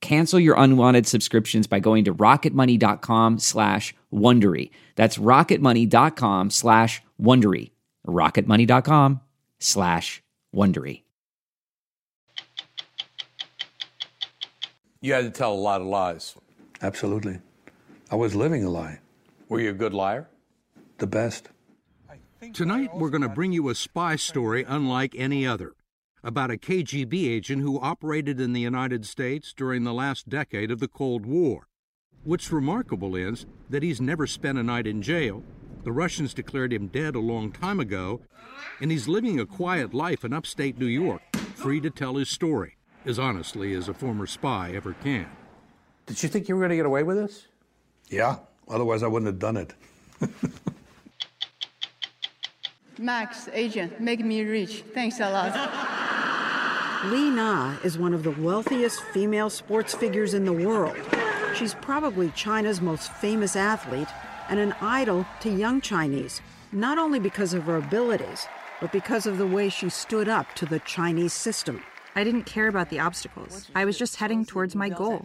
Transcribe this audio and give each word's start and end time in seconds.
Cancel 0.00 0.38
your 0.38 0.54
unwanted 0.56 1.06
subscriptions 1.06 1.66
by 1.66 1.80
going 1.80 2.04
to 2.04 2.14
rocketmoney.com 2.14 3.38
slash 3.38 3.94
Wondery. 4.12 4.70
That's 4.96 5.18
rocketmoney.com 5.18 6.50
slash 6.50 7.02
Wondery. 7.20 7.72
rocketmoney.com 8.06 9.20
slash 9.58 10.22
Wondery. 10.54 11.02
You 15.00 15.12
had 15.12 15.24
to 15.24 15.30
tell 15.30 15.52
a 15.52 15.54
lot 15.54 15.80
of 15.80 15.86
lies. 15.86 16.34
Absolutely. 16.82 17.38
I 18.10 18.16
was 18.16 18.34
living 18.34 18.64
a 18.64 18.70
lie. 18.70 19.00
Were 19.48 19.60
you 19.60 19.70
a 19.70 19.74
good 19.74 19.94
liar? 19.94 20.28
The 20.98 21.06
best. 21.06 21.48
Tonight, 22.52 22.90
we're 22.94 23.10
going 23.10 23.22
to 23.22 23.28
bring 23.28 23.52
you 23.52 23.68
a 23.68 23.74
spy 23.74 24.16
story 24.16 24.64
unlike 24.66 25.14
any 25.16 25.46
other 25.46 25.74
about 26.28 26.50
a 26.50 26.58
KGB 26.58 27.26
agent 27.26 27.62
who 27.62 27.80
operated 27.80 28.38
in 28.38 28.52
the 28.52 28.60
United 28.60 29.06
States 29.06 29.54
during 29.54 29.84
the 29.84 29.94
last 29.94 30.28
decade 30.28 30.70
of 30.70 30.78
the 30.78 30.86
Cold 30.86 31.24
War. 31.24 31.68
What's 32.22 32.52
remarkable 32.52 33.16
is 33.16 33.46
that 33.70 33.82
he's 33.82 33.98
never 33.98 34.26
spent 34.26 34.58
a 34.58 34.62
night 34.62 34.86
in 34.86 35.00
jail. 35.00 35.42
The 35.84 35.92
Russians 35.92 36.34
declared 36.34 36.70
him 36.70 36.88
dead 36.88 37.14
a 37.14 37.18
long 37.18 37.50
time 37.50 37.80
ago, 37.80 38.20
and 38.78 38.90
he's 38.90 39.08
living 39.08 39.40
a 39.40 39.46
quiet 39.46 39.94
life 39.94 40.22
in 40.22 40.34
upstate 40.34 40.78
New 40.78 40.84
York, 40.84 41.22
free 41.54 41.80
to 41.80 41.88
tell 41.88 42.16
his 42.16 42.28
story, 42.28 42.76
as 43.06 43.18
honestly 43.18 43.72
as 43.72 43.88
a 43.88 43.94
former 43.94 44.26
spy 44.26 44.72
ever 44.74 44.92
can. 44.92 45.30
Did 46.04 46.22
you 46.22 46.28
think 46.28 46.46
you 46.46 46.56
were 46.56 46.60
going 46.60 46.70
to 46.70 46.76
get 46.76 46.84
away 46.84 47.04
with 47.04 47.16
this? 47.16 47.46
Yeah, 48.10 48.36
otherwise 48.68 49.02
I 49.02 49.06
wouldn't 49.06 49.28
have 49.28 49.38
done 49.38 49.56
it. 49.56 49.72
Max, 52.98 53.48
agent, 53.54 53.98
make 53.98 54.22
me 54.22 54.42
rich. 54.42 54.84
Thanks 54.92 55.20
a 55.20 55.30
lot. 55.30 55.94
Li 57.04 57.30
Na 57.30 57.76
is 57.84 57.96
one 57.96 58.12
of 58.12 58.24
the 58.24 58.32
wealthiest 58.32 59.00
female 59.00 59.48
sports 59.48 59.94
figures 59.94 60.34
in 60.34 60.44
the 60.44 60.52
world. 60.52 60.96
She's 61.54 61.74
probably 61.74 62.30
China's 62.30 62.80
most 62.80 63.12
famous 63.12 63.54
athlete 63.54 64.08
and 64.48 64.58
an 64.58 64.74
idol 64.80 65.24
to 65.40 65.48
young 65.48 65.80
Chinese, 65.80 66.40
not 66.72 66.98
only 66.98 67.20
because 67.20 67.54
of 67.54 67.62
her 67.64 67.76
abilities, 67.76 68.48
but 68.80 68.90
because 68.90 69.26
of 69.26 69.38
the 69.38 69.46
way 69.46 69.68
she 69.68 69.88
stood 69.88 70.28
up 70.28 70.52
to 70.56 70.66
the 70.66 70.80
Chinese 70.80 71.32
system. 71.32 71.84
I 72.16 72.24
didn't 72.24 72.46
care 72.46 72.66
about 72.66 72.90
the 72.90 72.98
obstacles. 72.98 73.70
I 73.76 73.84
was 73.84 73.96
just 73.96 74.16
heading 74.16 74.44
towards 74.44 74.74
my 74.74 74.88
goal. 74.88 75.24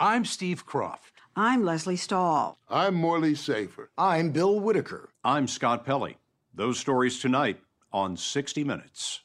I'm 0.00 0.24
Steve 0.24 0.66
Kroft. 0.66 1.12
I'm 1.36 1.64
Lesley 1.64 1.96
Stahl. 1.96 2.58
I'm 2.68 2.96
Morley 2.96 3.36
Safer. 3.36 3.90
I'm 3.96 4.32
Bill 4.32 4.58
Whitaker. 4.58 5.10
I'm 5.22 5.46
Scott 5.46 5.86
Pelley. 5.86 6.18
Those 6.52 6.78
stories 6.80 7.20
tonight 7.20 7.60
on 7.94 8.16
60 8.16 8.64
Minutes. 8.64 9.23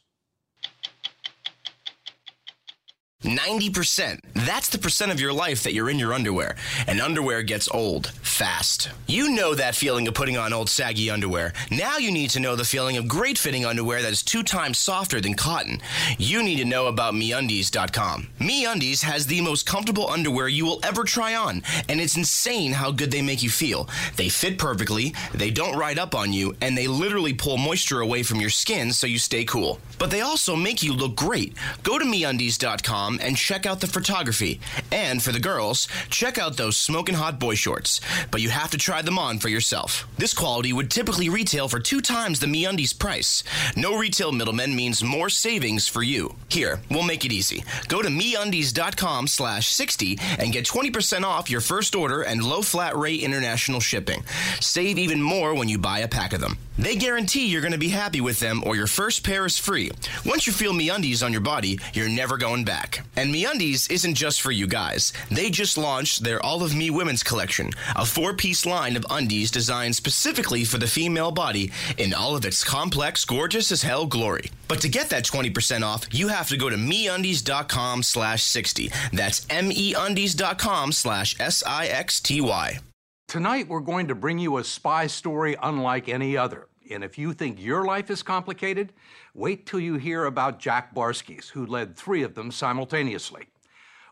90%. 3.24 4.22
That's 4.34 4.69
the 4.69 4.78
percent 4.78 5.12
of 5.12 5.19
your 5.19 5.34
life 5.34 5.63
that 5.63 5.74
you're 5.74 5.90
in 5.90 6.00
your 6.00 6.13
underwear. 6.13 6.56
And 6.88 7.02
underwear 7.02 7.44
gets 7.44 7.68
old 7.69 8.07
fast. 8.07 8.90
You 9.07 9.35
know 9.35 9.53
that 9.56 9.75
feeling 9.75 10.07
of 10.07 10.13
putting 10.13 10.38
on 10.38 10.53
old 10.53 10.69
saggy 10.69 11.09
underwear. 11.09 11.52
Now 11.69 11.97
you 11.97 12.12
need 12.12 12.30
to 12.30 12.40
know 12.40 12.56
the 12.56 12.63
feeling 12.63 12.96
of 12.96 13.09
great 13.09 13.38
fitting 13.38 13.66
underwear 13.66 14.02
that 14.02 14.13
is 14.13 14.24
two 14.24 14.41
times 14.41 14.78
softer 14.78 15.19
than 15.19 15.34
cotton. 15.34 15.81
You 16.18 16.41
need 16.41 16.59
to 16.59 16.66
know 16.66 16.88
about 16.88 17.13
MeUndies.com. 17.13 18.30
MeUndies 18.40 19.03
has 19.03 19.28
the 19.28 19.41
most 19.41 19.66
comfortable 19.66 20.09
underwear 20.09 20.47
you 20.47 20.63
will 20.66 20.80
ever 20.84 21.03
try 21.03 21.36
on, 21.36 21.62
and 21.90 22.00
it's 22.00 22.16
insane 22.16 22.72
how 22.72 22.90
good 22.90 23.12
they 23.12 23.22
make 23.22 23.44
you 23.44 23.50
feel. 23.50 23.90
They 24.16 24.30
fit 24.30 24.57
perfectly, 24.57 25.13
they 25.34 25.51
don't 25.51 25.78
ride 25.78 26.00
up 26.00 26.16
on 26.16 26.31
you, 26.31 26.56
and 26.62 26.78
they 26.78 26.88
literally 26.88 27.34
pull 27.34 27.57
moisture 27.57 28.00
away 28.00 28.24
from 28.24 28.40
your 28.40 28.50
skin 28.50 28.94
so 28.94 29.07
you 29.07 29.19
stay 29.19 29.44
cool. 29.44 29.80
But 29.97 30.09
they 30.09 30.22
also 30.22 30.56
make 30.56 30.81
you 30.81 30.94
look 30.94 31.18
great. 31.18 31.53
Go 31.84 32.00
to 32.00 32.06
MeUndies.com 32.06 33.08
and 33.17 33.37
check 33.37 33.65
out 33.65 33.79
the 33.79 33.87
photography. 33.87 34.59
And 34.91 35.23
for 35.23 35.31
the 35.31 35.39
girls, 35.39 35.87
check 36.09 36.37
out 36.37 36.57
those 36.57 36.77
smoking 36.77 37.15
hot 37.15 37.39
boy 37.39 37.55
shorts. 37.55 38.01
But 38.29 38.41
you 38.41 38.49
have 38.49 38.69
to 38.71 38.77
try 38.77 39.01
them 39.01 39.17
on 39.17 39.39
for 39.39 39.49
yourself. 39.49 40.05
This 40.17 40.33
quality 40.33 40.73
would 40.73 40.91
typically 40.91 41.29
retail 41.29 41.67
for 41.67 41.79
two 41.79 42.01
times 42.01 42.39
the 42.39 42.45
MeUndies 42.45 42.97
price. 42.97 43.43
No 43.75 43.97
retail 43.97 44.31
middlemen 44.31 44.75
means 44.75 45.03
more 45.03 45.29
savings 45.29 45.87
for 45.87 46.03
you. 46.03 46.35
Here, 46.49 46.81
we'll 46.91 47.03
make 47.03 47.25
it 47.25 47.31
easy. 47.31 47.63
Go 47.87 48.01
to 48.01 48.09
MeUndies.com 48.09 49.27
slash 49.27 49.69
60 49.69 50.19
and 50.37 50.51
get 50.51 50.65
20% 50.65 51.23
off 51.23 51.49
your 51.49 51.61
first 51.61 51.95
order 51.95 52.21
and 52.21 52.43
low 52.43 52.61
flat 52.61 52.95
rate 52.95 53.21
international 53.21 53.79
shipping. 53.79 54.23
Save 54.59 54.99
even 54.99 55.21
more 55.21 55.55
when 55.55 55.69
you 55.69 55.77
buy 55.77 55.99
a 55.99 56.07
pack 56.07 56.33
of 56.33 56.41
them. 56.41 56.57
They 56.79 56.95
guarantee 56.95 57.47
you're 57.47 57.62
going 57.62 57.73
to 57.73 57.78
be 57.78 57.90
happy 57.90 58.22
with 58.22 58.40
them 58.40 58.63
or 58.66 58.73
your 58.73 58.88
first 58.88 59.25
pair 59.25 59.45
is 59.45 59.57
free. 59.57 59.91
Once 60.25 60.47
you 60.47 60.53
feel 60.53 60.72
MeUndies 60.72 61.25
on 61.25 61.34
your 61.34 61.41
body, 61.41 61.78
you're 61.94 62.07
never 62.07 62.38
going 62.38 62.63
back. 62.63 63.06
And 63.17 63.35
MeUndies 63.35 63.91
isn't 63.91 64.16
just 64.16 64.40
for 64.40 64.51
you 64.51 64.66
guys. 64.66 65.12
They 65.29 65.50
just 65.50 65.78
launched 65.78 66.23
their 66.23 66.41
All 66.41 66.63
of 66.63 66.73
Me 66.73 66.89
Women's 66.89 67.22
Collection, 67.22 67.72
a 67.97 68.06
four-piece 68.06 68.66
line 68.66 68.95
of 68.95 69.06
undies 69.09 69.51
designed 69.51 69.97
specifically 69.97 70.63
for 70.63 70.78
the 70.78 70.88
female 70.88 71.31
body 71.31 71.69
in 71.97 72.13
all 72.13 72.38
of 72.38 72.45
its 72.45 72.63
complex, 72.63 73.25
gorgeous 73.25 73.73
as 73.73 73.81
hell 73.81 74.06
glory. 74.06 74.50
But 74.69 74.80
to 74.81 74.88
get 74.88 75.09
that 75.09 75.25
20% 75.25 75.83
off, 75.83 76.06
you 76.12 76.30
have 76.30 76.48
to 76.48 76.56
go 76.57 76.69
to 76.69 76.77
MeUndies.com 76.77 78.03
slash 78.03 78.44
60. 78.44 78.89
That's 79.12 79.45
MEUndies.com 79.48 80.94
slash 80.94 81.36
S-I-X-T-Y. 81.42 82.80
Tonight, 83.27 83.68
we're 83.68 83.80
going 83.80 84.07
to 84.07 84.15
bring 84.15 84.39
you 84.39 84.57
a 84.57 84.63
spy 84.63 85.06
story 85.06 85.56
unlike 85.62 86.09
any 86.09 86.36
other. 86.36 86.65
And 86.89 87.03
if 87.03 87.18
you 87.18 87.33
think 87.33 87.62
your 87.62 87.86
life 87.86 88.09
is 88.09 88.24
complicated, 88.24 88.94
wait 89.33 89.65
till 89.65 89.80
you 89.80 89.95
hear 89.95 90.25
about 90.25 90.59
Jack 90.59 90.94
Barsky's, 90.95 91.50
who 91.50 91.65
led 91.65 91.95
three 91.95 92.24
of 92.24 92.36
them 92.36 92.51
simultaneously. 92.51 93.47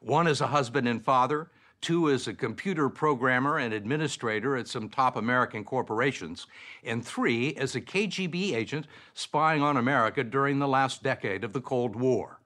One 0.01 0.27
as 0.27 0.41
a 0.41 0.47
husband 0.47 0.88
and 0.88 1.03
father, 1.03 1.50
two 1.81 2.09
as 2.09 2.27
a 2.27 2.33
computer 2.33 2.89
programmer 2.89 3.57
and 3.57 3.74
administrator 3.74 4.56
at 4.56 4.68
some 4.68 4.89
top 4.89 5.15
American 5.15 5.63
corporations, 5.63 6.47
and 6.83 7.06
three 7.06 7.56
as 7.56 7.75
a 7.75 7.81
KGB 7.81 8.53
agent 8.53 8.88
spying 9.13 9.62
on 9.62 9.77
America 9.77 10.24
during 10.24 10.59
the 10.59 10.68
last 10.68 11.03
decade 11.03 11.44
of 11.44 11.53
the 11.53 11.62
Cold 11.62 11.95
War. 11.95 12.39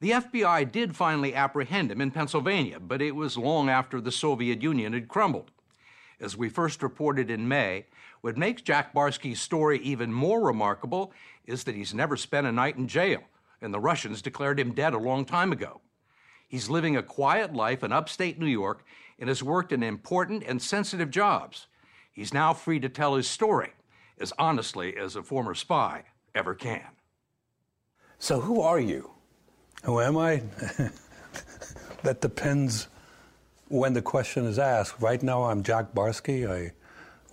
The 0.00 0.12
FBI 0.12 0.72
did 0.72 0.96
finally 0.96 1.34
apprehend 1.34 1.90
him 1.92 2.00
in 2.00 2.10
Pennsylvania, 2.10 2.80
but 2.80 3.02
it 3.02 3.14
was 3.14 3.36
long 3.36 3.68
after 3.68 4.00
the 4.00 4.12
Soviet 4.12 4.62
Union 4.62 4.94
had 4.94 5.08
crumbled. 5.08 5.50
As 6.18 6.36
we 6.36 6.48
first 6.48 6.82
reported 6.82 7.30
in 7.30 7.48
May, 7.48 7.86
What 8.20 8.36
makes 8.36 8.62
Jack 8.62 8.92
Barsky's 8.92 9.40
story 9.40 9.78
even 9.80 10.12
more 10.12 10.44
remarkable 10.44 11.12
is 11.46 11.64
that 11.64 11.74
he's 11.74 11.94
never 11.94 12.16
spent 12.16 12.46
a 12.46 12.52
night 12.52 12.76
in 12.76 12.86
jail, 12.86 13.22
and 13.60 13.72
the 13.72 13.80
Russians 13.80 14.20
declared 14.20 14.60
him 14.60 14.74
dead 14.74 14.92
a 14.92 14.98
long 14.98 15.24
time 15.24 15.52
ago. 15.52 15.80
He's 16.46 16.68
living 16.68 16.96
a 16.96 17.02
quiet 17.02 17.54
life 17.54 17.82
in 17.82 17.92
upstate 17.92 18.38
New 18.38 18.46
York 18.46 18.84
and 19.18 19.28
has 19.28 19.42
worked 19.42 19.72
in 19.72 19.82
important 19.82 20.42
and 20.46 20.60
sensitive 20.60 21.10
jobs. 21.10 21.66
He's 22.12 22.34
now 22.34 22.52
free 22.52 22.80
to 22.80 22.88
tell 22.88 23.14
his 23.14 23.28
story 23.28 23.70
as 24.18 24.32
honestly 24.38 24.96
as 24.96 25.16
a 25.16 25.22
former 25.22 25.54
spy 25.54 26.04
ever 26.34 26.54
can. 26.54 26.86
So, 28.18 28.40
who 28.40 28.60
are 28.60 28.80
you? 28.80 29.10
Who 29.84 30.00
am 30.00 30.18
I? 30.18 30.42
that 32.02 32.20
depends 32.20 32.88
when 33.68 33.94
the 33.94 34.02
question 34.02 34.44
is 34.44 34.58
asked. 34.58 35.00
Right 35.00 35.22
now, 35.22 35.44
I'm 35.44 35.62
Jack 35.62 35.94
Barsky. 35.94 36.50
I 36.50 36.72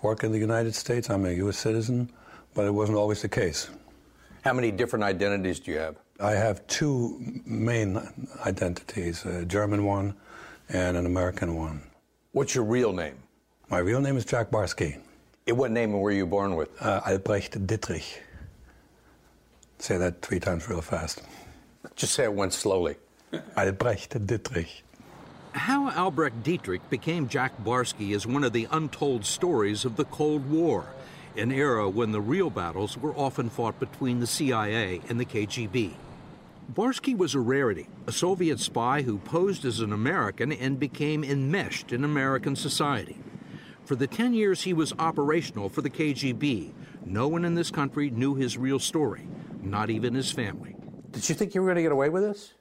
work 0.02 0.24
in 0.24 0.32
the 0.32 0.40
United 0.40 0.76
States. 0.76 1.10
I'm 1.10 1.26
a 1.26 1.32
U.S. 1.32 1.58
citizen, 1.58 2.10
but 2.54 2.66
it 2.66 2.72
wasn't 2.72 2.98
always 2.98 3.22
the 3.22 3.30
case. 3.30 3.70
How 4.44 4.54
many 4.54 4.72
different 4.72 5.04
identities 5.04 5.60
do 5.60 5.72
you 5.72 5.78
have? 5.80 5.96
I 6.20 6.32
have 6.32 6.66
two 6.68 7.42
main 7.46 8.02
identities 8.46 9.26
a 9.26 9.46
German 9.46 9.86
one 9.86 10.16
and 10.70 10.98
an 10.98 11.06
American 11.06 11.56
one. 11.56 11.82
What's 12.32 12.56
your 12.56 12.64
real 12.64 12.94
name? 12.94 13.18
My 13.70 13.80
real 13.80 14.02
name 14.02 14.18
is 14.18 14.26
Jack 14.26 14.50
Barsky. 14.50 15.00
And 15.46 15.58
what 15.58 15.72
name 15.72 15.94
were 15.94 16.12
you 16.12 16.26
born 16.26 16.56
with? 16.56 16.70
Uh, 16.82 17.02
Albrecht 17.06 17.66
Dittrich. 17.68 18.18
Say 19.80 19.98
that 19.98 20.22
three 20.22 20.40
times 20.40 20.68
real 20.70 20.82
fast. 20.82 21.22
Just 21.96 22.14
say 22.14 22.24
it 22.24 22.34
once 22.34 22.56
slowly. 22.56 22.96
Albrecht 23.56 24.26
Dittrich. 24.26 24.82
How 25.58 25.90
Albrecht 25.90 26.44
Dietrich 26.44 26.88
became 26.92 27.28
Jack 27.28 27.52
Barsky 27.64 28.12
is 28.12 28.28
one 28.28 28.44
of 28.44 28.54
the 28.54 28.68
untold 28.72 29.26
stories 29.26 29.86
of 29.86 29.96
the 29.96 30.06
Cold 30.06 30.48
War, 30.52 30.86
an 31.36 31.52
era 31.52 31.90
when 31.90 32.12
the 32.12 32.22
real 32.22 32.52
battles 32.52 32.96
were 32.96 33.18
often 33.18 33.50
fought 33.50 33.80
between 33.80 34.20
the 34.20 34.28
CIA 34.28 35.02
and 35.10 35.20
the 35.20 35.26
KGB. 35.26 35.94
Barsky 36.72 37.18
was 37.18 37.34
a 37.34 37.40
rarity, 37.40 37.88
a 38.06 38.12
Soviet 38.12 38.60
spy 38.60 39.02
who 39.02 39.18
posed 39.18 39.66
as 39.66 39.80
an 39.80 39.92
American 39.92 40.52
and 40.52 40.80
became 40.80 41.24
enmeshed 41.24 41.92
in 41.92 42.04
American 42.04 42.56
society. 42.56 43.18
For 43.84 43.96
the 43.96 44.08
10 44.08 44.36
years 44.36 44.62
he 44.62 44.74
was 44.74 44.94
operational 45.00 45.70
for 45.70 45.82
the 45.82 45.90
KGB, 45.90 46.72
no 47.04 47.28
one 47.28 47.44
in 47.44 47.56
this 47.56 47.72
country 47.72 48.12
knew 48.12 48.36
his 48.36 48.60
real 48.60 48.80
story, 48.80 49.28
not 49.64 49.90
even 49.90 50.14
his 50.14 50.32
family. 50.32 50.76
Did 51.10 51.28
you 51.28 51.34
think 51.34 51.56
you 51.56 51.62
were 51.62 51.68
going 51.68 51.78
to 51.78 51.82
get 51.82 51.92
away 51.92 52.10
with 52.10 52.22
this? 52.22 52.54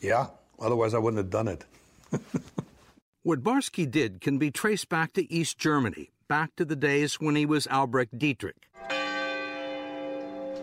Yeah, 0.00 0.26
otherwise 0.58 0.92
I 0.92 0.98
wouldn't 0.98 1.18
have 1.18 1.30
done 1.30 1.46
it. 1.46 1.64
what 3.22 3.42
Barsky 3.42 3.90
did 3.90 4.20
can 4.20 4.38
be 4.38 4.50
traced 4.50 4.88
back 4.88 5.12
to 5.14 5.32
East 5.32 5.58
Germany, 5.58 6.10
back 6.28 6.54
to 6.56 6.64
the 6.64 6.76
days 6.76 7.20
when 7.20 7.36
he 7.36 7.46
was 7.46 7.66
Albrecht 7.68 8.18
Dietrich. 8.18 8.68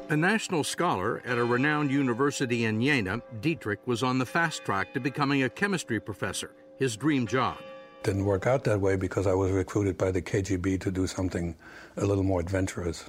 A 0.09 0.17
national 0.17 0.63
scholar 0.63 1.21
at 1.23 1.37
a 1.37 1.43
renowned 1.43 1.91
university 1.91 2.65
in 2.65 2.81
Jena, 2.81 3.21
Dietrich 3.41 3.85
was 3.85 4.01
on 4.01 4.17
the 4.17 4.25
fast 4.25 4.65
track 4.65 4.91
to 4.95 4.99
becoming 4.99 5.43
a 5.43 5.49
chemistry 5.49 5.99
professor, 5.99 6.51
his 6.77 6.97
dream 6.97 7.27
job. 7.27 7.57
Didn't 8.01 8.25
work 8.25 8.47
out 8.47 8.63
that 8.63 8.81
way 8.81 8.95
because 8.95 9.27
I 9.27 9.33
was 9.35 9.51
recruited 9.51 9.97
by 9.99 10.09
the 10.09 10.21
KGB 10.21 10.81
to 10.81 10.89
do 10.89 11.05
something 11.05 11.55
a 11.97 12.05
little 12.05 12.23
more 12.23 12.39
adventurous. 12.39 13.07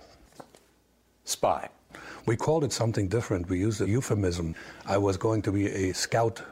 Spy. 1.25 1.71
We 2.27 2.37
called 2.37 2.65
it 2.65 2.73
something 2.73 3.09
different. 3.09 3.49
We 3.49 3.59
used 3.59 3.81
a 3.81 3.89
euphemism. 3.89 4.55
I 4.85 4.99
was 4.99 5.17
going 5.17 5.43
to 5.43 5.53
be 5.53 5.69
a 5.69 5.95
scout 5.95 6.43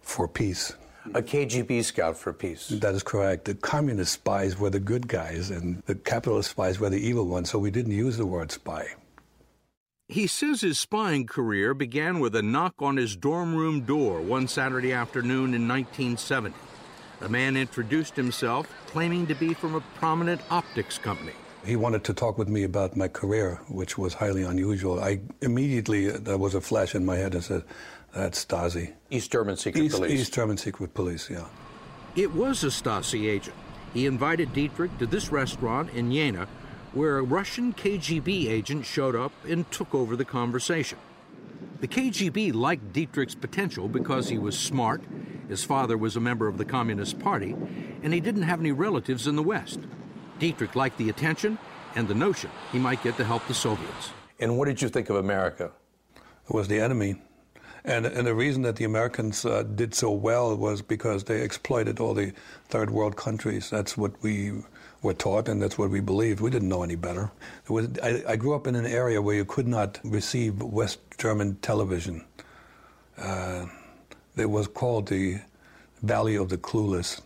for 0.00 0.28
peace. 0.28 0.74
A 1.14 1.22
KGB 1.22 1.82
scout 1.82 2.16
for 2.16 2.32
peace. 2.32 2.68
That 2.68 2.94
is 2.94 3.02
correct. 3.02 3.46
The 3.46 3.54
communist 3.54 4.12
spies 4.12 4.58
were 4.58 4.70
the 4.70 4.80
good 4.80 5.08
guys, 5.08 5.50
and 5.50 5.82
the 5.86 5.94
capitalist 5.94 6.50
spies 6.50 6.78
were 6.78 6.90
the 6.90 7.00
evil 7.00 7.26
ones, 7.26 7.50
so 7.50 7.58
we 7.58 7.70
didn't 7.70 7.92
use 7.92 8.16
the 8.16 8.26
word 8.26 8.52
spy. 8.52 8.86
He 10.08 10.26
says 10.26 10.60
his 10.60 10.78
spying 10.78 11.26
career 11.26 11.72
began 11.72 12.20
with 12.20 12.34
a 12.34 12.42
knock 12.42 12.74
on 12.80 12.96
his 12.96 13.16
dorm 13.16 13.54
room 13.54 13.82
door 13.82 14.20
one 14.20 14.48
Saturday 14.48 14.92
afternoon 14.92 15.54
in 15.54 15.68
1970. 15.68 16.54
A 17.22 17.28
man 17.28 17.56
introduced 17.56 18.16
himself, 18.16 18.68
claiming 18.86 19.26
to 19.28 19.34
be 19.34 19.54
from 19.54 19.74
a 19.74 19.80
prominent 19.80 20.40
optics 20.50 20.98
company. 20.98 21.32
He 21.64 21.76
wanted 21.76 22.04
to 22.04 22.14
talk 22.14 22.38
with 22.38 22.48
me 22.48 22.64
about 22.64 22.96
my 22.96 23.08
career, 23.08 23.60
which 23.68 23.98
was 23.98 24.14
highly 24.14 24.42
unusual. 24.42 25.00
I 25.00 25.20
immediately, 25.42 26.10
there 26.10 26.38
was 26.38 26.54
a 26.54 26.60
flash 26.60 26.94
in 26.94 27.04
my 27.04 27.16
head 27.16 27.34
and 27.34 27.44
said, 27.44 27.64
that's 28.14 28.44
Stasi. 28.44 28.94
East 29.10 29.30
German 29.30 29.56
secret 29.56 29.84
East, 29.84 29.96
police. 29.96 30.20
East 30.20 30.34
German 30.34 30.56
secret 30.56 30.94
police, 30.94 31.28
yeah. 31.30 31.46
It 32.16 32.32
was 32.32 32.64
a 32.64 32.68
Stasi 32.68 33.28
agent. 33.28 33.56
He 33.92 34.06
invited 34.06 34.52
Dietrich 34.52 34.96
to 34.98 35.06
this 35.06 35.30
restaurant 35.30 35.90
in 35.90 36.10
Jena, 36.10 36.48
where 36.92 37.18
a 37.18 37.22
Russian 37.22 37.72
KGB 37.72 38.48
agent 38.48 38.86
showed 38.86 39.14
up 39.14 39.32
and 39.46 39.70
took 39.70 39.94
over 39.94 40.16
the 40.16 40.24
conversation. 40.24 40.98
The 41.80 41.88
KGB 41.88 42.54
liked 42.54 42.92
Dietrich's 42.92 43.34
potential 43.34 43.88
because 43.88 44.28
he 44.28 44.38
was 44.38 44.58
smart, 44.58 45.02
his 45.48 45.64
father 45.64 45.96
was 45.96 46.16
a 46.16 46.20
member 46.20 46.48
of 46.48 46.58
the 46.58 46.64
Communist 46.64 47.18
Party, 47.18 47.54
and 48.02 48.12
he 48.12 48.20
didn't 48.20 48.42
have 48.42 48.60
any 48.60 48.72
relatives 48.72 49.26
in 49.26 49.36
the 49.36 49.42
West. 49.42 49.80
Dietrich 50.40 50.74
liked 50.74 50.98
the 50.98 51.10
attention 51.10 51.58
and 51.94 52.08
the 52.08 52.14
notion 52.14 52.50
he 52.72 52.78
might 52.78 53.02
get 53.02 53.16
to 53.18 53.24
help 53.24 53.46
the 53.46 53.54
Soviets. 53.54 54.10
And 54.40 54.58
what 54.58 54.66
did 54.66 54.82
you 54.82 54.88
think 54.88 55.10
of 55.10 55.16
America? 55.16 55.70
It 56.16 56.54
was 56.54 56.66
the 56.66 56.80
enemy. 56.80 57.16
And, 57.84 58.06
and 58.06 58.26
the 58.26 58.34
reason 58.34 58.62
that 58.62 58.76
the 58.76 58.84
Americans 58.84 59.44
uh, 59.44 59.62
did 59.62 59.94
so 59.94 60.10
well 60.10 60.56
was 60.56 60.82
because 60.82 61.24
they 61.24 61.42
exploited 61.42 62.00
all 62.00 62.14
the 62.14 62.32
third 62.68 62.90
world 62.90 63.16
countries. 63.16 63.70
That's 63.70 63.96
what 63.96 64.22
we 64.22 64.52
were 65.02 65.14
taught, 65.14 65.48
and 65.48 65.62
that's 65.62 65.78
what 65.78 65.90
we 65.90 66.00
believed. 66.00 66.40
We 66.40 66.50
didn't 66.50 66.68
know 66.68 66.82
any 66.82 66.96
better. 66.96 67.30
Was, 67.68 67.88
I, 68.02 68.22
I, 68.28 68.36
grew 68.36 68.54
up 68.54 68.66
in 68.66 68.74
an 68.74 68.84
area 68.84 69.22
where 69.22 69.34
you 69.34 69.46
could 69.46 69.66
not 69.66 69.98
receive 70.04 70.60
West 70.60 70.98
German 71.16 71.56
television. 71.62 72.24
Uh, 73.16 73.66
it 74.36 74.50
was 74.50 74.66
called 74.66 75.08
the 75.08 75.40
Valley 76.02 76.36
of 76.36 76.50
the 76.50 76.58
Clueless. 76.58 77.20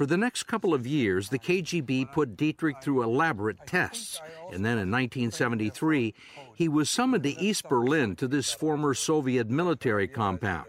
For 0.00 0.06
the 0.06 0.16
next 0.16 0.44
couple 0.44 0.72
of 0.72 0.86
years, 0.86 1.28
the 1.28 1.38
KGB 1.38 2.10
put 2.10 2.34
Dietrich 2.34 2.82
through 2.82 3.02
elaborate 3.02 3.66
tests, 3.66 4.18
and 4.50 4.64
then 4.64 4.78
in 4.78 4.90
1973, 4.90 6.14
he 6.54 6.68
was 6.70 6.88
summoned 6.88 7.24
to 7.24 7.38
East 7.38 7.68
Berlin 7.68 8.16
to 8.16 8.26
this 8.26 8.50
former 8.50 8.94
Soviet 8.94 9.50
military 9.50 10.08
compound. 10.08 10.68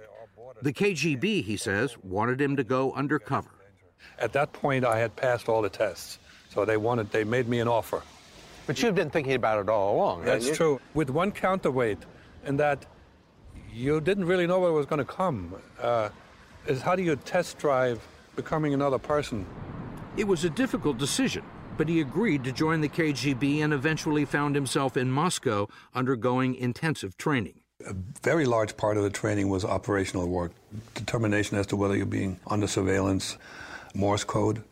The 0.61 0.73
KGB, 0.73 1.45
he 1.45 1.55
says, 1.55 1.97
wanted 2.03 2.41
him 2.41 2.57
to 2.57 2.65
go 2.65 2.91
undercover. 2.91 3.51
At 4.19 4.33
that 4.33 4.51
point, 4.51 4.83
I 4.83 4.99
had 4.99 5.15
passed 5.15 5.47
all 5.47 5.61
the 5.61 5.69
tests, 5.69 6.19
so 6.49 6.65
they 6.65 6.75
wanted, 6.75 7.09
they 7.11 7.23
made 7.23 7.47
me 7.47 7.61
an 7.61 7.69
offer. 7.69 8.01
But 8.67 8.83
you've 8.83 8.95
been 8.95 9.11
thinking 9.11 9.35
about 9.35 9.61
it 9.61 9.69
all 9.69 9.95
along. 9.95 10.25
That's 10.25 10.57
true. 10.57 10.81
With 10.93 11.09
one 11.09 11.31
counterweight, 11.31 11.99
in 12.43 12.57
that 12.57 12.85
you 13.73 14.01
didn't 14.01 14.25
really 14.25 14.45
know 14.45 14.59
what 14.59 14.73
was 14.73 14.87
going 14.87 14.99
to 14.99 15.05
come. 15.05 15.55
Uh, 15.79 16.09
is 16.67 16.81
how 16.81 16.97
do 16.97 17.01
you 17.01 17.15
test 17.15 17.57
drive 17.59 18.05
becoming 18.35 18.73
another 18.73 18.99
person? 18.99 19.45
It 20.17 20.27
was 20.27 20.43
a 20.43 20.49
difficult 20.49 20.97
decision, 20.97 21.43
but 21.77 21.87
he 21.87 22.01
agreed 22.01 22.43
to 22.43 22.51
join 22.51 22.81
the 22.81 22.89
KGB 22.89 23.63
and 23.63 23.73
eventually 23.73 24.25
found 24.25 24.55
himself 24.55 24.97
in 24.97 25.11
Moscow 25.11 25.67
undergoing 25.93 26.55
intensive 26.55 27.17
training. 27.17 27.61
A 27.87 27.95
very 28.21 28.45
large 28.45 28.77
part 28.77 28.97
of 28.97 29.03
the 29.03 29.09
training 29.09 29.49
was 29.49 29.65
operational 29.65 30.27
work, 30.27 30.51
determination 30.93 31.57
as 31.57 31.65
to 31.67 31.75
whether 31.75 31.95
you're 31.95 32.05
being 32.05 32.39
under 32.47 32.67
surveillance, 32.67 33.37
Morse 33.95 34.23
code, 34.23 34.63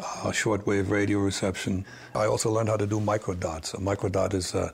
uh, 0.00 0.30
shortwave 0.32 0.90
radio 0.90 1.18
reception. 1.18 1.84
I 2.14 2.26
also 2.26 2.50
learned 2.50 2.68
how 2.68 2.76
to 2.76 2.86
do 2.86 3.00
microdots. 3.00 3.74
A 3.74 3.78
microdot 3.78 4.34
is, 4.34 4.54
uh, 4.54 4.70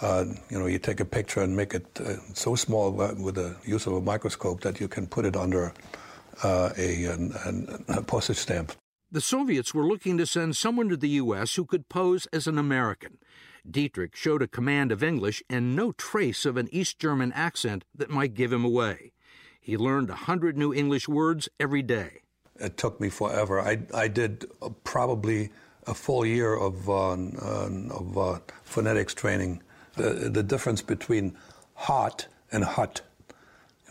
uh, 0.00 0.24
you 0.50 0.58
know, 0.58 0.66
you 0.66 0.78
take 0.78 1.00
a 1.00 1.04
picture 1.04 1.40
and 1.40 1.56
make 1.56 1.74
it 1.74 1.86
uh, 2.00 2.14
so 2.34 2.54
small 2.54 2.90
with 2.90 3.36
the 3.36 3.56
use 3.64 3.86
of 3.86 3.92
a 3.94 4.00
microscope 4.00 4.60
that 4.62 4.80
you 4.80 4.88
can 4.88 5.06
put 5.06 5.24
it 5.24 5.36
under 5.36 5.72
uh, 6.42 6.70
a, 6.76 7.04
an, 7.04 7.84
a 7.88 8.02
postage 8.02 8.38
stamp. 8.38 8.72
The 9.10 9.20
Soviets 9.20 9.74
were 9.74 9.86
looking 9.86 10.16
to 10.18 10.26
send 10.26 10.56
someone 10.56 10.88
to 10.88 10.96
the 10.96 11.08
U.S. 11.10 11.56
who 11.56 11.66
could 11.66 11.88
pose 11.88 12.26
as 12.32 12.46
an 12.46 12.56
American. 12.56 13.18
Dietrich 13.70 14.16
showed 14.16 14.42
a 14.42 14.48
command 14.48 14.90
of 14.90 15.02
English 15.02 15.42
and 15.50 15.76
no 15.76 15.92
trace 15.92 16.44
of 16.46 16.56
an 16.56 16.68
East 16.72 16.98
German 16.98 17.32
accent 17.32 17.84
that 17.94 18.10
might 18.10 18.34
give 18.34 18.52
him 18.52 18.64
away. 18.64 19.12
He 19.60 19.76
learned 19.76 20.10
a 20.10 20.14
hundred 20.14 20.56
new 20.56 20.72
English 20.72 21.08
words 21.08 21.48
every 21.60 21.82
day. 21.82 22.22
It 22.58 22.76
took 22.76 23.00
me 23.00 23.08
forever. 23.08 23.60
I, 23.60 23.80
I 23.94 24.08
did 24.08 24.46
probably 24.82 25.50
a 25.86 25.94
full 25.94 26.24
year 26.24 26.54
of, 26.54 26.88
uh, 26.88 27.12
of 27.12 28.18
uh, 28.18 28.38
phonetics 28.64 29.14
training. 29.14 29.62
The, 29.96 30.30
the 30.30 30.42
difference 30.42 30.82
between 30.82 31.36
hot 31.74 32.26
and 32.50 32.64
hut 32.64 33.02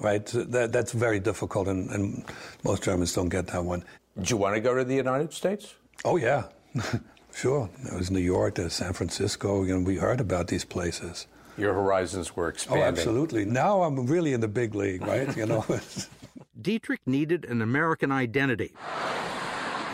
right? 0.02 0.26
That, 0.26 0.72
that's 0.72 0.92
very 0.92 1.20
difficult, 1.20 1.68
and, 1.68 1.90
and, 1.92 2.26
most 2.64 2.84
Germans 2.84 3.14
don't 3.14 3.30
get 3.30 3.48
that 3.48 3.64
one. 3.64 3.84
Do 4.20 4.30
you 4.30 4.38
want 4.38 4.56
to 4.56 4.62
go 4.62 4.76
to 4.76 4.84
the 4.84 4.96
United 4.96 5.34
States? 5.34 5.76
Oh, 6.04 6.18
yeah. 6.18 6.46
sure. 7.34 7.70
It 7.86 7.94
was 7.94 8.12
New 8.12 8.20
York, 8.20 8.56
there's 8.56 8.74
San 8.74 8.94
Francisco, 8.94 9.64
you 9.64 9.78
know, 9.78 9.84
we 9.84 9.98
heard 9.98 10.20
about 10.20 10.48
these 10.48 10.66
places. 10.66 11.28
Your 11.58 11.74
horizons 11.74 12.36
were 12.36 12.46
oh, 12.46 12.50
expanding. 12.50 12.84
Oh, 12.84 12.88
absolutely. 12.88 13.46
Now 13.46 13.84
I'm 13.84 14.06
really 14.08 14.34
in 14.34 14.42
the 14.42 14.48
big 14.48 14.74
league, 14.76 15.06
right? 15.06 15.36
you 15.36 15.46
know. 15.46 15.66
Dietrich 16.62 17.02
needed 17.06 17.46
an 17.46 17.62
American 17.62 18.12
identity. 18.12 18.74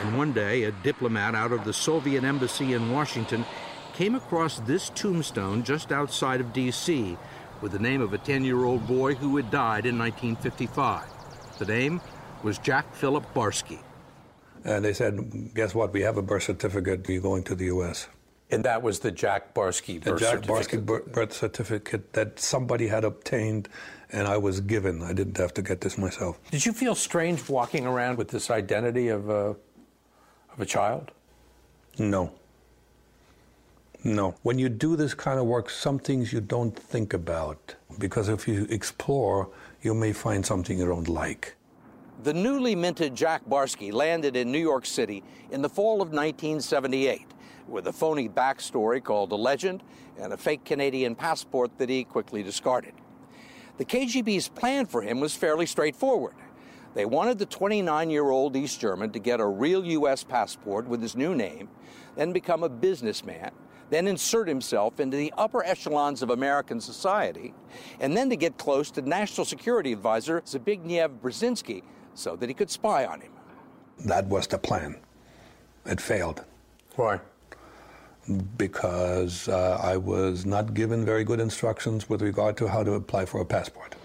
And 0.01 0.17
one 0.17 0.31
day, 0.31 0.63
a 0.63 0.71
diplomat 0.71 1.33
out 1.33 1.51
of 1.51 1.63
the 1.63 1.73
Soviet 1.73 2.23
embassy 2.23 2.73
in 2.73 2.91
Washington 2.91 3.45
came 3.93 4.13
across 4.13 4.59
this 4.59 4.89
tombstone 4.89 5.63
just 5.63 5.91
outside 5.91 6.39
of 6.39 6.53
D.C. 6.53 7.17
with 7.61 7.71
the 7.71 7.79
name 7.79 8.01
of 8.01 8.13
a 8.13 8.17
10 8.17 8.43
year 8.43 8.65
old 8.65 8.85
boy 8.87 9.15
who 9.15 9.35
had 9.37 9.49
died 9.51 9.85
in 9.85 9.97
1955. 9.97 11.05
The 11.59 11.65
name 11.65 12.01
was 12.43 12.57
Jack 12.57 12.93
Philip 12.93 13.25
Barsky. 13.33 13.79
And 14.63 14.83
they 14.83 14.93
said, 14.93 15.53
Guess 15.53 15.73
what? 15.75 15.93
We 15.93 16.01
have 16.01 16.17
a 16.17 16.21
birth 16.21 16.43
certificate. 16.43 17.07
You're 17.07 17.21
going 17.21 17.43
to 17.43 17.55
the 17.55 17.65
U.S. 17.65 18.07
And 18.49 18.63
that 18.63 18.81
was 18.81 18.99
the 18.99 19.11
Jack 19.11 19.53
Barsky 19.53 20.01
The 20.01 20.11
birth 20.11 20.19
Jack 20.19 20.43
certificate. 20.45 20.85
Barsky 20.85 21.13
birth 21.13 21.33
certificate 21.33 22.13
that 22.13 22.39
somebody 22.39 22.87
had 22.87 23.03
obtained 23.03 23.69
and 24.11 24.27
I 24.27 24.37
was 24.37 24.61
given. 24.61 25.03
I 25.03 25.13
didn't 25.13 25.37
have 25.37 25.53
to 25.55 25.61
get 25.61 25.81
this 25.81 25.97
myself. 25.97 26.39
Did 26.51 26.65
you 26.65 26.73
feel 26.73 26.95
strange 26.95 27.49
walking 27.49 27.85
around 27.85 28.17
with 28.17 28.29
this 28.29 28.49
identity 28.49 29.09
of 29.09 29.29
a, 29.29 29.55
of 30.53 30.59
a 30.59 30.65
child? 30.65 31.11
No. 31.99 32.31
No. 34.03 34.35
When 34.43 34.59
you 34.59 34.69
do 34.69 34.95
this 34.95 35.13
kind 35.13 35.39
of 35.39 35.45
work, 35.45 35.69
some 35.69 35.99
things 35.99 36.31
you 36.31 36.41
don't 36.41 36.77
think 36.77 37.13
about. 37.13 37.75
Because 37.99 38.29
if 38.29 38.47
you 38.47 38.67
explore, 38.69 39.49
you 39.81 39.93
may 39.93 40.13
find 40.13 40.45
something 40.45 40.77
you 40.77 40.85
don't 40.85 41.07
like. 41.07 41.55
The 42.23 42.33
newly 42.33 42.75
minted 42.75 43.15
Jack 43.15 43.43
Barsky 43.45 43.91
landed 43.93 44.35
in 44.35 44.51
New 44.51 44.59
York 44.59 44.85
City 44.85 45.23
in 45.51 45.61
the 45.61 45.69
fall 45.69 46.01
of 46.01 46.09
1978 46.09 47.27
with 47.67 47.87
a 47.87 47.93
phony 47.93 48.29
backstory 48.29 49.03
called 49.03 49.31
a 49.31 49.35
legend 49.35 49.83
and 50.19 50.33
a 50.33 50.37
fake 50.37 50.63
Canadian 50.63 51.15
passport 51.15 51.77
that 51.77 51.89
he 51.89 52.03
quickly 52.03 52.41
discarded. 52.41 52.93
The 53.77 53.85
KGB's 53.85 54.47
plan 54.49 54.85
for 54.85 55.01
him 55.01 55.19
was 55.19 55.35
fairly 55.35 55.65
straightforward. 55.65 56.35
They 56.95 57.05
wanted 57.05 57.37
the 57.37 57.45
29 57.45 58.09
year 58.09 58.29
old 58.29 58.55
East 58.55 58.79
German 58.79 59.11
to 59.11 59.19
get 59.19 59.39
a 59.39 59.45
real 59.45 59.85
U.S. 59.85 60.23
passport 60.23 60.87
with 60.87 61.01
his 61.01 61.15
new 61.15 61.35
name, 61.35 61.69
then 62.15 62.33
become 62.33 62.63
a 62.63 62.69
businessman, 62.69 63.51
then 63.89 64.07
insert 64.07 64.47
himself 64.47 64.99
into 64.99 65.17
the 65.17 65.33
upper 65.37 65.63
echelons 65.63 66.21
of 66.21 66.29
American 66.29 66.79
society, 66.81 67.53
and 67.99 68.15
then 68.15 68.29
to 68.29 68.35
get 68.35 68.57
close 68.57 68.91
to 68.91 69.01
National 69.01 69.45
Security 69.45 69.93
Advisor 69.93 70.41
Zbigniew 70.41 71.19
Brzezinski 71.19 71.83
so 72.13 72.35
that 72.35 72.49
he 72.49 72.53
could 72.53 72.69
spy 72.69 73.05
on 73.05 73.21
him. 73.21 73.31
That 74.05 74.27
was 74.27 74.47
the 74.47 74.57
plan. 74.57 74.97
It 75.85 76.01
failed. 76.01 76.43
Why? 76.95 77.19
Because 78.57 79.47
uh, 79.47 79.79
I 79.81 79.97
was 79.97 80.45
not 80.45 80.73
given 80.73 81.05
very 81.05 81.23
good 81.23 81.39
instructions 81.39 82.09
with 82.09 82.21
regard 82.21 82.57
to 82.57 82.67
how 82.67 82.83
to 82.83 82.93
apply 82.93 83.25
for 83.25 83.39
a 83.41 83.45
passport. 83.45 83.95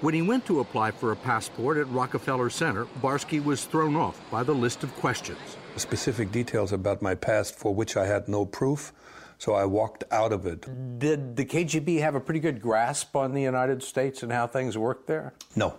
When 0.00 0.14
he 0.14 0.22
went 0.22 0.46
to 0.46 0.60
apply 0.60 0.92
for 0.92 1.12
a 1.12 1.16
passport 1.16 1.76
at 1.76 1.86
Rockefeller 1.90 2.48
Center, 2.48 2.86
Barsky 3.02 3.42
was 3.42 3.64
thrown 3.66 3.96
off 3.96 4.18
by 4.30 4.42
the 4.42 4.54
list 4.54 4.82
of 4.82 4.94
questions. 4.96 5.38
Specific 5.76 6.32
details 6.32 6.72
about 6.72 7.02
my 7.02 7.14
past 7.14 7.54
for 7.54 7.74
which 7.74 7.96
I 7.96 8.06
had 8.06 8.26
no 8.26 8.46
proof, 8.46 8.92
so 9.40 9.54
I 9.54 9.64
walked 9.64 10.04
out 10.10 10.34
of 10.34 10.44
it. 10.46 10.98
Did 10.98 11.34
the 11.36 11.46
KGB 11.46 12.00
have 12.00 12.14
a 12.14 12.20
pretty 12.20 12.40
good 12.40 12.60
grasp 12.60 13.16
on 13.16 13.32
the 13.32 13.40
United 13.40 13.82
States 13.82 14.22
and 14.22 14.30
how 14.30 14.46
things 14.46 14.76
worked 14.76 15.06
there? 15.06 15.32
No. 15.56 15.74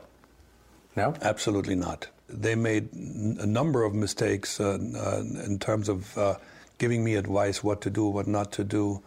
No? 0.96 1.14
Absolutely 1.22 1.76
not. 1.76 2.08
They 2.28 2.56
made 2.56 2.90
n- 2.96 3.38
a 3.40 3.46
number 3.46 3.84
of 3.84 3.94
mistakes 3.94 4.60
uh, 4.60 4.80
uh, 4.96 5.24
in 5.46 5.60
terms 5.60 5.90
of 5.90 6.18
uh, 6.18 6.36
giving 6.80 7.04
me 7.04 7.14
advice 7.14 7.64
what 7.64 7.82
to 7.82 7.92
do, 7.92 8.08
what 8.08 8.26
not 8.26 8.52
to 8.54 8.64
do. 8.64 9.04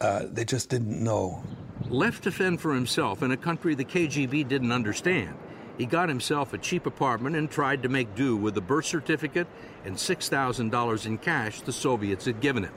Uh, 0.00 0.26
they 0.30 0.44
just 0.44 0.70
didn't 0.70 1.02
know. 1.02 1.42
Left 1.88 2.22
to 2.22 2.30
fend 2.30 2.60
for 2.60 2.72
himself 2.74 3.24
in 3.24 3.32
a 3.32 3.36
country 3.36 3.74
the 3.74 3.84
KGB 3.84 4.46
didn't 4.46 4.70
understand, 4.70 5.34
he 5.76 5.86
got 5.86 6.08
himself 6.08 6.52
a 6.52 6.58
cheap 6.58 6.86
apartment 6.86 7.34
and 7.34 7.50
tried 7.50 7.82
to 7.82 7.88
make 7.88 8.14
do 8.14 8.36
with 8.36 8.54
the 8.54 8.60
birth 8.60 8.86
certificate 8.86 9.48
and 9.84 9.96
$6,000 9.96 11.06
in 11.06 11.18
cash 11.18 11.62
the 11.62 11.72
Soviets 11.72 12.26
had 12.26 12.40
given 12.40 12.62
him. 12.62 12.72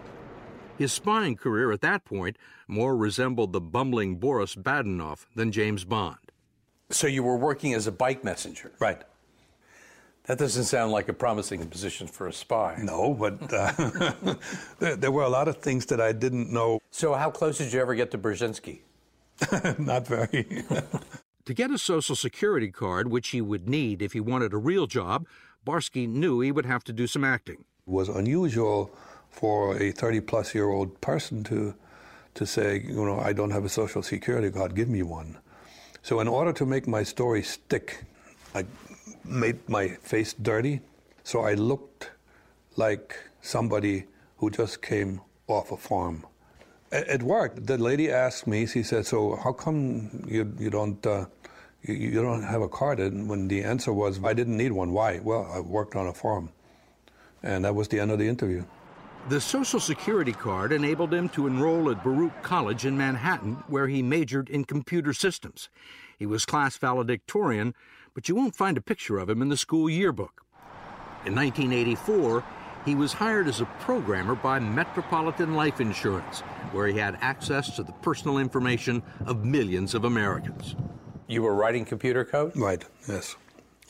His 0.82 0.92
spying 0.92 1.36
career 1.36 1.72
at 1.72 1.82
that 1.82 2.06
point 2.06 2.38
more 2.68 2.98
resembled 2.98 3.54
the 3.54 3.62
bumbling 3.62 4.16
Boris 4.16 4.56
Badenov 4.56 5.28
than 5.36 5.52
James 5.52 5.86
Bond. 5.86 6.18
So 6.90 7.06
you 7.06 7.22
were 7.22 7.38
working 7.38 7.76
as 7.76 7.86
a 7.86 7.92
bike 7.92 8.24
messenger? 8.24 8.72
Right. 8.80 9.00
That 10.24 10.40
doesn't 10.40 10.64
sound 10.64 10.92
like 10.92 11.08
a 11.08 11.14
promising 11.14 11.64
position 11.68 12.08
for 12.08 12.26
a 12.26 12.34
spy. 12.34 12.80
No, 12.82 13.14
but 13.14 13.54
uh, 13.54 14.36
there, 14.80 14.96
there 14.96 15.12
were 15.12 15.22
a 15.22 15.30
lot 15.30 15.48
of 15.48 15.58
things 15.58 15.86
that 15.86 16.02
I 16.02 16.14
didn't 16.14 16.52
know. 16.52 16.80
So 16.90 17.14
how 17.14 17.30
close 17.30 17.60
did 17.60 17.72
you 17.72 17.80
ever 17.80 17.94
get 17.94 18.10
to 18.12 18.18
Brzezinski? 18.18 18.80
not 19.78 20.08
very. 20.08 20.64
To 21.46 21.56
get 21.56 21.72
a 21.72 21.80
Social 21.80 22.16
Security 22.16 22.72
card, 22.72 23.12
which 23.12 23.30
he 23.30 23.42
would 23.42 23.68
need 23.68 24.02
if 24.04 24.14
he 24.14 24.20
wanted 24.20 24.54
a 24.54 24.58
real 24.58 24.86
job, 24.86 25.28
Barsky 25.66 26.08
knew 26.08 26.40
he 26.40 26.52
would 26.52 26.68
have 26.68 26.84
to 26.84 26.94
do 26.94 27.08
some 27.08 27.24
acting. 27.24 27.66
It 27.88 27.92
was 27.92 28.10
unusual 28.10 28.92
for 29.32 29.82
a 29.82 29.92
30 29.92 30.22
plus 30.22 30.54
year 30.54 30.70
old 30.70 31.00
person 31.02 31.44
to, 31.46 31.74
to 32.36 32.46
say, 32.46 32.82
you 32.86 33.06
know, 33.06 33.20
I 33.20 33.34
don't 33.34 33.52
have 33.52 33.66
a 33.66 33.70
Social 33.70 34.04
Security 34.04 34.52
card, 34.52 34.76
give 34.76 34.90
me 34.90 35.02
one. 35.04 35.38
So, 36.04 36.20
in 36.20 36.28
order 36.28 36.52
to 36.54 36.66
make 36.66 36.88
my 36.88 37.04
story 37.04 37.44
stick, 37.44 38.04
I 38.54 38.66
made 39.24 39.68
my 39.70 39.90
face 39.90 40.34
dirty. 40.34 40.82
So, 41.24 41.42
I 41.42 41.54
looked 41.54 42.12
like 42.76 43.16
somebody 43.42 44.06
who 44.38 44.50
just 44.50 44.82
came 44.82 45.22
off 45.48 45.72
a 45.72 45.78
farm. 45.78 46.26
It, 46.92 47.24
worked. 47.24 47.68
The 47.68 47.78
lady 47.78 48.12
asked 48.12 48.48
me, 48.48 48.66
she 48.66 48.84
said, 48.84 49.06
So, 49.06 49.36
how 49.36 49.54
come 49.54 50.26
you, 50.28 50.54
you 50.60 50.70
don't. 50.70 51.06
Uh, 51.06 51.26
you, 51.84 51.96
you 51.96 52.22
don't 52.22 52.44
have 52.44 52.62
a 52.62 52.70
card, 52.70 53.00
and 53.00 53.28
when 53.28 53.48
the 53.48 53.64
answer 53.64 53.92
was, 53.92 54.24
I 54.24 54.34
didn't 54.34 54.58
need 54.58 54.72
one. 54.72 54.92
Why? 54.92 55.20
Well, 55.20 55.50
I 55.52 55.60
worked 55.60 55.96
on 55.96 56.08
a 56.08 56.14
farm. 56.14 56.50
And 57.44 57.66
that 57.66 57.74
was 57.74 57.88
the 57.88 58.00
end 58.00 58.12
of 58.12 58.20
the 58.20 58.28
interview. 58.28 58.66
The 59.30 59.40
Social 59.40 59.80
Security 59.80 60.34
card 60.34 60.74
enabled 60.74 61.14
him 61.14 61.30
to 61.30 61.46
enroll 61.46 61.92
at 61.92 62.04
Baruch 62.04 62.42
College 62.42 62.86
in 62.86 62.98
Manhattan, 62.98 63.64
where 63.68 63.88
he 63.88 64.02
majored 64.02 64.50
in 64.50 64.66
computer 64.66 65.14
systems. 65.14 65.70
He 66.18 66.26
was 66.26 66.44
class 66.44 66.76
valedictorian, 66.78 67.76
but 68.16 68.28
you 68.28 68.36
won't 68.36 68.56
find 68.56 68.78
a 68.78 68.82
picture 68.82 69.20
of 69.20 69.30
him 69.30 69.42
in 69.42 69.50
the 69.50 69.58
school 69.58 69.90
yearbook. 69.90 70.44
In 71.24 71.36
1984, 71.36 72.44
he 72.84 72.96
was 72.96 73.14
hired 73.14 73.48
as 73.48 73.62
a 73.62 73.66
programmer 73.82 74.34
by 74.34 74.60
Metropolitan 74.60 75.54
Life 75.56 75.80
Insurance, 75.80 76.40
where 76.72 76.88
he 76.88 76.98
had 76.98 77.18
access 77.22 77.76
to 77.76 77.84
the 77.84 77.94
personal 77.94 78.40
information 78.40 79.04
of 79.28 79.46
millions 79.46 79.94
of 79.94 80.04
Americans. 80.04 80.76
You 81.28 81.44
were 81.44 81.54
writing 81.54 81.86
computer 81.86 82.26
code? 82.26 82.58
Right, 82.58 82.84
yes. 83.08 83.36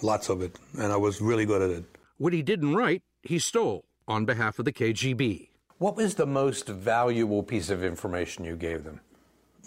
Lots 0.03 0.27
of 0.27 0.41
it. 0.41 0.59
And 0.77 0.91
I 0.91 0.97
was 0.97 1.21
really 1.21 1.45
good 1.45 1.61
at 1.61 1.69
it. 1.69 1.85
What 2.17 2.33
he 2.33 2.43
didn't 2.43 2.75
write, 2.75 3.01
he 3.23 3.39
stole 3.39 3.85
on 4.11 4.25
behalf 4.25 4.59
of 4.59 4.65
the 4.65 4.73
KGB. 4.73 5.47
What 5.77 5.95
was 5.95 6.15
the 6.15 6.25
most 6.25 6.67
valuable 6.67 7.41
piece 7.41 7.69
of 7.69 7.83
information 7.83 8.43
you 8.43 8.55
gave 8.55 8.83
them? 8.83 8.99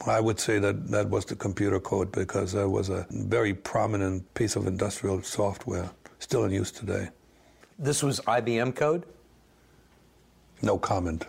I 0.06 0.20
would 0.20 0.38
say 0.38 0.58
that 0.58 0.88
that 0.88 1.08
was 1.08 1.24
the 1.24 1.34
computer 1.34 1.80
code 1.80 2.12
because 2.12 2.52
that 2.52 2.68
was 2.68 2.90
a 2.90 3.06
very 3.10 3.54
prominent 3.54 4.32
piece 4.34 4.54
of 4.54 4.66
industrial 4.66 5.22
software, 5.22 5.90
still 6.18 6.44
in 6.44 6.52
use 6.52 6.70
today. 6.70 7.08
This 7.78 8.02
was 8.02 8.20
IBM 8.20 8.76
code? 8.76 9.04
No 10.62 10.78
comment. 10.78 11.26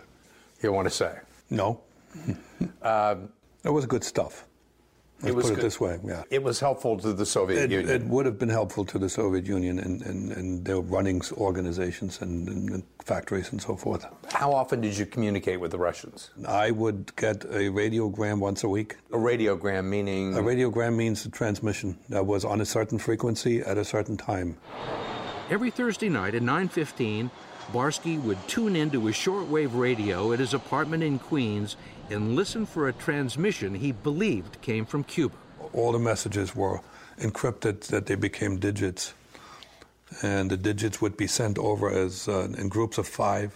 You 0.62 0.72
want 0.72 0.86
to 0.86 0.94
say? 0.94 1.18
No. 1.50 1.80
Um, 2.82 3.28
it 3.64 3.70
was 3.70 3.86
good 3.86 4.04
stuff. 4.04 4.44
Let's 5.22 5.28
it 5.30 5.34
was 5.34 5.46
put 5.46 5.54
good. 5.54 5.58
it 5.60 5.62
this 5.62 5.80
way, 5.80 5.98
yeah. 6.04 6.24
It 6.30 6.42
was 6.42 6.60
helpful 6.60 6.98
to 6.98 7.12
the 7.14 7.24
Soviet 7.24 7.64
It, 7.64 7.70
Union. 7.70 7.90
it 7.90 8.02
would 8.04 8.26
have 8.26 8.38
been 8.38 8.50
helpful 8.50 8.84
to 8.84 8.98
the 8.98 9.08
Soviet 9.08 9.46
Union 9.46 9.78
and, 9.78 10.02
and, 10.02 10.30
and 10.32 10.62
their 10.62 10.80
running 10.80 11.22
organizations 11.32 12.20
and, 12.20 12.46
and 12.48 12.82
factories 13.02 13.50
and 13.50 13.62
so 13.62 13.76
forth. 13.76 14.04
How 14.30 14.52
often 14.52 14.82
did 14.82 14.98
you 14.98 15.06
communicate 15.06 15.58
with 15.58 15.70
the 15.70 15.78
Russians? 15.78 16.30
I 16.46 16.70
would 16.70 17.16
get 17.16 17.44
a 17.44 17.70
radiogram 17.70 18.40
once 18.40 18.62
a 18.62 18.68
week. 18.68 18.96
A 19.10 19.16
radiogram 19.16 19.86
meaning? 19.86 20.36
A 20.36 20.40
radiogram 20.42 20.94
means 20.96 21.24
a 21.24 21.30
transmission 21.30 21.96
that 22.10 22.26
was 22.26 22.44
on 22.44 22.60
a 22.60 22.66
certain 22.66 22.98
frequency 22.98 23.60
at 23.62 23.78
a 23.78 23.84
certain 23.84 24.18
time. 24.18 24.58
Every 25.48 25.70
Thursday 25.70 26.10
night 26.10 26.34
at 26.34 26.42
9:15, 26.42 27.30
Barsky 27.72 28.20
would 28.22 28.38
tune 28.48 28.76
into 28.76 29.06
his 29.06 29.16
shortwave 29.16 29.70
radio 29.78 30.32
at 30.32 30.40
his 30.40 30.52
apartment 30.54 31.02
in 31.02 31.18
Queens 31.18 31.76
and 32.10 32.36
listen 32.36 32.66
for 32.66 32.88
a 32.88 32.92
transmission 32.92 33.74
he 33.74 33.92
believed 33.92 34.60
came 34.62 34.84
from 34.84 35.04
Cuba. 35.04 35.34
All 35.72 35.92
the 35.92 35.98
messages 35.98 36.54
were 36.54 36.80
encrypted 37.18 37.80
that 37.88 38.06
they 38.06 38.14
became 38.14 38.58
digits. 38.58 39.14
And 40.22 40.50
the 40.50 40.56
digits 40.56 41.00
would 41.00 41.16
be 41.16 41.26
sent 41.26 41.58
over 41.58 41.90
as 41.90 42.28
uh, 42.28 42.48
in 42.56 42.68
groups 42.68 42.98
of 42.98 43.08
five. 43.08 43.52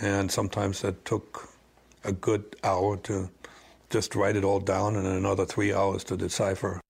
And 0.00 0.30
sometimes 0.30 0.80
that 0.82 1.04
took 1.04 1.48
a 2.04 2.12
good 2.12 2.56
hour 2.64 2.96
to 2.98 3.30
just 3.90 4.14
write 4.14 4.36
it 4.36 4.44
all 4.44 4.60
down 4.60 4.96
and 4.96 5.06
another 5.06 5.44
three 5.44 5.72
hours 5.72 6.04
to 6.04 6.16
decipher. 6.16 6.80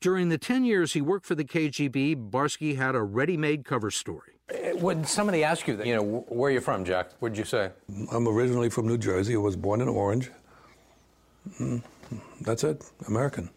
During 0.00 0.28
the 0.28 0.38
10 0.38 0.64
years 0.64 0.92
he 0.92 1.00
worked 1.00 1.26
for 1.26 1.34
the 1.34 1.44
KGB, 1.44 2.30
Barsky 2.30 2.76
had 2.76 2.94
a 2.94 3.02
ready-made 3.02 3.64
cover 3.64 3.90
story. 3.90 4.37
When 4.80 5.04
somebody 5.04 5.44
asks 5.44 5.66
you, 5.68 5.76
that, 5.76 5.86
you 5.86 5.96
know, 5.96 6.24
where 6.28 6.50
are 6.50 6.52
you 6.54 6.60
from, 6.60 6.84
Jack? 6.84 7.10
What'd 7.20 7.36
you 7.38 7.44
say? 7.44 7.70
I'm 8.12 8.28
originally 8.28 8.70
from 8.70 8.86
New 8.86 8.98
Jersey. 8.98 9.34
I 9.34 9.38
was 9.38 9.56
born 9.56 9.80
in 9.80 9.88
Orange. 9.88 10.30
Mm, 11.60 11.82
That's 12.42 12.64
it, 12.64 12.84
American. 13.06 13.50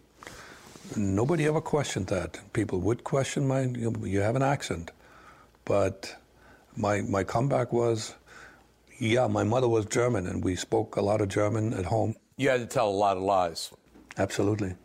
Nobody 0.95 1.45
ever 1.45 1.61
questioned 1.61 2.07
that. 2.07 2.39
People 2.53 2.79
would 2.79 3.03
question 3.03 3.47
my, 3.47 3.61
you, 3.61 3.91
know, 3.91 4.05
you 4.05 4.19
have 4.21 4.35
an 4.35 4.41
accent. 4.43 4.91
But 5.65 6.15
My, 6.75 7.01
my 7.01 7.23
comeback 7.23 7.73
was 7.73 8.15
yeah, 8.99 9.27
my 9.27 9.43
mother 9.43 9.67
was 9.67 9.85
German 9.85 10.25
and 10.27 10.43
we 10.43 10.55
spoke 10.55 10.95
a 10.95 11.01
lot 11.01 11.21
of 11.21 11.27
German 11.27 11.73
at 11.73 11.85
home. 11.85 12.15
You 12.37 12.49
had 12.49 12.61
to 12.61 12.65
tell 12.67 12.87
a 12.89 12.97
lot 13.05 13.17
of 13.17 13.23
lies. 13.23 13.71
Absolutely. 14.17 14.75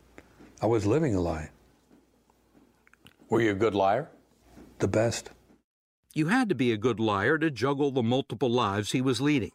I 0.63 0.67
was 0.67 0.85
living 0.87 1.15
a 1.15 1.21
lie. 1.21 1.51
Were 3.29 3.41
you 3.41 3.51
a 3.53 3.55
good 3.55 3.75
liar? 3.75 4.09
The 4.79 4.89
best. 4.89 5.31
You 6.17 6.29
had 6.29 6.49
to 6.49 6.55
be 6.55 6.73
a 6.73 6.79
good 6.79 6.99
liar 6.99 7.37
to 7.37 7.51
juggle 7.51 7.91
the 7.91 8.03
multiple 8.03 8.49
lives 8.49 8.93
he 8.93 9.03
was 9.03 9.21
leading. 9.21 9.53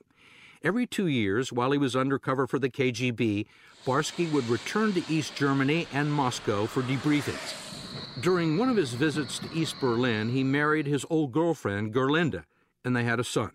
Every 0.62 0.86
two 0.86 1.08
years, 1.08 1.51
while 1.51 1.72
he 1.72 1.80
was 1.80 1.96
undercover 1.96 2.46
for 2.46 2.60
the 2.60 2.70
KGB, 2.70 3.48
Barsky 3.84 4.32
would 4.32 4.48
return 4.48 4.94
to 4.94 5.03
East 5.12 5.36
Germany 5.36 5.88
and 5.91 6.13
Moscow 6.13 6.68
for 6.68 6.84
debriefings. 6.84 7.56
During 8.22 8.60
one 8.60 8.70
of 8.70 8.77
his 8.77 8.94
visits 8.94 9.39
to 9.39 9.51
East 9.51 9.80
Berlin, 9.82 10.30
he 10.30 10.44
married 10.44 10.86
his 10.86 11.03
old 11.10 11.32
girlfriend, 11.32 11.96
Gerlinda, 11.96 12.44
and 12.86 12.96
they 12.96 13.06
had 13.06 13.20
a 13.20 13.24
son. 13.24 13.50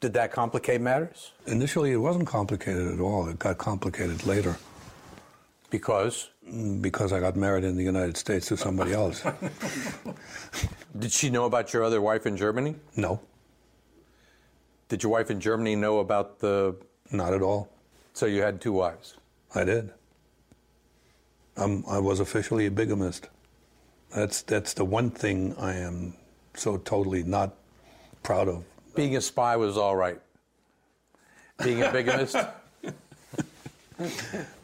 Did 0.00 0.12
that 0.12 0.30
complicate 0.30 0.82
matters? 0.82 1.32
Initially, 1.46 1.92
it 1.92 1.96
wasn't 1.96 2.26
complicated 2.26 2.92
at 2.92 3.00
all. 3.00 3.26
It 3.26 3.38
got 3.38 3.56
complicated 3.56 4.26
later. 4.26 4.58
Because? 5.70 6.30
Because 6.80 7.12
I 7.12 7.20
got 7.20 7.36
married 7.36 7.64
in 7.64 7.76
the 7.76 7.84
United 7.84 8.16
States 8.16 8.46
to 8.48 8.56
somebody 8.56 8.92
else. 8.92 9.22
Did 10.98 11.12
she 11.12 11.28
know 11.28 11.44
about 11.44 11.72
your 11.72 11.84
other 11.84 12.00
wife 12.00 12.26
in 12.26 12.36
Germany? 12.36 12.74
No. 12.96 13.20
Did 14.88 15.02
your 15.02 15.12
wife 15.12 15.30
in 15.30 15.40
Germany 15.40 15.76
know 15.76 15.98
about 15.98 16.38
the. 16.38 16.74
Not 17.12 17.34
at 17.34 17.42
all. 17.42 17.68
So 18.14 18.26
you 18.26 18.42
had 18.42 18.60
two 18.60 18.72
wives? 18.72 19.14
I 19.54 19.64
did. 19.64 19.92
I'm, 21.56 21.84
I 21.88 21.98
was 21.98 22.20
officially 22.20 22.66
a 22.66 22.70
bigamist. 22.70 23.28
That's, 24.14 24.42
that's 24.42 24.74
the 24.74 24.84
one 24.84 25.10
thing 25.10 25.54
I 25.58 25.74
am 25.74 26.14
so 26.54 26.78
totally 26.78 27.22
not 27.22 27.54
proud 28.22 28.48
of. 28.48 28.64
Being 28.94 29.16
a 29.16 29.20
spy 29.20 29.56
was 29.56 29.76
all 29.76 29.96
right. 29.96 30.20
Being 31.62 31.82
a 31.82 31.90
bigamist? 31.92 32.36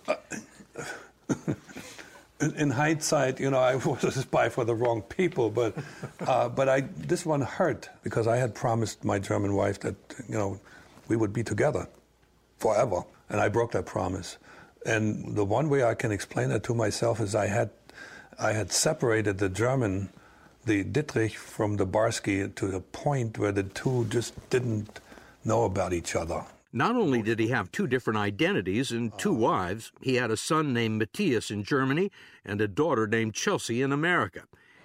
in 2.40 2.71
hindsight, 2.71 3.40
you 3.40 3.50
know, 3.50 3.59
I 3.59 3.76
was 3.87 4.04
a 4.04 4.12
spy 4.12 4.49
for 4.49 4.64
the 4.64 4.75
wrong 4.75 5.02
people, 5.02 5.50
but 5.50 5.75
uh, 6.21 6.49
but 6.49 6.69
I 6.69 6.83
this 6.97 7.25
one 7.25 7.40
hurt 7.40 7.88
because 8.02 8.26
I 8.26 8.37
had 8.37 8.54
promised 8.54 9.04
my 9.04 9.19
German 9.19 9.54
wife 9.54 9.81
that 9.81 9.97
you 10.28 10.35
know 10.35 10.61
we 11.09 11.16
would 11.16 11.33
be 11.33 11.43
together 11.43 11.88
forever, 12.59 13.04
and 13.28 13.40
I 13.40 13.49
broke 13.49 13.73
that 13.73 13.87
promise. 13.87 14.38
And 14.87 15.35
the 15.35 15.45
one 15.45 15.71
way 15.71 15.83
I 15.83 15.95
can 15.95 16.12
explain 16.12 16.50
that 16.50 16.62
to 16.64 16.75
myself 16.75 17.21
is 17.21 17.35
I 17.35 17.47
had 17.47 17.71
I 18.38 18.52
had 18.52 18.73
separated 18.73 19.38
the 19.38 19.49
German, 19.49 20.11
the 20.64 20.85
Dittrich, 20.85 21.37
from 21.37 21.76
the 21.76 21.87
Barsky 21.87 22.54
to 22.54 22.66
the 22.66 22.81
point 22.81 23.38
where 23.38 23.52
the 23.52 23.62
two 23.62 24.07
just 24.07 24.35
didn't 24.50 25.00
know 25.45 25.64
about 25.64 25.93
each 25.93 26.16
other. 26.16 26.45
Not 26.76 26.97
only 26.97 27.23
did 27.23 27.38
he 27.38 27.49
have 27.49 27.71
two 27.71 27.87
different 27.87 28.19
identities 28.19 28.90
and 28.90 29.16
two 29.16 29.31
oh. 29.31 29.38
wives, 29.38 29.93
he 30.00 30.16
had 30.16 30.33
a 30.33 30.37
son 30.37 30.73
named 30.73 30.99
Matthias 30.99 31.52
in 31.52 31.62
Germany 31.62 32.11
and 32.45 32.61
a 32.61 32.66
daughter 32.66 33.07
named 33.07 33.33
Chelsea 33.33 33.81
in 33.81 33.93
America. 33.93 34.43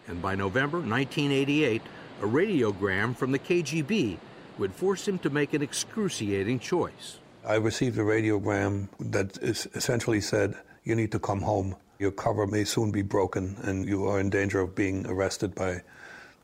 And 0.08 0.22
by 0.22 0.36
November 0.36 0.78
1988, 0.78 1.82
a 2.22 2.26
radiogram 2.26 3.18
from 3.18 3.32
the 3.32 3.40
KGB 3.40 4.20
would 4.60 4.72
force 4.76 5.08
him 5.08 5.18
to 5.18 5.32
make 5.32 5.56
an 5.56 5.64
excruciating 5.64 6.60
choice. 6.60 7.18
I 7.44 7.56
received 7.56 7.98
a 7.98 8.04
radiogram 8.04 8.90
that 9.00 9.40
essentially 9.40 10.22
said, 10.22 10.54
You 10.84 10.94
need 10.94 11.12
to 11.14 11.20
come 11.20 11.42
home. 11.42 11.76
Your 11.98 12.12
cover 12.12 12.46
may 12.46 12.66
soon 12.66 12.92
be 12.92 13.02
broken, 13.02 13.56
and 13.64 13.90
you 13.90 14.06
are 14.06 14.20
in 14.20 14.30
danger 14.30 14.60
of 14.60 14.76
being 14.76 15.08
arrested 15.08 15.56
by, 15.56 15.82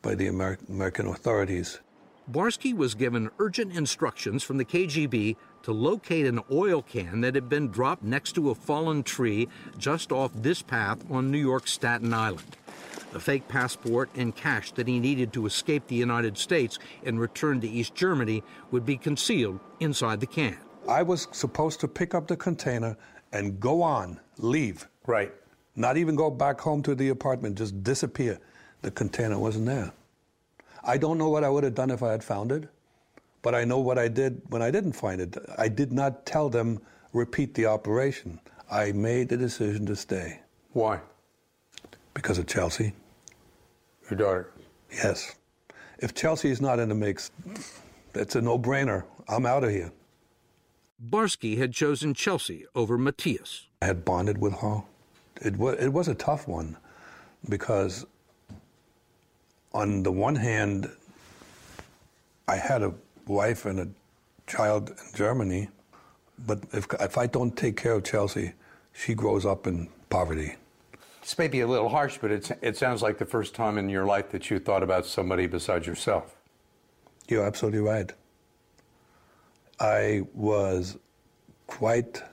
by 0.02 0.16
the 0.16 0.26
Amer- 0.26 0.58
American 0.70 1.06
authorities. 1.08 1.80
Barsky 2.32 2.76
was 2.76 2.96
given 2.96 3.30
urgent 3.38 3.76
instructions 3.76 4.42
from 4.42 4.58
the 4.58 4.66
KGB 4.66 5.36
to 5.62 5.72
locate 5.72 6.26
an 6.26 6.40
oil 6.52 6.82
can 6.82 7.22
that 7.22 7.36
had 7.36 7.50
been 7.50 7.70
dropped 7.70 8.04
next 8.04 8.34
to 8.34 8.50
a 8.50 8.56
fallen 8.56 9.04
tree 9.04 9.48
just 9.78 10.12
off 10.12 10.32
this 10.34 10.64
path 10.64 11.00
on 11.12 11.30
New 11.30 11.38
York's 11.38 11.72
Staten 11.72 12.14
Island. 12.16 12.58
The 13.12 13.20
fake 13.20 13.48
passport 13.48 14.10
and 14.16 14.36
cash 14.36 14.72
that 14.72 14.88
he 14.88 15.00
needed 15.00 15.34
to 15.34 15.46
escape 15.46 15.88
the 15.88 15.96
United 15.96 16.36
States 16.38 16.80
and 17.04 17.20
return 17.20 17.62
to 17.62 17.70
East 17.70 17.94
Germany 17.94 18.44
would 18.72 18.88
be 18.88 18.98
concealed 18.98 19.60
inside 19.80 20.20
the 20.20 20.26
can. 20.26 20.58
I 20.90 21.04
was 21.04 21.28
supposed 21.32 21.80
to 21.82 21.88
pick 21.88 22.16
up 22.16 22.28
the 22.28 22.36
container 22.36 22.98
and 23.34 23.60
go 23.60 23.84
on, 23.84 24.20
leave. 24.40 24.88
Right. 25.06 25.32
Not 25.76 25.98
even 25.98 26.16
go 26.16 26.32
back 26.32 26.60
home 26.60 26.82
to 26.84 26.96
the 26.96 27.10
apartment, 27.10 27.58
just 27.58 27.84
disappear. 27.84 28.40
The 28.82 28.92
container 28.92 29.38
wasn't 29.38 29.68
there. 29.68 29.94
I 30.86 30.98
don't 30.98 31.18
know 31.18 31.30
what 31.30 31.44
I 31.44 31.50
would 31.50 31.64
have 31.64 31.74
done 31.74 31.90
if 31.90 32.04
I 32.04 32.12
had 32.12 32.24
found 32.24 32.52
it, 32.52 32.70
but 33.42 33.56
I 33.56 33.64
know 33.64 33.80
what 33.80 33.98
I 33.98 34.08
did 34.08 34.42
when 34.50 34.62
I 34.62 34.70
didn't 34.70 34.94
find 34.94 35.20
it. 35.20 35.36
I 35.58 35.68
did 35.68 35.92
not 35.92 36.26
tell 36.26 36.48
them, 36.48 36.80
repeat 37.12 37.56
the 37.56 37.66
operation. 37.66 38.40
I 38.70 38.92
made 38.92 39.30
the 39.30 39.38
decision 39.38 39.86
to 39.88 39.96
stay. 39.96 40.42
Why? 40.74 41.00
Because 42.14 42.38
of 42.38 42.46
Chelsea. 42.46 42.94
Your 44.10 44.18
daughter? 44.18 44.52
Yes. 44.92 45.36
If 46.00 46.14
Chelsea 46.14 46.50
is 46.50 46.62
not 46.62 46.80
in 46.80 46.90
the 46.90 46.96
mix, 46.96 47.32
it's 48.14 48.36
a 48.36 48.42
no 48.42 48.60
brainer. 48.60 49.04
I'm 49.28 49.46
out 49.46 49.64
of 49.64 49.72
here. 49.72 49.92
Barsky 51.04 51.58
had 51.58 51.74
chosen 51.74 52.14
Chelsea 52.14 52.66
over 52.76 52.98
Matthias. 52.98 53.68
I 53.82 53.88
had 53.88 54.06
bonded 54.06 54.38
with 54.38 54.54
her. 54.60 54.84
It 55.42 55.58
was, 55.58 55.78
it 55.80 55.92
was 55.92 56.08
a 56.08 56.16
tough 56.16 56.48
one 56.48 56.78
because 57.50 58.06
on 59.76 60.04
the 60.04 60.12
one 60.12 60.36
hand, 60.36 60.90
I 62.48 62.56
had 62.56 62.82
a 62.82 62.94
wife 63.28 63.66
and 63.66 63.80
a 63.82 63.88
child 64.48 64.90
in 64.90 64.96
Germany, 65.14 65.68
but 66.48 66.64
if, 66.72 66.88
if 67.00 67.18
I 67.18 67.28
don't 67.28 67.56
take 67.56 67.76
care 67.76 67.92
of 67.92 68.06
Chelsea, 68.06 68.54
she 68.94 69.14
grows 69.14 69.46
up 69.46 69.68
in 69.68 69.90
poverty. 70.10 70.56
This 71.22 71.38
may 71.38 71.50
be 71.50 71.60
a 71.60 71.68
little 71.68 71.90
harsh, 71.90 72.20
but 72.22 72.32
it, 72.32 72.50
it 72.62 72.78
sounds 72.78 73.02
like 73.02 73.18
the 73.18 73.26
first 73.26 73.54
time 73.54 73.78
in 73.78 73.90
your 73.90 74.06
life 74.06 74.30
that 74.30 74.50
you 74.50 74.60
thought 74.60 74.82
about 74.82 75.06
somebody 75.06 75.46
besides 75.46 75.86
yourself. 75.86 76.36
You're 77.28 77.46
absolutely 77.46 77.82
right. 77.82 78.12
I 79.80 80.22
was 80.34 80.98
quite 81.68 82.24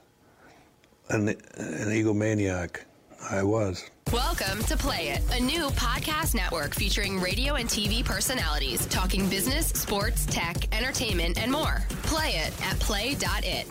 an, 1.09 1.27
an 1.27 1.89
egomaniac. 1.89 2.85
I 3.29 3.43
was. 3.43 3.89
Welcome 4.11 4.63
to 4.65 4.77
Play 4.77 5.09
It, 5.09 5.21
a 5.31 5.39
new 5.39 5.69
podcast 5.69 6.35
network 6.35 6.75
featuring 6.75 7.19
radio 7.19 7.55
and 7.55 7.69
TV 7.69 8.03
personalities 8.03 8.85
talking 8.87 9.29
business, 9.29 9.67
sports, 9.67 10.25
tech, 10.25 10.73
entertainment, 10.75 11.41
and 11.41 11.51
more. 11.51 11.83
Play 12.03 12.35
it 12.35 12.53
at 12.65 12.79
play.it. 12.79 13.67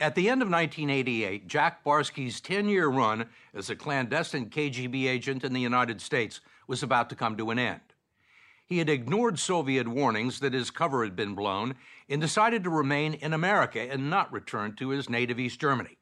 At 0.00 0.14
the 0.14 0.28
end 0.28 0.42
of 0.42 0.50
1988, 0.50 1.48
Jack 1.48 1.84
Barsky's 1.84 2.40
10 2.40 2.68
year 2.68 2.88
run 2.88 3.26
as 3.54 3.70
a 3.70 3.76
clandestine 3.76 4.50
KGB 4.50 5.06
agent 5.06 5.44
in 5.44 5.52
the 5.52 5.60
United 5.60 6.00
States 6.00 6.40
was 6.66 6.82
about 6.82 7.08
to 7.10 7.16
come 7.16 7.36
to 7.36 7.50
an 7.50 7.58
end. 7.58 7.80
He 8.66 8.78
had 8.78 8.90
ignored 8.90 9.38
Soviet 9.38 9.88
warnings 9.88 10.40
that 10.40 10.52
his 10.52 10.70
cover 10.70 11.02
had 11.02 11.16
been 11.16 11.34
blown 11.34 11.74
and 12.08 12.20
decided 12.20 12.64
to 12.64 12.70
remain 12.70 13.14
in 13.14 13.32
America 13.32 13.80
and 13.80 14.10
not 14.10 14.32
return 14.32 14.76
to 14.76 14.90
his 14.90 15.08
native 15.08 15.40
East 15.40 15.60
Germany. 15.60 15.96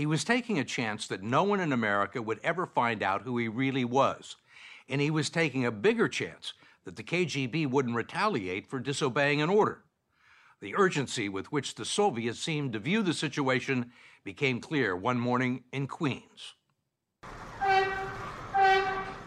He 0.00 0.06
was 0.06 0.24
taking 0.24 0.58
a 0.58 0.64
chance 0.64 1.06
that 1.08 1.22
no 1.22 1.42
one 1.42 1.60
in 1.60 1.74
America 1.74 2.22
would 2.22 2.40
ever 2.42 2.64
find 2.64 3.02
out 3.02 3.20
who 3.20 3.36
he 3.36 3.48
really 3.48 3.84
was. 3.84 4.36
And 4.88 4.98
he 4.98 5.10
was 5.10 5.28
taking 5.28 5.66
a 5.66 5.70
bigger 5.70 6.08
chance 6.08 6.54
that 6.86 6.96
the 6.96 7.02
KGB 7.02 7.68
wouldn't 7.68 7.94
retaliate 7.94 8.66
for 8.66 8.80
disobeying 8.80 9.42
an 9.42 9.50
order. 9.50 9.82
The 10.62 10.74
urgency 10.74 11.28
with 11.28 11.52
which 11.52 11.74
the 11.74 11.84
Soviets 11.84 12.38
seemed 12.38 12.72
to 12.72 12.78
view 12.78 13.02
the 13.02 13.12
situation 13.12 13.92
became 14.24 14.58
clear 14.58 14.96
one 14.96 15.20
morning 15.20 15.64
in 15.70 15.86
Queens. 15.86 16.54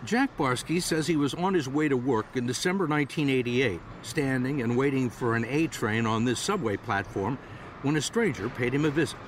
Jack 0.04 0.36
Barsky 0.38 0.82
says 0.82 1.06
he 1.06 1.18
was 1.18 1.36
on 1.36 1.54
his 1.54 1.70
way 1.70 1.88
to 1.88 1.98
work 1.98 2.26
in 2.34 2.48
December 2.48 2.88
1988, 2.88 3.80
standing 4.02 4.64
and 4.64 4.76
waiting 4.76 5.12
for 5.12 5.36
an 5.36 5.46
A 5.46 5.68
train 5.68 6.08
on 6.08 6.26
this 6.26 6.40
subway 6.40 6.78
platform 6.78 7.38
when 7.84 7.96
a 7.96 8.02
stranger 8.02 8.50
paid 8.50 8.74
him 8.74 8.86
a 8.86 8.90
visit. 8.90 9.20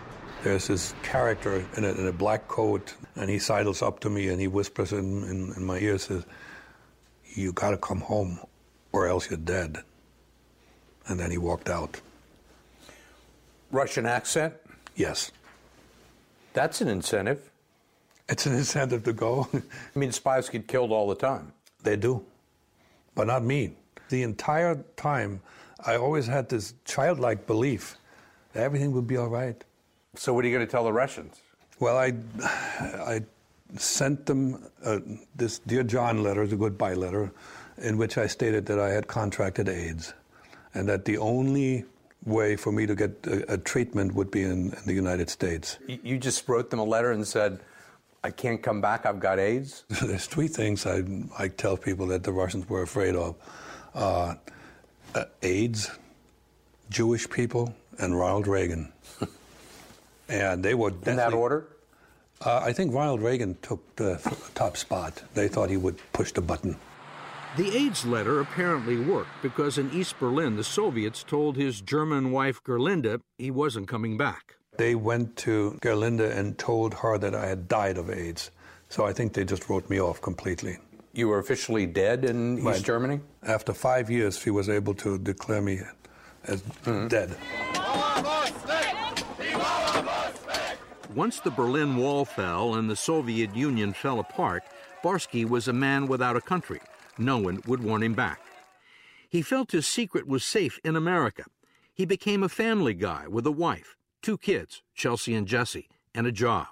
There's 0.46 0.68
this 0.68 0.94
character 1.02 1.66
in 1.76 1.86
a, 1.86 1.92
in 1.94 2.06
a, 2.06 2.12
black 2.12 2.48
coat, 2.48 2.94
and 3.16 3.32
he 3.32 3.40
sidles 3.40 3.82
up 3.82 4.00
to 4.02 4.12
me 4.12 4.28
and 4.28 4.40
he 4.40 4.48
whispers 4.48 4.94
in, 4.94 5.24
in, 5.24 5.52
in 5.58 5.66
my 5.66 5.80
ear, 5.80 5.98
says, 5.98 6.24
You 7.34 7.52
gotta 7.52 7.78
come 7.78 8.00
home, 8.00 8.40
or 8.92 9.08
else 9.08 9.28
you're 9.28 9.40
dead. 9.40 9.80
And 11.08 11.20
then 11.20 11.32
he 11.32 11.40
walked 11.40 11.68
out. 11.68 12.00
Russian 13.72 14.06
accent? 14.06 14.54
Yes. 14.96 15.32
That's 16.54 16.80
an 16.80 16.90
incentive. 16.90 17.50
It's 18.30 18.46
an 18.46 18.54
incentive 18.54 19.04
to 19.06 19.14
go. 19.14 19.50
I 19.96 19.98
mean, 19.98 20.12
spies 20.12 20.48
get 20.48 20.68
killed 20.68 20.92
all 20.92 21.08
the 21.10 21.16
time. 21.16 21.54
They 21.82 21.96
do, 21.96 22.24
but 23.16 23.26
not 23.26 23.44
me. 23.44 23.72
The 24.10 24.22
entire 24.22 24.76
time, 24.96 25.42
I 25.84 25.96
always 25.96 26.28
had 26.28 26.50
this 26.50 26.76
childlike 26.86 27.48
belief 27.48 27.98
that 28.54 28.62
everything 28.62 28.92
would 28.92 29.08
be 29.08 29.18
all 29.18 29.30
right. 29.30 29.64
So 30.18 30.34
what 30.34 30.46
are 30.46 30.48
you 30.48 30.56
going 30.56 30.66
to 30.66 30.72
tell 30.72 30.84
the 30.84 30.94
Russians? 30.94 31.42
Well, 31.80 31.98
I, 31.98 32.14
I 32.80 33.22
sent 33.78 34.26
them 34.26 34.66
uh, 34.84 35.00
this 35.36 35.60
Dear 35.60 35.84
John 35.84 36.24
letter, 36.24 36.48
the 36.48 36.56
goodbye 36.56 36.94
letter, 36.94 37.32
in 37.78 37.98
which 37.98 38.18
I 38.18 38.28
stated 38.28 38.66
that 38.68 38.80
I 38.80 38.90
had 38.90 39.08
contracted 39.08 39.68
AIDS 39.68 40.14
and 40.74 40.88
that 40.88 41.06
the 41.06 41.18
only 41.18 41.86
way 42.26 42.56
for 42.56 42.72
me 42.72 42.86
to 42.86 42.96
get 42.96 43.12
a, 43.26 43.54
a 43.54 43.58
treatment 43.58 44.14
would 44.16 44.32
be 44.32 44.44
in, 44.44 44.74
in, 44.74 44.86
the 44.86 44.94
United 44.94 45.30
States. 45.30 45.78
You 45.88 46.18
just 46.18 46.48
wrote 46.48 46.70
them 46.70 46.80
a 46.80 46.84
letter 46.84 47.12
and 47.12 47.26
said, 47.26 47.60
I 48.24 48.32
can't 48.32 48.62
come 48.62 48.82
back, 48.82 49.06
I've 49.06 49.20
got 49.20 49.40
AIDS? 49.40 49.84
There's 50.02 50.26
three 50.26 50.48
things 50.48 50.86
I, 50.86 51.04
I 51.38 51.48
tell 51.48 51.78
people 51.78 52.08
that 52.08 52.24
the 52.24 52.32
Russians 52.32 52.68
were 52.68 52.82
afraid 52.82 53.16
of 53.16 53.36
uh, 53.94 54.36
uh, 55.14 55.26
AIDS, 55.44 55.92
Jewish 56.90 57.30
people, 57.30 57.74
and 58.00 58.18
Ronald 58.18 58.48
Reagan. 58.48 58.92
and 60.30 60.64
they 60.64 60.74
were 60.74 60.92
in 61.06 61.16
that 61.16 61.34
order. 61.34 61.68
Uh, 62.42 62.62
I 62.64 62.74
think 62.74 62.94
Ronald 62.94 63.22
Reagan 63.22 63.58
took 63.62 63.96
the 63.96 64.20
top 64.56 64.78
spot. 64.78 65.24
They 65.34 65.48
thought 65.48 65.70
he 65.70 65.78
would 65.78 65.98
push 66.12 66.32
the 66.32 66.42
button. 66.42 66.78
The 67.58 67.76
AIDS 67.78 68.06
letter 68.06 68.42
apparently 68.42 68.98
worked 68.98 69.42
because 69.42 69.78
in 69.78 69.90
East 69.94 70.20
Berlin, 70.20 70.58
the 70.58 70.64
Soviets 70.64 71.24
told 71.24 71.56
his 71.56 71.80
German 71.80 72.32
wife 72.32 72.62
Gerlinde 72.64 73.22
he 73.38 73.50
wasn't 73.50 73.88
coming 73.88 74.18
back. 74.18 74.56
They 74.78 74.94
went 74.94 75.38
to 75.38 75.78
Gerlinde 75.82 76.30
and 76.38 76.58
told 76.58 76.96
her 76.96 77.18
that 77.18 77.34
I 77.34 77.48
had 77.48 77.70
died 77.70 77.98
of 77.98 78.10
AIDS. 78.10 78.52
So 78.90 79.06
I 79.06 79.14
think 79.14 79.32
they 79.32 79.46
just 79.46 79.70
wrote 79.70 79.90
me 79.90 80.02
off 80.02 80.22
completely. 80.22 80.78
You 81.14 81.30
were 81.30 81.40
officially 81.40 81.86
dead 81.86 82.26
in 82.26 82.60
East 82.60 82.84
Germany? 82.84 83.22
After 83.42 83.74
five 83.74 84.10
years, 84.12 84.44
he 84.44 84.52
was 84.52 84.68
able 84.68 84.94
to 84.96 85.18
declare 85.18 85.62
me 85.62 85.80
as 86.44 86.62
mm-hmm. 86.62 87.08
dead. 87.08 87.38
Once 91.16 91.40
the 91.40 91.50
Berlin 91.50 91.96
Wall 91.96 92.26
fell 92.26 92.76
and 92.76 92.90
the 92.90 92.96
Soviet 92.96 93.56
Union 93.56 93.94
fell 93.94 94.20
apart, 94.20 94.66
Barsky 95.02 95.48
was 95.48 95.70
a 95.70 95.74
man 95.74 96.08
without 96.08 96.36
a 96.36 96.42
country. 96.42 96.82
No 97.18 97.38
one 97.38 97.62
would 97.66 97.82
want 97.82 98.04
him 98.04 98.14
back. 98.14 98.42
He 99.30 99.42
felt 99.42 99.72
his 99.72 99.88
secret 99.88 100.28
was 100.28 100.44
safe 100.44 100.78
in 100.84 100.98
America. 100.98 101.46
He 101.94 102.04
became 102.04 102.44
a 102.44 102.50
family 102.50 102.94
guy 102.94 103.30
with 103.30 103.48
a 103.48 103.52
wife, 103.52 103.96
two 104.22 104.38
kids, 104.38 104.84
Chelsea 104.94 105.34
and 105.34 105.48
Jesse, 105.48 105.88
and 106.14 106.28
a 106.28 106.34
job. 106.34 106.68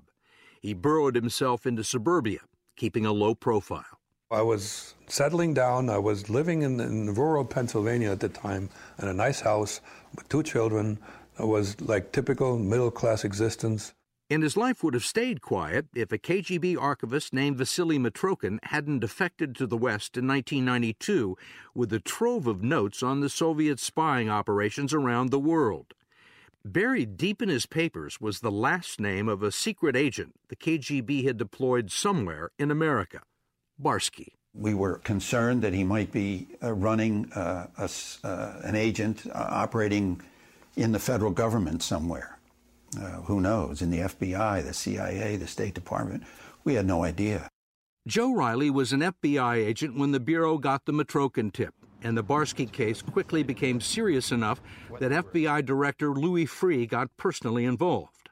He 0.59 0.73
burrowed 0.73 1.15
himself 1.15 1.65
into 1.65 1.85
suburbia, 1.85 2.39
keeping 2.75 3.05
a 3.05 3.13
low 3.13 3.35
profile. 3.35 3.97
I 4.29 4.41
was 4.41 4.95
settling 5.07 5.53
down. 5.53 5.89
I 5.89 5.99
was 5.99 6.29
living 6.29 6.63
in, 6.63 6.81
in 6.81 7.13
rural 7.13 7.45
Pennsylvania 7.45 8.11
at 8.11 8.19
the 8.19 8.27
time 8.27 8.69
in 9.01 9.07
a 9.07 9.13
nice 9.13 9.39
house 9.39 9.79
with 10.13 10.27
two 10.27 10.43
children. 10.43 10.99
It 11.39 11.47
was 11.47 11.79
like 11.79 12.11
typical 12.11 12.57
middle 12.57 12.91
class 12.91 13.23
existence. 13.23 13.93
And 14.33 14.41
his 14.41 14.57
life 14.57 14.83
would 14.83 14.95
have 14.95 15.05
stayed 15.05 15.43
quiet 15.43 15.85
if 15.93 16.11
a 16.11 16.17
KGB 16.17 16.75
archivist 16.75 17.33
named 17.33 17.55
Vasily 17.55 17.99
Mitrokhin 17.99 18.57
hadn't 18.63 18.97
defected 18.97 19.55
to 19.55 19.67
the 19.67 19.77
West 19.77 20.17
in 20.17 20.27
1992 20.27 21.37
with 21.75 21.93
a 21.93 21.99
trove 21.99 22.47
of 22.47 22.63
notes 22.63 23.03
on 23.03 23.19
the 23.19 23.29
Soviet 23.29 23.79
spying 23.79 24.31
operations 24.31 24.91
around 24.91 25.29
the 25.29 25.37
world. 25.37 25.93
Buried 26.65 27.15
deep 27.15 27.43
in 27.43 27.49
his 27.49 27.67
papers 27.67 28.19
was 28.19 28.39
the 28.39 28.49
last 28.49 28.99
name 28.99 29.29
of 29.29 29.43
a 29.43 29.51
secret 29.51 29.95
agent 29.95 30.33
the 30.47 30.55
KGB 30.55 31.25
had 31.25 31.37
deployed 31.37 31.91
somewhere 31.91 32.49
in 32.57 32.71
America 32.71 33.21
Barsky. 33.79 34.29
We 34.55 34.73
were 34.73 34.97
concerned 34.97 35.61
that 35.61 35.75
he 35.75 35.83
might 35.83 36.11
be 36.11 36.47
uh, 36.63 36.73
running 36.73 37.31
uh, 37.33 37.67
a, 37.77 37.87
uh, 38.23 38.61
an 38.63 38.75
agent 38.75 39.27
uh, 39.27 39.45
operating 39.47 40.23
in 40.75 40.91
the 40.91 40.97
federal 40.97 41.29
government 41.29 41.83
somewhere. 41.83 42.39
Uh, 42.95 43.21
who 43.23 43.41
knows? 43.41 43.81
In 43.81 43.91
the 43.91 43.99
FBI, 43.99 44.63
the 44.63 44.73
CIA, 44.73 45.37
the 45.37 45.47
State 45.47 45.73
Department. 45.73 46.23
We 46.63 46.75
had 46.75 46.85
no 46.85 47.03
idea. 47.03 47.49
Joe 48.07 48.33
Riley 48.33 48.69
was 48.69 48.91
an 48.91 48.99
FBI 48.99 49.55
agent 49.55 49.97
when 49.97 50.11
the 50.11 50.19
Bureau 50.19 50.57
got 50.57 50.85
the 50.85 50.91
Mitrokhin 50.91 51.53
tip, 51.53 51.73
and 52.01 52.17
the 52.17 52.23
Barsky 52.23 52.69
case 52.69 53.01
quickly 53.01 53.43
became 53.43 53.79
serious 53.79 54.31
enough 54.31 54.61
that 54.99 55.11
FBI 55.11 55.65
Director 55.65 56.11
Louis 56.11 56.45
Freeh 56.45 56.87
got 56.87 57.15
personally 57.15 57.63
involved. 57.63 58.29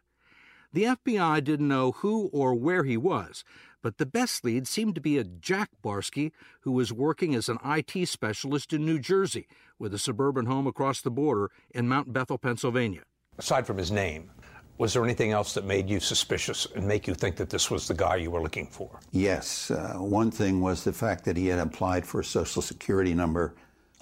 The 0.73 0.83
FBI 0.83 1.43
didn't 1.43 1.67
know 1.67 1.91
who 1.93 2.29
or 2.33 2.53
where 2.53 2.83
he 2.83 2.97
was, 2.97 3.43
but 3.81 3.97
the 3.97 4.05
best 4.05 4.45
lead 4.45 4.67
seemed 4.67 4.95
to 4.95 5.01
be 5.01 5.17
a 5.17 5.23
Jack 5.23 5.69
Barsky 5.83 6.31
who 6.61 6.71
was 6.71 6.93
working 6.93 7.33
as 7.33 7.49
an 7.49 7.57
IT 7.65 8.07
specialist 8.07 8.73
in 8.73 8.85
New 8.85 8.99
Jersey 8.99 9.47
with 9.79 9.93
a 9.93 9.99
suburban 9.99 10.45
home 10.45 10.67
across 10.67 11.01
the 11.01 11.11
border 11.11 11.49
in 11.71 11.87
Mount 11.87 12.13
Bethel, 12.13 12.37
Pennsylvania. 12.37 13.01
Aside 13.37 13.65
from 13.65 13.77
his 13.77 13.91
name, 13.91 14.31
was 14.77 14.93
there 14.93 15.03
anything 15.03 15.31
else 15.31 15.53
that 15.53 15.65
made 15.65 15.89
you 15.89 15.99
suspicious 15.99 16.67
and 16.75 16.87
make 16.87 17.07
you 17.07 17.13
think 17.13 17.35
that 17.35 17.49
this 17.49 17.69
was 17.69 17.87
the 17.87 17.93
guy 17.93 18.15
you 18.15 18.31
were 18.31 18.41
looking 18.41 18.67
for? 18.67 18.99
Yes. 19.11 19.71
Uh, 19.71 19.93
one 19.97 20.31
thing 20.31 20.61
was 20.61 20.83
the 20.83 20.93
fact 20.93 21.25
that 21.25 21.37
he 21.37 21.47
had 21.47 21.59
applied 21.59 22.05
for 22.05 22.21
a 22.21 22.25
Social 22.25 22.61
Security 22.61 23.13
number 23.13 23.53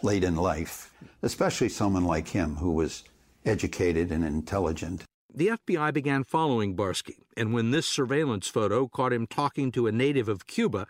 late 0.03 0.23
in 0.23 0.36
life, 0.36 0.93
especially 1.21 1.69
someone 1.69 2.05
like 2.05 2.29
him 2.29 2.55
who 2.55 2.71
was 2.71 3.03
educated 3.45 4.12
and 4.12 4.23
intelligent. 4.23 5.03
The 5.34 5.47
FBI 5.47 5.93
began 5.93 6.23
following 6.23 6.75
Barsky, 6.75 7.19
and 7.38 7.53
when 7.53 7.71
this 7.71 7.86
surveillance 7.86 8.47
photo 8.47 8.88
caught 8.88 9.13
him 9.13 9.27
talking 9.27 9.71
to 9.73 9.88
a 9.88 9.91
native 9.91 10.27
of 10.27 10.47
Cuba, 10.47 10.88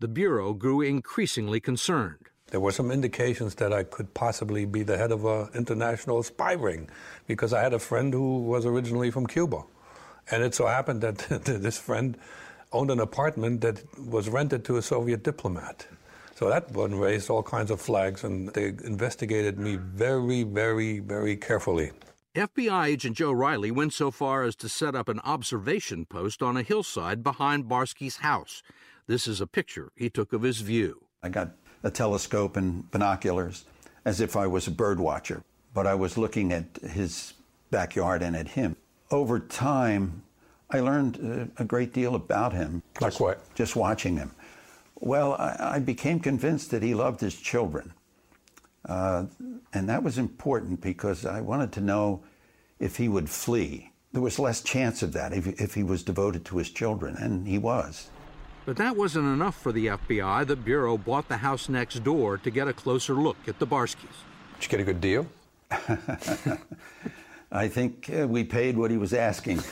the 0.00 0.08
Bureau 0.08 0.54
grew 0.54 0.80
increasingly 0.80 1.60
concerned. 1.60 2.30
There 2.52 2.60
were 2.60 2.70
some 2.70 2.90
indications 2.90 3.54
that 3.54 3.72
I 3.72 3.82
could 3.82 4.12
possibly 4.12 4.66
be 4.66 4.82
the 4.82 4.98
head 4.98 5.10
of 5.10 5.24
an 5.24 5.48
international 5.54 6.22
spy 6.22 6.52
ring 6.52 6.90
because 7.26 7.54
I 7.54 7.62
had 7.62 7.72
a 7.72 7.78
friend 7.78 8.12
who 8.12 8.42
was 8.42 8.66
originally 8.66 9.10
from 9.10 9.26
Cuba. 9.26 9.62
And 10.30 10.42
it 10.42 10.54
so 10.54 10.66
happened 10.66 11.00
that 11.00 11.16
this 11.46 11.78
friend 11.78 12.18
owned 12.70 12.90
an 12.90 13.00
apartment 13.00 13.62
that 13.62 13.82
was 13.98 14.28
rented 14.28 14.66
to 14.66 14.76
a 14.76 14.82
Soviet 14.82 15.24
diplomat. 15.24 15.86
So 16.34 16.50
that 16.50 16.70
one 16.72 16.94
raised 16.94 17.30
all 17.30 17.42
kinds 17.42 17.70
of 17.70 17.80
flags, 17.80 18.22
and 18.22 18.50
they 18.50 18.66
investigated 18.66 19.58
me 19.58 19.76
very, 19.76 20.42
very, 20.42 20.98
very 20.98 21.36
carefully. 21.36 21.92
FBI 22.34 22.88
agent 22.88 23.16
Joe 23.16 23.32
Riley 23.32 23.70
went 23.70 23.94
so 23.94 24.10
far 24.10 24.42
as 24.42 24.56
to 24.56 24.68
set 24.68 24.94
up 24.94 25.08
an 25.08 25.20
observation 25.20 26.04
post 26.04 26.42
on 26.42 26.58
a 26.58 26.62
hillside 26.62 27.22
behind 27.22 27.64
Barsky's 27.64 28.18
house. 28.18 28.62
This 29.06 29.26
is 29.26 29.40
a 29.40 29.46
picture 29.46 29.90
he 29.96 30.10
took 30.10 30.34
of 30.34 30.42
his 30.42 30.60
view. 30.60 31.06
I 31.22 31.28
got 31.28 31.52
a 31.82 31.90
telescope 31.90 32.56
and 32.56 32.90
binoculars 32.90 33.64
as 34.04 34.20
if 34.20 34.36
I 34.36 34.46
was 34.46 34.66
a 34.66 34.70
bird 34.70 34.98
watcher, 34.98 35.42
but 35.74 35.86
I 35.86 35.94
was 35.94 36.18
looking 36.18 36.52
at 36.52 36.64
his 36.90 37.34
backyard 37.70 38.22
and 38.22 38.36
at 38.36 38.48
him. 38.48 38.76
Over 39.10 39.38
time, 39.38 40.22
I 40.70 40.80
learned 40.80 41.50
a 41.58 41.64
great 41.64 41.92
deal 41.92 42.14
about 42.14 42.52
him. 42.52 42.82
Like 43.00 43.12
just, 43.12 43.20
what? 43.20 43.54
Just 43.54 43.76
watching 43.76 44.16
him. 44.16 44.32
Well, 45.00 45.34
I, 45.34 45.74
I 45.76 45.78
became 45.78 46.20
convinced 46.20 46.70
that 46.70 46.82
he 46.82 46.94
loved 46.94 47.20
his 47.20 47.36
children. 47.36 47.92
Uh, 48.88 49.26
and 49.72 49.88
that 49.88 50.02
was 50.02 50.18
important 50.18 50.80
because 50.80 51.24
I 51.24 51.40
wanted 51.40 51.72
to 51.72 51.80
know 51.80 52.24
if 52.80 52.96
he 52.96 53.08
would 53.08 53.28
flee. 53.28 53.90
There 54.12 54.22
was 54.22 54.38
less 54.38 54.60
chance 54.60 55.02
of 55.02 55.12
that 55.12 55.32
if, 55.32 55.46
if 55.60 55.74
he 55.74 55.82
was 55.82 56.02
devoted 56.02 56.44
to 56.46 56.58
his 56.58 56.70
children, 56.70 57.16
and 57.16 57.46
he 57.46 57.58
was. 57.58 58.08
But 58.64 58.76
that 58.76 58.96
wasn't 58.96 59.24
enough 59.26 59.60
for 59.60 59.72
the 59.72 59.86
FBI. 59.86 60.46
The 60.46 60.56
Bureau 60.56 60.96
bought 60.96 61.28
the 61.28 61.38
house 61.38 61.68
next 61.68 62.04
door 62.04 62.38
to 62.38 62.50
get 62.50 62.68
a 62.68 62.72
closer 62.72 63.14
look 63.14 63.36
at 63.48 63.58
the 63.58 63.66
Barskys. 63.66 64.22
Did 64.60 64.64
you 64.64 64.68
get 64.68 64.80
a 64.80 64.84
good 64.84 65.00
deal? 65.00 65.26
I 67.52 67.68
think 67.68 68.08
uh, 68.08 68.26
we 68.28 68.44
paid 68.44 68.76
what 68.76 68.90
he 68.90 68.96
was 68.96 69.12
asking. 69.12 69.62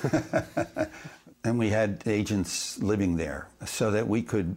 and 1.44 1.59
we 1.59 1.68
had 1.68 2.03
agents 2.07 2.83
living 2.83 3.16
there 3.16 3.48
so 3.64 3.90
that 3.92 4.09
we 4.09 4.22
could 4.22 4.57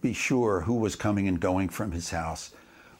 be 0.00 0.12
sure 0.12 0.62
who 0.62 0.74
was 0.74 0.96
coming 0.96 1.28
and 1.28 1.38
going 1.38 1.68
from 1.68 1.92
his 1.92 2.10
house 2.10 2.52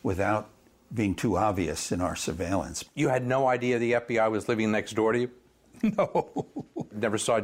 without 0.02 0.50
being 0.92 1.14
too 1.14 1.36
obvious 1.36 1.90
in 1.92 2.00
our 2.00 2.14
surveillance. 2.16 2.84
You 2.94 3.08
had 3.08 3.26
no 3.26 3.46
idea 3.48 3.78
the 3.78 3.92
FBI 3.92 4.30
was 4.30 4.48
living 4.48 4.70
next 4.70 4.92
door 4.94 5.12
to 5.12 5.20
you? 5.20 5.30
No. 5.82 6.46
Never 6.92 7.18
saw 7.18 7.40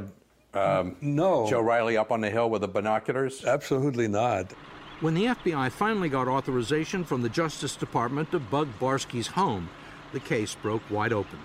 um, 0.55 0.97
no. 1.01 1.49
Joe 1.49 1.61
Riley 1.61 1.97
up 1.97 2.11
on 2.11 2.21
the 2.21 2.31
hill 2.31 2.51
with 2.51 2.63
the 2.63 2.69
binoculars? 2.69 3.45
Absolutely 3.45 4.09
not. 4.09 4.53
When 5.01 5.15
the 5.15 5.27
FBI 5.27 5.71
finally 5.71 6.09
got 6.09 6.27
authorization 6.27 7.05
from 7.05 7.23
the 7.23 7.29
Justice 7.29 7.77
Department 7.77 8.31
to 8.33 8.41
bug 8.41 8.69
Barsky's 8.81 9.29
home, 9.29 9.69
the 10.13 10.21
case 10.21 10.55
broke 10.57 10.83
wide 10.91 11.13
open. 11.13 11.39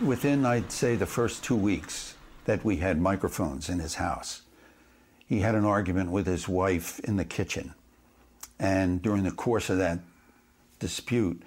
Within, 0.00 0.44
I'd 0.44 0.72
say, 0.72 0.96
the 0.96 1.06
first 1.06 1.44
two 1.44 1.54
weeks 1.54 2.14
that 2.46 2.64
we 2.64 2.76
had 2.76 3.00
microphones 3.00 3.68
in 3.68 3.78
his 3.78 3.94
house, 3.96 4.42
he 5.26 5.40
had 5.40 5.54
an 5.54 5.64
argument 5.64 6.10
with 6.10 6.26
his 6.26 6.48
wife 6.48 6.98
in 7.00 7.16
the 7.16 7.24
kitchen. 7.24 7.74
And 8.58 9.02
during 9.02 9.24
the 9.24 9.30
course 9.30 9.68
of 9.68 9.78
that 9.78 10.00
dispute, 10.78 11.42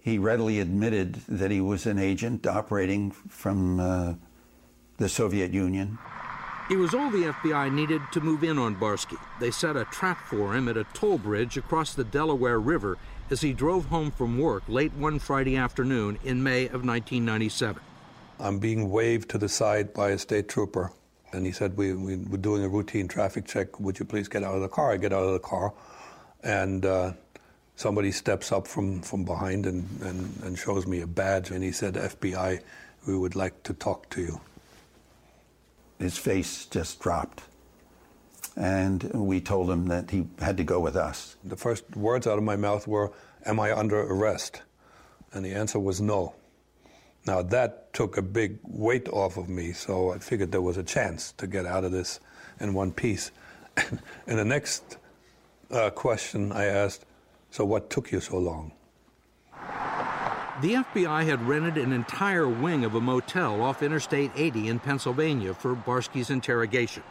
he 0.00 0.18
readily 0.18 0.58
admitted 0.58 1.14
that 1.28 1.50
he 1.50 1.60
was 1.60 1.86
an 1.86 1.98
agent 1.98 2.46
operating 2.46 3.10
from 3.10 3.78
uh, 3.78 4.14
the 4.96 5.08
Soviet 5.08 5.52
Union. 5.52 5.98
It 6.70 6.76
was 6.76 6.94
all 6.94 7.10
the 7.10 7.24
FBI 7.24 7.72
needed 7.72 8.00
to 8.12 8.20
move 8.20 8.44
in 8.44 8.56
on 8.56 8.76
Barsky. 8.76 9.18
They 9.40 9.50
set 9.50 9.76
a 9.76 9.84
trap 9.86 10.18
for 10.28 10.54
him 10.54 10.68
at 10.68 10.76
a 10.76 10.84
toll 10.94 11.18
bridge 11.18 11.56
across 11.56 11.92
the 11.92 12.04
Delaware 12.04 12.60
River 12.60 12.98
as 13.30 13.40
he 13.40 13.52
drove 13.52 13.86
home 13.86 14.12
from 14.12 14.38
work 14.38 14.62
late 14.68 14.92
one 14.92 15.18
Friday 15.18 15.56
afternoon 15.56 16.18
in 16.22 16.42
May 16.42 16.66
of 16.66 16.84
1997. 16.84 17.82
I'm 18.38 18.58
being 18.58 18.90
waved 18.90 19.28
to 19.30 19.38
the 19.38 19.48
side 19.48 19.92
by 19.92 20.10
a 20.10 20.18
state 20.18 20.48
trooper, 20.48 20.92
and 21.32 21.44
he 21.44 21.52
said, 21.52 21.76
we, 21.76 21.94
we, 21.94 22.14
are 22.14 22.38
doing 22.38 22.64
a 22.64 22.68
routine 22.68 23.08
traffic 23.08 23.44
check. 23.44 23.80
Would 23.80 23.98
you 23.98 24.04
please 24.04 24.28
get 24.28 24.44
out 24.44 24.54
of 24.54 24.60
the 24.60 24.68
car? 24.68 24.92
I 24.92 24.98
get 24.98 25.12
out 25.12 25.24
of 25.24 25.32
the 25.32 25.40
car, 25.40 25.74
and 26.44 26.86
uh, 26.86 27.12
somebody 27.74 28.12
steps 28.12 28.52
up 28.52 28.68
from, 28.68 29.02
from 29.02 29.24
behind 29.24 29.66
and, 29.66 29.88
and, 30.02 30.42
and 30.44 30.58
shows 30.58 30.86
me 30.86 31.00
a 31.00 31.06
badge, 31.06 31.50
and 31.50 31.62
he 31.62 31.72
said, 31.72 31.94
FBI, 31.94 32.60
we 33.06 33.18
would 33.18 33.34
like 33.34 33.62
to 33.64 33.74
talk 33.74 34.08
to 34.10 34.20
you. 34.20 34.40
His 36.02 36.18
face 36.18 36.66
just 36.66 36.98
dropped. 37.00 37.42
And 38.56 39.04
we 39.14 39.40
told 39.40 39.70
him 39.70 39.86
that 39.86 40.10
he 40.10 40.26
had 40.40 40.56
to 40.56 40.64
go 40.64 40.80
with 40.80 40.96
us. 40.96 41.36
The 41.44 41.56
first 41.56 41.96
words 41.96 42.26
out 42.26 42.38
of 42.38 42.44
my 42.44 42.56
mouth 42.56 42.86
were, 42.88 43.12
Am 43.46 43.60
I 43.60 43.76
under 43.76 44.00
arrest? 44.00 44.62
And 45.32 45.44
the 45.44 45.54
answer 45.54 45.78
was 45.78 46.00
no. 46.00 46.34
Now, 47.24 47.40
that 47.42 47.92
took 47.92 48.16
a 48.16 48.22
big 48.22 48.58
weight 48.64 49.08
off 49.08 49.36
of 49.36 49.48
me, 49.48 49.72
so 49.72 50.10
I 50.12 50.18
figured 50.18 50.50
there 50.50 50.60
was 50.60 50.76
a 50.76 50.82
chance 50.82 51.32
to 51.32 51.46
get 51.46 51.66
out 51.66 51.84
of 51.84 51.92
this 51.92 52.18
in 52.58 52.74
one 52.74 52.92
piece. 52.92 53.30
and 53.76 54.38
the 54.38 54.44
next 54.44 54.98
uh, 55.70 55.90
question 55.90 56.50
I 56.52 56.64
asked, 56.64 57.06
So 57.50 57.64
what 57.64 57.90
took 57.90 58.10
you 58.10 58.20
so 58.20 58.38
long? 58.38 58.72
The 60.62 60.74
FBI 60.74 61.24
had 61.24 61.42
rented 61.42 61.76
an 61.76 61.92
entire 61.92 62.48
wing 62.48 62.84
of 62.84 62.94
a 62.94 63.00
motel 63.00 63.60
off 63.62 63.82
Interstate 63.82 64.30
80 64.36 64.68
in 64.68 64.78
Pennsylvania 64.78 65.54
for 65.54 65.74
Barsky's 65.74 66.30
interrogation. 66.30 67.02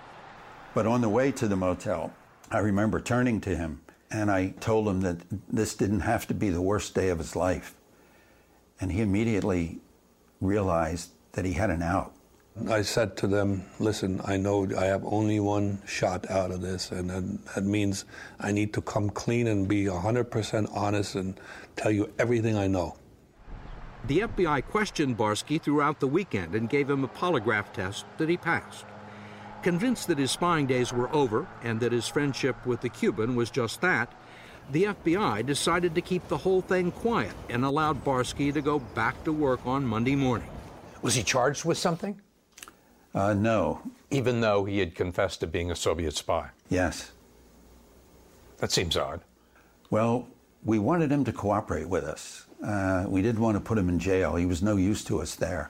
But 0.74 0.88
on 0.88 1.02
the 1.02 1.10
way 1.10 1.34
to 1.34 1.50
the 1.50 1.58
motel, 1.58 2.14
I 2.50 2.60
remember 2.60 3.02
turning 3.02 3.42
to 3.42 3.54
him 3.54 3.82
and 4.10 4.32
I 4.32 4.54
told 4.62 4.88
him 4.88 5.02
that 5.02 5.18
this 5.50 5.76
didn't 5.76 6.00
have 6.00 6.28
to 6.28 6.34
be 6.34 6.50
the 6.50 6.62
worst 6.62 6.96
day 6.96 7.10
of 7.10 7.18
his 7.18 7.36
life. 7.36 7.76
And 8.80 8.90
he 8.90 9.02
immediately 9.02 9.80
realized 10.40 11.12
that 11.34 11.44
he 11.44 11.52
had 11.52 11.72
an 11.72 11.82
out. 11.82 12.14
I 12.70 12.84
said 12.84 13.18
to 13.18 13.28
them, 13.28 13.66
listen, 13.80 14.22
I 14.24 14.38
know 14.38 14.66
I 14.78 14.86
have 14.86 15.04
only 15.04 15.42
one 15.42 15.82
shot 15.86 16.30
out 16.32 16.52
of 16.52 16.62
this, 16.62 16.90
and 16.92 17.10
that, 17.10 17.56
that 17.56 17.64
means 17.66 18.06
I 18.40 18.54
need 18.54 18.72
to 18.76 18.82
come 18.82 19.10
clean 19.10 19.48
and 19.48 19.68
be 19.68 19.86
100% 19.86 20.70
honest 20.74 21.16
and 21.16 21.38
tell 21.76 21.92
you 21.92 22.14
everything 22.18 22.56
I 22.56 22.68
know. 22.68 22.96
The 24.08 24.20
FBI 24.22 24.66
questioned 24.66 25.18
Barsky 25.18 25.62
throughout 25.62 26.00
the 26.00 26.08
weekend 26.08 26.56
and 26.56 26.70
gave 26.70 26.90
him 26.90 27.04
a 27.04 27.08
polygraph 27.08 27.72
test 27.72 28.06
that 28.18 28.30
he 28.30 28.38
passed. 28.38 28.86
Convinced 29.62 30.08
that 30.08 30.18
his 30.18 30.32
spying 30.32 30.66
days 30.66 30.92
were 30.92 31.14
over 31.14 31.48
and 31.64 31.80
that 31.80 31.92
his 31.92 32.08
friendship 32.08 32.66
with 32.66 32.82
the 32.82 32.90
Cuban 32.90 33.36
was 33.36 33.52
just 33.52 33.80
that, 33.82 34.12
the 34.72 34.86
FBI 34.86 35.46
decided 35.46 35.94
to 35.96 36.02
keep 36.02 36.28
the 36.28 36.38
whole 36.38 36.62
thing 36.62 36.92
quiet 36.92 37.34
and 37.50 37.64
allowed 37.64 38.04
Barsky 38.04 38.54
to 38.54 38.62
go 38.62 38.80
back 38.80 39.24
to 39.26 39.34
work 39.34 39.60
on 39.66 39.86
Monday 39.86 40.16
morning. 40.16 40.50
Was 41.02 41.16
he 41.16 41.24
charged 41.24 41.66
with 41.66 41.78
something? 41.78 42.20
Uh, 43.14 43.34
no. 43.34 43.82
Even 44.10 44.42
though 44.42 44.66
he 44.66 44.80
had 44.80 44.96
confessed 44.96 45.42
to 45.42 45.48
being 45.48 45.70
a 45.70 45.76
Soviet 45.76 46.16
spy? 46.16 46.50
Yes. 46.70 47.12
That 48.58 48.72
seems 48.72 48.98
odd. 48.98 49.22
Well, 49.90 50.28
we 50.64 50.80
wanted 50.80 51.12
him 51.12 51.24
to 51.26 51.34
cooperate 51.34 51.90
with 51.90 52.04
us. 52.04 52.46
Uh, 52.64 53.06
we 53.08 53.22
didn't 53.22 53.42
want 53.42 53.56
to 53.56 53.62
put 53.62 53.78
him 53.78 53.90
in 53.90 54.00
jail. 54.00 54.36
He 54.36 54.46
was 54.46 54.62
no 54.62 54.76
use 54.76 55.04
to 55.06 55.22
us 55.22 55.36
there. 55.36 55.70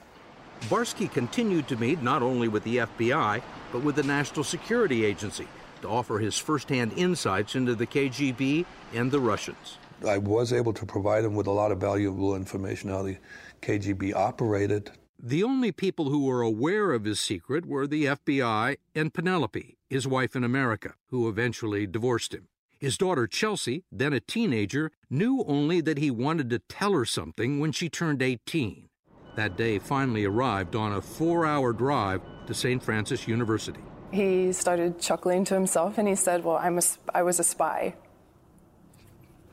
Barsky 0.68 1.10
continued 1.10 1.66
to 1.68 1.76
meet 1.76 2.02
not 2.02 2.22
only 2.22 2.48
with 2.48 2.62
the 2.64 2.78
FBI, 2.78 3.42
but 3.72 3.82
with 3.82 3.96
the 3.96 4.02
National 4.02 4.44
Security 4.44 5.04
Agency 5.04 5.48
to 5.80 5.88
offer 5.88 6.18
his 6.18 6.38
firsthand 6.38 6.92
insights 6.96 7.56
into 7.56 7.74
the 7.74 7.86
KGB 7.86 8.64
and 8.94 9.10
the 9.10 9.18
Russians. 9.20 9.78
I 10.06 10.18
was 10.18 10.52
able 10.52 10.72
to 10.74 10.86
provide 10.86 11.24
him 11.24 11.34
with 11.34 11.46
a 11.46 11.52
lot 11.52 11.72
of 11.72 11.78
valuable 11.78 12.34
information 12.34 12.90
how 12.90 13.02
the 13.02 13.18
KGB 13.60 14.14
operated. 14.14 14.92
The 15.18 15.44
only 15.44 15.70
people 15.70 16.10
who 16.10 16.24
were 16.24 16.42
aware 16.42 16.92
of 16.92 17.04
his 17.04 17.20
secret 17.20 17.66
were 17.66 17.86
the 17.86 18.06
FBI 18.06 18.76
and 18.94 19.14
Penelope, 19.14 19.76
his 19.88 20.06
wife 20.06 20.34
in 20.34 20.42
America, 20.42 20.94
who 21.10 21.28
eventually 21.28 21.86
divorced 21.86 22.34
him. 22.34 22.48
His 22.82 22.98
daughter 22.98 23.28
Chelsea, 23.28 23.84
then 23.92 24.12
a 24.12 24.18
teenager, 24.18 24.90
knew 25.08 25.44
only 25.46 25.80
that 25.82 25.98
he 25.98 26.10
wanted 26.10 26.50
to 26.50 26.58
tell 26.58 26.94
her 26.94 27.04
something 27.04 27.60
when 27.60 27.70
she 27.70 27.88
turned 27.88 28.20
18. 28.20 28.88
That 29.36 29.56
day 29.56 29.78
finally 29.78 30.24
arrived 30.24 30.74
on 30.74 30.92
a 30.92 31.00
four 31.00 31.46
hour 31.46 31.72
drive 31.72 32.22
to 32.48 32.54
St. 32.54 32.82
Francis 32.82 33.28
University. 33.28 33.78
He 34.10 34.52
started 34.52 34.98
chuckling 34.98 35.44
to 35.44 35.54
himself 35.54 35.96
and 35.96 36.08
he 36.08 36.16
said, 36.16 36.42
Well, 36.42 36.56
I'm 36.56 36.76
a, 36.76 36.82
I 37.14 37.22
was 37.22 37.38
a 37.38 37.44
spy. 37.44 37.94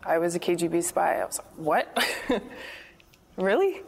I 0.04 0.18
was 0.18 0.34
a 0.34 0.40
KGB 0.40 0.82
spy. 0.82 1.22
I 1.22 1.26
was 1.26 1.38
like, 1.38 1.56
What? 1.56 2.42
really? 3.38 3.84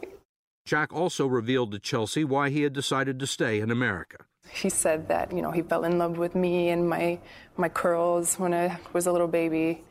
Jack 0.64 0.92
also 0.92 1.26
revealed 1.26 1.72
to 1.72 1.80
Chelsea 1.80 2.22
why 2.22 2.50
he 2.50 2.62
had 2.62 2.72
decided 2.72 3.18
to 3.18 3.26
stay 3.26 3.58
in 3.58 3.72
America. 3.72 4.18
He 4.62 4.70
said 4.70 5.08
that, 5.08 5.32
you 5.32 5.42
know, 5.42 5.50
he 5.50 5.60
fell 5.60 5.82
in 5.82 5.98
love 5.98 6.18
with 6.18 6.36
me 6.36 6.68
and 6.68 6.88
my, 6.88 7.18
my 7.56 7.68
curls 7.68 8.38
when 8.38 8.54
I 8.54 8.78
was 8.92 9.08
a 9.08 9.12
little 9.12 9.26
baby, 9.26 9.82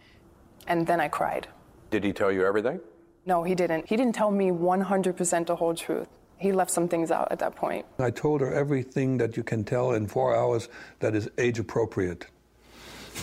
and 0.66 0.88
then 0.88 1.02
I 1.02 1.10
cried. 1.10 1.50
Did 1.90 2.06
he 2.06 2.14
tell 2.14 2.32
you 2.32 2.46
everything? 2.46 2.80
No, 3.26 3.44
he 3.44 3.54
didn't. 3.54 3.90
He 3.90 3.98
didn't 3.98 4.16
tell 4.16 4.32
me 4.32 4.50
100% 4.50 5.46
the 5.48 5.58
whole 5.58 5.76
truth. 5.76 6.08
He 6.38 6.54
left 6.54 6.72
some 6.72 6.88
things 6.88 7.12
out 7.12 7.28
at 7.32 7.40
that 7.40 7.54
point. 7.54 7.86
I 8.00 8.12
told 8.12 8.40
her 8.40 8.54
everything 8.54 9.18
that 9.18 9.36
you 9.36 9.44
can 9.44 9.66
tell 9.66 9.92
in 9.92 10.08
four 10.08 10.34
hours 10.34 10.70
that 11.00 11.16
is 11.16 11.30
age 11.38 11.60
appropriate. 11.60 12.28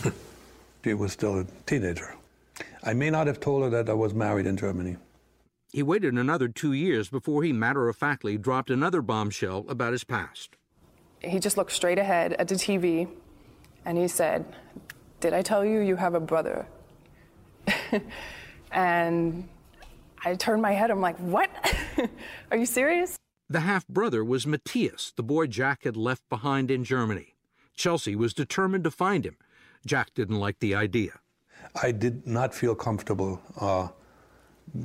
she 0.84 0.92
was 0.92 1.12
still 1.12 1.40
a 1.40 1.46
teenager. 1.64 2.14
I 2.84 2.92
may 2.92 3.08
not 3.08 3.26
have 3.26 3.40
told 3.40 3.62
her 3.62 3.70
that 3.70 3.88
I 3.88 3.94
was 3.94 4.12
married 4.12 4.46
in 4.46 4.58
Germany. 4.58 4.98
He 5.72 5.82
waited 5.82 6.12
another 6.12 6.48
two 6.48 6.74
years 6.74 7.08
before 7.08 7.42
he 7.42 7.54
matter 7.54 7.88
of 7.88 7.96
factly 7.96 8.36
dropped 8.36 8.68
another 8.68 9.00
bombshell 9.00 9.64
about 9.66 9.92
his 9.92 10.04
past. 10.04 10.57
He 11.20 11.38
just 11.38 11.57
looked 11.57 11.72
straight 11.72 11.98
ahead 11.98 12.35
at 12.35 12.48
the 12.48 12.54
TV 12.54 13.09
and 13.85 13.98
he 13.98 14.09
said, 14.09 14.44
Did 15.20 15.33
I 15.33 15.42
tell 15.42 15.64
you 15.64 15.81
you 15.81 15.96
have 15.96 16.14
a 16.14 16.20
brother? 16.20 16.66
and 18.72 19.48
I 20.24 20.35
turned 20.35 20.62
my 20.62 20.72
head. 20.72 20.90
I'm 20.90 21.00
like, 21.00 21.16
What? 21.18 21.50
Are 22.50 22.57
you 22.57 22.66
serious? 22.66 23.16
The 23.50 23.61
half 23.61 23.88
brother 23.88 24.22
was 24.22 24.46
Matthias, 24.46 25.12
the 25.16 25.22
boy 25.22 25.46
Jack 25.46 25.85
had 25.85 25.96
left 25.96 26.28
behind 26.28 26.70
in 26.70 26.85
Germany. 26.85 27.35
Chelsea 27.74 28.14
was 28.14 28.35
determined 28.35 28.85
to 28.85 28.90
find 28.90 29.24
him. 29.24 29.37
Jack 29.87 30.12
didn't 30.14 30.38
like 30.38 30.59
the 30.59 30.74
idea. 30.74 31.20
I 31.81 31.92
did 31.92 32.26
not 32.26 32.52
feel 32.52 32.74
comfortable 32.74 33.40
uh, 33.59 33.88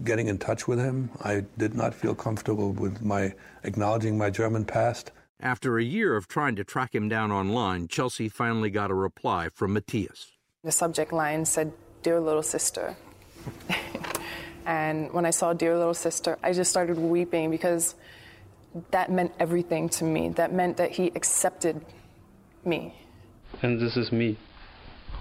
getting 0.03 0.27
in 0.27 0.37
touch 0.37 0.67
with 0.67 0.79
him. 0.79 1.09
I 1.21 1.43
did 1.57 1.73
not 1.75 1.93
feel 1.93 2.15
comfortable 2.15 2.71
with 2.71 3.01
my 3.01 3.33
acknowledging 3.63 4.17
my 4.17 4.29
German 4.29 4.63
past. 4.63 5.11
After 5.39 5.77
a 5.77 5.83
year 5.83 6.15
of 6.15 6.27
trying 6.27 6.55
to 6.55 6.63
track 6.63 6.95
him 6.95 7.09
down 7.09 7.31
online, 7.31 7.87
Chelsea 7.87 8.29
finally 8.29 8.69
got 8.69 8.91
a 8.91 8.93
reply 8.93 9.49
from 9.49 9.73
Matthias. 9.73 10.31
The 10.63 10.71
subject 10.71 11.11
line 11.11 11.45
said, 11.45 11.73
Dear 12.01 12.19
little 12.19 12.43
sister. 12.43 12.95
and 14.65 15.11
when 15.13 15.25
I 15.25 15.31
saw 15.31 15.53
Dear 15.53 15.77
little 15.77 15.93
sister, 15.93 16.37
I 16.43 16.53
just 16.53 16.71
started 16.71 16.97
weeping 16.97 17.49
because 17.51 17.95
that 18.91 19.11
meant 19.11 19.33
everything 19.39 19.89
to 19.89 20.03
me. 20.03 20.29
That 20.29 20.53
meant 20.53 20.77
that 20.77 20.91
he 20.91 21.07
accepted 21.15 21.83
me. 22.65 22.93
And 23.61 23.79
this 23.79 23.97
is 23.97 24.11
me. 24.11 24.37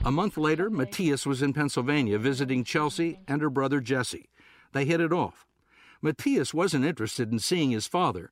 A 0.05 0.11
month 0.11 0.37
later, 0.37 0.71
Matthias 0.71 1.27
was 1.27 1.43
in 1.43 1.53
Pennsylvania 1.53 2.19
visiting 2.19 2.65
Chelsea 2.65 3.21
and 3.29 3.41
her 3.41 3.51
brother 3.51 3.81
Jesse. 3.81 4.29
They 4.73 4.85
hit 4.85 5.01
it 5.01 5.13
off. 5.13 5.47
Matthias 6.01 6.53
wasn't 6.53 6.85
interested 6.85 7.31
in 7.31 7.39
seeing 7.39 7.71
his 7.71 7.87
father 7.87 8.31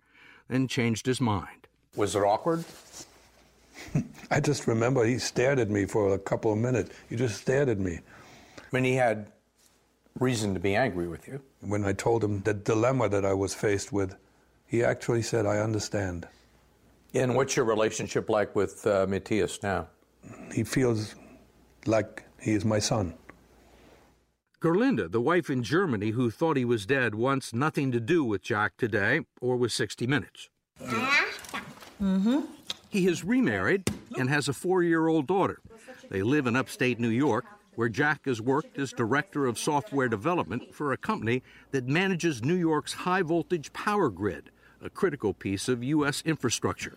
and 0.48 0.68
changed 0.68 1.06
his 1.06 1.20
mind. 1.20 1.59
Was 1.96 2.14
it 2.14 2.20
awkward? 2.20 2.64
I 4.30 4.40
just 4.40 4.66
remember 4.66 5.04
he 5.04 5.18
stared 5.18 5.58
at 5.58 5.70
me 5.70 5.86
for 5.86 6.14
a 6.14 6.18
couple 6.18 6.52
of 6.52 6.58
minutes. 6.58 6.94
He 7.08 7.16
just 7.16 7.40
stared 7.40 7.68
at 7.68 7.78
me. 7.78 7.98
I 8.58 8.62
mean, 8.70 8.84
he 8.84 8.94
had 8.94 9.32
reason 10.18 10.54
to 10.54 10.60
be 10.60 10.74
angry 10.74 11.08
with 11.08 11.26
you. 11.26 11.40
When 11.60 11.84
I 11.84 11.92
told 11.92 12.22
him 12.22 12.40
the 12.42 12.54
dilemma 12.54 13.08
that 13.08 13.24
I 13.24 13.34
was 13.34 13.54
faced 13.54 13.92
with, 13.92 14.14
he 14.66 14.84
actually 14.84 15.22
said, 15.22 15.46
I 15.46 15.58
understand. 15.58 16.28
And 17.12 17.34
what's 17.34 17.56
your 17.56 17.64
relationship 17.64 18.30
like 18.30 18.54
with 18.54 18.86
uh, 18.86 19.06
Matthias 19.08 19.62
now? 19.62 19.88
He 20.54 20.62
feels 20.62 21.16
like 21.86 22.24
he 22.40 22.52
is 22.52 22.64
my 22.64 22.78
son. 22.78 23.14
Gerlinda, 24.60 25.10
the 25.10 25.20
wife 25.20 25.48
in 25.48 25.62
Germany 25.62 26.10
who 26.10 26.30
thought 26.30 26.56
he 26.56 26.64
was 26.64 26.86
dead, 26.86 27.14
wants 27.14 27.54
nothing 27.54 27.90
to 27.92 27.98
do 27.98 28.22
with 28.22 28.42
Jack 28.42 28.76
today 28.76 29.20
or 29.40 29.56
with 29.56 29.72
60 29.72 30.06
Minutes. 30.06 30.50
Mm-hmm. 32.00 32.40
He 32.88 33.04
has 33.04 33.24
remarried 33.24 33.90
and 34.18 34.28
has 34.28 34.48
a 34.48 34.52
four 34.52 34.82
year 34.82 35.06
old 35.06 35.26
daughter. 35.26 35.60
They 36.08 36.22
live 36.22 36.46
in 36.46 36.56
upstate 36.56 36.98
New 36.98 37.10
York, 37.10 37.44
where 37.76 37.88
Jack 37.88 38.26
has 38.26 38.40
worked 38.40 38.78
as 38.78 38.92
director 38.92 39.46
of 39.46 39.58
software 39.58 40.08
development 40.08 40.74
for 40.74 40.92
a 40.92 40.96
company 40.96 41.42
that 41.70 41.86
manages 41.86 42.42
New 42.42 42.54
York's 42.56 42.92
high 42.92 43.22
voltage 43.22 43.72
power 43.72 44.10
grid, 44.10 44.50
a 44.82 44.90
critical 44.90 45.32
piece 45.32 45.68
of 45.68 45.84
U.S. 45.84 46.22
infrastructure. 46.26 46.96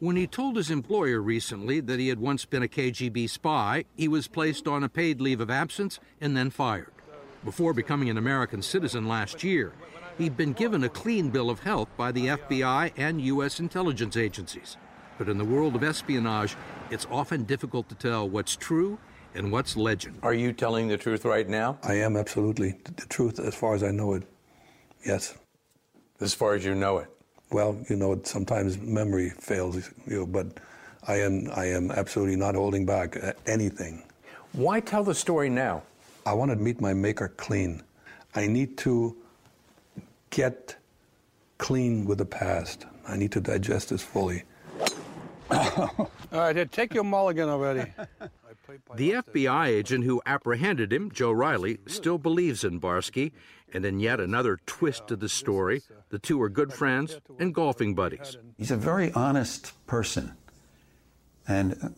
When 0.00 0.16
he 0.16 0.26
told 0.26 0.56
his 0.56 0.70
employer 0.70 1.20
recently 1.20 1.80
that 1.80 1.98
he 1.98 2.08
had 2.08 2.18
once 2.18 2.44
been 2.44 2.62
a 2.62 2.68
KGB 2.68 3.28
spy, 3.28 3.84
he 3.96 4.08
was 4.08 4.28
placed 4.28 4.66
on 4.66 4.82
a 4.82 4.88
paid 4.88 5.20
leave 5.20 5.40
of 5.40 5.50
absence 5.50 6.00
and 6.20 6.36
then 6.36 6.50
fired. 6.50 6.92
Before 7.44 7.72
becoming 7.72 8.08
an 8.08 8.18
American 8.18 8.62
citizen 8.62 9.06
last 9.06 9.44
year, 9.44 9.72
he'd 10.18 10.36
been 10.36 10.52
given 10.52 10.84
a 10.84 10.88
clean 10.88 11.30
bill 11.30 11.50
of 11.50 11.60
health 11.60 11.88
by 11.96 12.12
the 12.12 12.26
FBI 12.26 12.92
and 12.96 13.20
U.S. 13.20 13.60
intelligence 13.60 14.16
agencies. 14.16 14.76
But 15.18 15.28
in 15.28 15.38
the 15.38 15.44
world 15.44 15.76
of 15.76 15.84
espionage, 15.84 16.56
it's 16.90 17.06
often 17.10 17.44
difficult 17.44 17.88
to 17.88 17.94
tell 17.94 18.28
what's 18.28 18.56
true 18.56 18.98
and 19.34 19.50
what's 19.50 19.76
legend. 19.76 20.18
Are 20.22 20.34
you 20.34 20.52
telling 20.52 20.88
the 20.88 20.96
truth 20.96 21.24
right 21.24 21.48
now? 21.48 21.78
I 21.82 21.94
am 21.94 22.16
absolutely 22.16 22.74
the 22.84 23.06
truth 23.06 23.38
as 23.38 23.54
far 23.54 23.74
as 23.74 23.82
I 23.82 23.90
know 23.90 24.14
it. 24.14 24.24
Yes. 25.04 25.34
As 26.20 26.34
far 26.34 26.54
as 26.54 26.64
you 26.64 26.74
know 26.74 26.98
it. 26.98 27.08
Well, 27.50 27.76
you 27.88 27.96
know, 27.96 28.20
sometimes 28.24 28.78
memory 28.78 29.30
fails 29.30 29.90
you, 30.06 30.26
but 30.26 30.46
I 31.06 31.16
am 31.16 31.50
I 31.54 31.66
am 31.66 31.90
absolutely 31.90 32.36
not 32.36 32.54
holding 32.54 32.86
back 32.86 33.22
uh, 33.22 33.32
anything. 33.46 34.02
Why 34.52 34.80
tell 34.80 35.04
the 35.04 35.14
story 35.14 35.50
now? 35.50 35.82
I 36.26 36.32
want 36.32 36.50
to 36.50 36.56
meet 36.56 36.80
my 36.80 36.94
maker 36.94 37.28
clean. 37.36 37.82
I 38.34 38.46
need 38.46 38.78
to 38.78 39.16
get 40.34 40.76
clean 41.58 42.04
with 42.04 42.18
the 42.18 42.26
past. 42.26 42.84
I 43.06 43.16
need 43.16 43.32
to 43.32 43.40
digest 43.40 43.90
this 43.90 44.02
fully. 44.02 44.42
All 45.50 46.10
right, 46.32 46.72
take 46.72 46.92
your 46.92 47.04
mulligan 47.04 47.48
already. 47.48 47.92
The 48.96 49.12
FBI 49.12 49.66
agent 49.66 50.04
who 50.04 50.20
apprehended 50.26 50.92
him, 50.92 51.12
Joe 51.12 51.30
Riley, 51.30 51.78
still 51.86 52.18
believes 52.18 52.64
in 52.64 52.80
Barsky, 52.80 53.32
and 53.72 53.84
in 53.84 54.00
yet 54.00 54.20
another 54.20 54.58
twist 54.66 55.06
to 55.08 55.16
the 55.16 55.28
story, 55.28 55.82
the 56.08 56.18
two 56.18 56.42
are 56.42 56.48
good 56.48 56.72
friends 56.72 57.20
and 57.38 57.54
golfing 57.54 57.94
buddies. 57.94 58.36
He's 58.58 58.70
a 58.70 58.76
very 58.76 59.12
honest 59.12 59.72
person. 59.86 60.32
And 61.46 61.94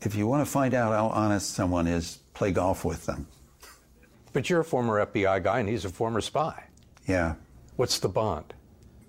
if 0.00 0.14
you 0.14 0.26
want 0.26 0.44
to 0.44 0.50
find 0.50 0.74
out 0.74 0.92
how 0.92 1.08
honest 1.08 1.54
someone 1.54 1.86
is, 1.86 2.18
play 2.34 2.50
golf 2.50 2.84
with 2.84 3.06
them. 3.06 3.28
But 4.32 4.50
you're 4.50 4.60
a 4.60 4.64
former 4.64 5.04
FBI 5.06 5.42
guy 5.44 5.60
and 5.60 5.68
he's 5.68 5.84
a 5.84 5.90
former 5.90 6.20
spy. 6.20 6.64
Yeah. 7.06 7.34
What's 7.76 7.98
the 7.98 8.08
bond? 8.08 8.54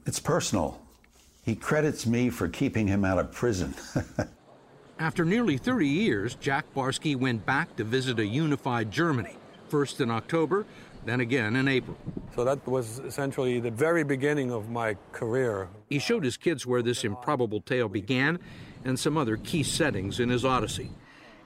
It's 0.05 0.19
personal. 0.19 0.81
He 1.45 1.55
credits 1.55 2.05
me 2.05 2.29
for 2.29 2.49
keeping 2.49 2.85
him 2.85 3.05
out 3.05 3.17
of 3.17 3.31
prison. 3.31 3.73
After 4.99 5.23
nearly 5.23 5.57
30 5.57 5.87
years, 5.87 6.35
Jack 6.35 6.65
Barsky 6.75 7.15
went 7.15 7.45
back 7.45 7.77
to 7.77 7.85
visit 7.85 8.19
a 8.19 8.25
unified 8.25 8.91
Germany, 8.91 9.37
first 9.69 10.01
in 10.01 10.11
October, 10.11 10.65
then 11.05 11.21
again 11.21 11.55
in 11.55 11.69
April. 11.69 11.95
So 12.35 12.43
that 12.43 12.67
was 12.67 12.99
essentially 12.99 13.61
the 13.61 13.71
very 13.71 14.03
beginning 14.03 14.51
of 14.51 14.69
my 14.69 14.97
career. 15.13 15.69
He 15.89 15.99
showed 15.99 16.25
his 16.25 16.35
kids 16.35 16.65
where 16.65 16.81
this 16.81 17.05
improbable 17.05 17.61
tale 17.61 17.87
began 17.87 18.37
and 18.83 18.99
some 18.99 19.17
other 19.17 19.37
key 19.37 19.63
settings 19.63 20.19
in 20.19 20.27
his 20.27 20.43
odyssey. 20.43 20.91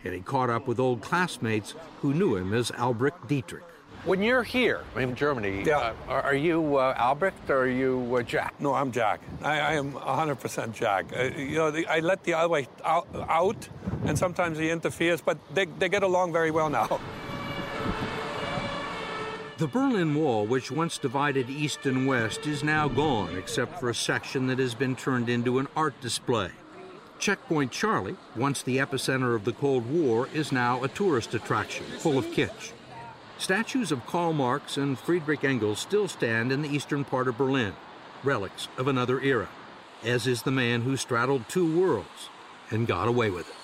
And 0.03 0.15
he 0.15 0.21
caught 0.21 0.49
up 0.49 0.65
with 0.65 0.79
old 0.79 1.01
classmates 1.01 1.75
who 2.01 2.15
knew 2.15 2.36
him 2.36 2.51
as 2.51 2.71
Albrecht 2.71 3.27
Dittrich. 3.27 3.62
When 4.04 4.24
you're 4.24 4.42
here 4.42 4.82
in 4.96 5.14
Germany, 5.16 5.64
Yeah. 5.64 5.78
uh, 5.78 5.94
are, 6.08 6.22
are 6.24 6.34
you 6.36 6.78
uh, 6.78 6.96
Albrecht 6.98 7.50
or 7.52 7.60
are 7.60 7.68
you 7.68 8.16
uh, 8.16 8.24
Jack? 8.24 8.56
No, 8.60 8.74
I'm 8.74 8.92
Jack. 8.92 9.20
I, 9.44 9.60
I 9.60 9.74
am 9.74 9.94
100% 9.94 10.74
Jack. 10.74 11.06
Uh, 11.16 11.24
you 11.38 11.56
know, 11.58 11.70
the, 11.70 11.86
I 11.86 12.00
let 12.00 12.24
the 12.24 12.34
other 12.34 12.66
out, 12.84 13.08
out, 13.30 13.70
and 14.06 14.18
sometimes 14.18 14.58
he 14.58 14.72
interferes, 14.72 15.22
but 15.22 15.38
they, 15.54 15.66
they 15.66 15.88
get 15.88 16.02
along 16.02 16.34
very 16.34 16.52
well 16.52 16.70
now. 16.70 17.00
The 19.58 19.68
Berlin 19.68 20.16
Wall, 20.16 20.48
which 20.48 20.72
once 20.72 20.98
divided 20.98 21.48
East 21.48 21.86
and 21.86 22.08
West, 22.08 22.48
is 22.48 22.64
now 22.64 22.88
gone, 22.88 23.38
except 23.38 23.80
for 23.80 23.92
a 23.92 23.94
section 23.94 24.48
that 24.48 24.58
has 24.58 24.74
been 24.74 24.96
turned 24.96 25.30
into 25.30 25.60
an 25.60 25.68
art 25.76 25.94
display. 26.02 26.50
Checkpoint 27.20 27.72
Charlie, 27.72 28.16
once 28.36 28.64
the 28.64 28.78
epicenter 28.78 29.36
of 29.36 29.46
the 29.46 29.52
Cold 29.54 29.88
War, 29.88 30.28
is 30.34 30.52
now 30.52 30.84
a 30.84 30.88
tourist 30.88 31.36
attraction 31.36 31.86
full 32.00 32.18
of 32.18 32.26
kitsch. 32.32 32.72
Statues 33.41 33.91
of 33.91 34.06
Karl 34.06 34.34
Marx 34.34 34.77
and 34.77 34.99
Friedrich 34.99 35.43
Engels 35.43 35.80
still 35.80 36.08
stand 36.08 36.51
in 36.51 36.62
the 36.62 36.69
eastern 36.69 37.04
part 37.04 37.27
of 37.27 37.39
Berlin, 37.39 37.73
relics 38.23 38.67
of 38.77 38.88
another 38.88 39.19
era, 39.19 39.49
as 40.04 40.27
is 40.27 40.43
the 40.43 40.51
man 40.51 40.84
who 40.84 40.95
straddled 40.95 41.49
two 41.49 41.80
worlds 41.80 42.30
and 42.69 42.86
got 42.86 43.08
away 43.08 43.32
with 43.32 43.49
it. 43.49 43.56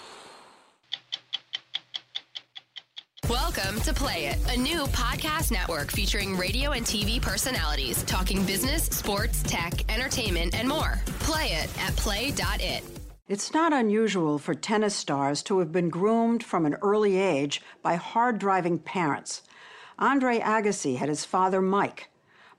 Welcome 3.29 3.79
to 3.81 3.93
Play 3.93 4.25
It, 4.25 4.39
a 4.49 4.57
new 4.59 4.85
podcast 4.87 5.51
network 5.51 5.91
featuring 5.91 6.35
radio 6.35 6.71
and 6.71 6.83
TV 6.83 7.21
personalities 7.21 8.01
talking 8.05 8.43
business, 8.45 8.85
sports, 8.85 9.43
tech, 9.43 9.73
entertainment, 9.93 10.55
and 10.55 10.67
more. 10.67 10.99
Play 11.19 11.49
it 11.49 11.69
at 11.83 11.95
play.it. 11.97 12.83
It's 13.27 13.53
not 13.53 13.73
unusual 13.73 14.39
for 14.39 14.55
tennis 14.55 14.95
stars 14.95 15.43
to 15.43 15.59
have 15.59 15.71
been 15.71 15.89
groomed 15.89 16.43
from 16.43 16.65
an 16.65 16.77
early 16.81 17.17
age 17.17 17.61
by 17.83 17.93
hard 17.93 18.39
driving 18.39 18.79
parents. 18.79 19.43
Andre 19.99 20.39
Agassi 20.39 20.97
had 20.97 21.10
his 21.10 21.25
father 21.25 21.60
Mike, 21.60 22.10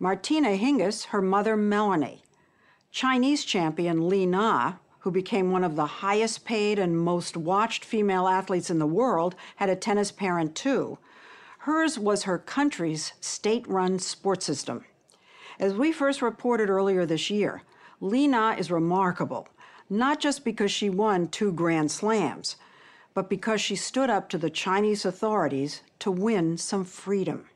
Martina 0.00 0.56
Hingis, 0.56 1.06
her 1.06 1.22
mother 1.22 1.56
Melanie. 1.56 2.24
Chinese 2.90 3.44
champion 3.44 4.08
Li 4.08 4.26
Na, 4.26 4.74
who 5.00 5.12
became 5.12 5.52
one 5.52 5.62
of 5.62 5.76
the 5.76 5.86
highest 5.86 6.44
paid 6.44 6.80
and 6.80 6.98
most 6.98 7.36
watched 7.36 7.84
female 7.84 8.26
athletes 8.26 8.70
in 8.70 8.80
the 8.80 8.86
world, 8.86 9.36
had 9.56 9.68
a 9.68 9.76
tennis 9.76 10.10
parent 10.10 10.56
too. 10.56 10.98
Hers 11.58 11.96
was 11.96 12.24
her 12.24 12.38
country's 12.38 13.12
state 13.20 13.66
run 13.68 14.00
sports 14.00 14.44
system. 14.44 14.84
As 15.60 15.74
we 15.74 15.92
first 15.92 16.20
reported 16.20 16.68
earlier 16.68 17.06
this 17.06 17.30
year, 17.30 17.62
Li 18.00 18.26
Na 18.26 18.52
is 18.52 18.70
remarkable, 18.70 19.46
not 19.88 20.18
just 20.18 20.44
because 20.44 20.72
she 20.72 20.90
won 20.90 21.28
two 21.28 21.52
Grand 21.52 21.92
Slams, 21.92 22.56
but 23.18 23.28
because 23.28 23.60
she 23.60 23.74
stood 23.74 24.08
up 24.08 24.28
to 24.28 24.38
the 24.38 24.48
Chinese 24.48 25.04
authorities 25.04 25.82
to 25.98 26.08
win 26.08 26.56
some 26.56 26.84
freedom. 26.84 27.46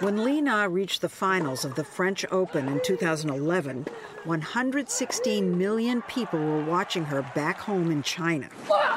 When 0.00 0.24
Li 0.24 0.40
Na 0.40 0.64
reached 0.64 1.02
the 1.02 1.10
finals 1.10 1.66
of 1.66 1.74
the 1.74 1.84
French 1.84 2.24
Open 2.30 2.66
in 2.66 2.80
2011, 2.82 3.84
116 4.24 5.58
million 5.58 6.00
people 6.08 6.38
were 6.38 6.64
watching 6.64 7.04
her 7.04 7.20
back 7.34 7.58
home 7.58 7.90
in 7.90 8.02
China. 8.02 8.48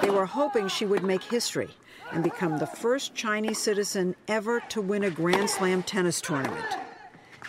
They 0.02 0.12
were 0.12 0.26
hoping 0.26 0.70
she 0.70 0.86
would 0.86 1.04
make 1.04 1.22
history 1.22 1.72
and 2.14 2.24
become 2.24 2.58
the 2.58 2.68
first 2.68 3.16
Chinese 3.16 3.58
citizen 3.58 4.16
ever 4.30 4.62
to 4.70 4.80
win 4.80 5.04
a 5.04 5.10
Grand 5.10 5.50
Slam 5.50 5.84
tennis 5.84 6.22
tournament. 6.22 6.78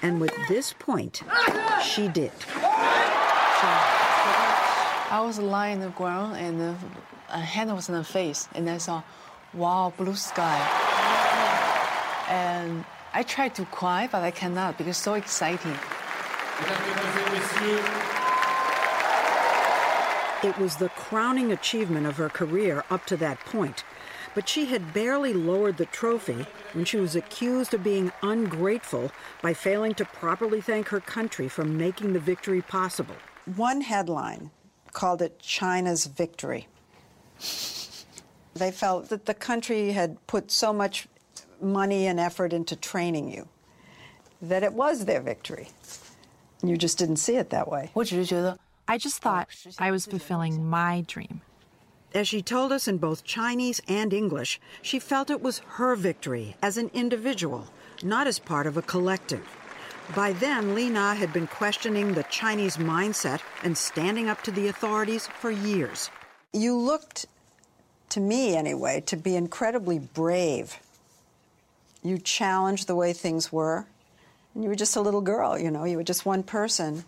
And 0.03 0.21
with 0.21 0.35
this 0.49 0.73
point, 0.73 1.23
she 1.81 2.09
did. 2.09 2.33
I 5.13 5.21
was 5.21 5.39
lying 5.39 5.75
on 5.75 5.81
the 5.83 5.89
ground 5.89 6.39
and 6.39 6.59
uh, 6.59 6.75
a 7.29 7.39
hand 7.39 7.71
was 7.75 7.91
in 7.91 7.95
the 7.95 8.03
face, 8.03 8.49
and 8.55 8.71
I 8.71 8.79
saw, 8.79 9.03
wow, 9.53 9.93
blue 9.95 10.15
sky. 10.15 10.57
And 12.31 12.83
I 13.13 13.23
tried 13.23 13.55
to 13.57 13.67
cry, 13.67 14.09
but 14.11 14.23
I 14.23 14.31
cannot 14.31 14.79
because 14.79 14.93
it's 14.93 15.05
so 15.05 15.13
exciting. 15.13 15.77
It 20.43 20.59
was 20.59 20.77
the 20.77 20.89
crowning 20.97 21.53
achievement 21.53 22.07
of 22.07 22.17
her 22.17 22.31
career 22.31 22.83
up 22.89 23.05
to 23.09 23.19
that 23.19 23.39
point. 23.41 23.85
But 24.35 24.49
she 24.49 24.65
had 24.65 24.95
barely 24.95 25.35
lowered 25.35 25.77
the 25.77 25.85
trophy 25.85 26.47
when 26.73 26.87
she 26.87 26.97
was 26.97 27.15
accused 27.15 27.75
of 27.75 27.85
being 27.85 28.13
ungrateful 28.23 29.13
by 29.43 29.53
failing 29.53 29.93
to 29.97 30.07
properly 30.07 30.63
thank 30.63 30.89
her 30.89 31.01
country 31.01 31.49
for 31.49 31.67
making 31.67 32.15
the 32.15 32.19
victory 32.19 32.63
possible. 32.63 33.17
One 33.45 33.83
headline 33.83 34.53
called 34.93 35.23
it 35.23 35.39
China's 35.39 36.07
victory. 36.07 36.69
They 38.55 38.71
felt 38.71 39.09
that 39.09 39.27
the 39.27 39.35
country 39.35 39.93
had 39.93 40.25
put 40.27 40.51
so 40.51 40.73
much 40.73 41.09
money 41.61 42.07
and 42.07 42.21
effort 42.21 42.53
into 42.53 42.77
training 42.77 43.33
you 43.33 43.49
that 44.43 44.63
it 44.63 44.73
was 44.73 45.05
their 45.05 45.21
victory. 45.21 45.69
You 46.63 46.77
just 46.77 46.99
didn't 46.99 47.17
see 47.17 47.37
it 47.37 47.51
that 47.51 47.69
way. 47.69 47.91
I 48.89 48.99
just 48.99 49.23
thought 49.23 49.49
I 49.79 49.91
was 49.91 50.07
fulfilling 50.07 50.69
my 50.69 51.05
dream. 51.07 51.41
As 52.15 52.29
she 52.29 52.43
told 52.43 52.73
us 52.73 52.87
in 52.87 52.99
both 52.99 53.25
Chinese 53.25 53.81
and 53.89 54.13
English, 54.13 54.61
she 54.83 54.99
felt 54.99 55.31
it 55.31 55.41
was 55.41 55.61
her 55.61 55.97
victory 55.97 56.57
as 56.61 56.77
an 56.77 56.91
individual, 56.93 57.69
not 58.03 58.27
as 58.27 58.39
part 58.39 58.67
of 58.67 58.77
a 58.77 58.83
collective. 58.83 59.47
By 60.15 60.33
then, 60.33 60.75
Li 60.75 60.91
Na 60.91 61.15
had 61.15 61.33
been 61.33 61.47
questioning 61.47 62.13
the 62.13 62.25
Chinese 62.25 62.77
mindset 62.77 63.41
and 63.63 63.79
standing 63.79 64.29
up 64.29 64.43
to 64.43 64.51
the 64.51 64.69
authorities 64.69 65.27
for 65.27 65.51
years. 65.51 66.11
You 66.53 66.77
looked, 66.77 67.27
to 68.11 68.21
me 68.21 68.55
anyway, 68.55 69.01
to 69.07 69.17
be 69.17 69.37
incredibly 69.37 69.99
brave. 69.99 70.79
You 72.03 72.19
challenged 72.19 72.89
the 72.89 72.95
way 72.95 73.13
things 73.13 73.51
were. 73.53 73.87
And 74.55 74.63
you 74.63 74.69
were 74.69 74.77
just 74.77 74.97
a 74.97 75.01
little 75.01 75.23
girl, 75.23 75.59
you 75.59 75.71
know, 75.71 75.85
you 75.85 75.97
were 75.97 76.05
just 76.05 76.27
one 76.27 76.43
person. 76.43 77.05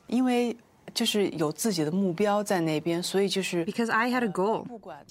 Because 3.66 3.90
I 3.90 4.06
had 4.06 4.22
a 4.22 4.28
goal. 4.28 4.66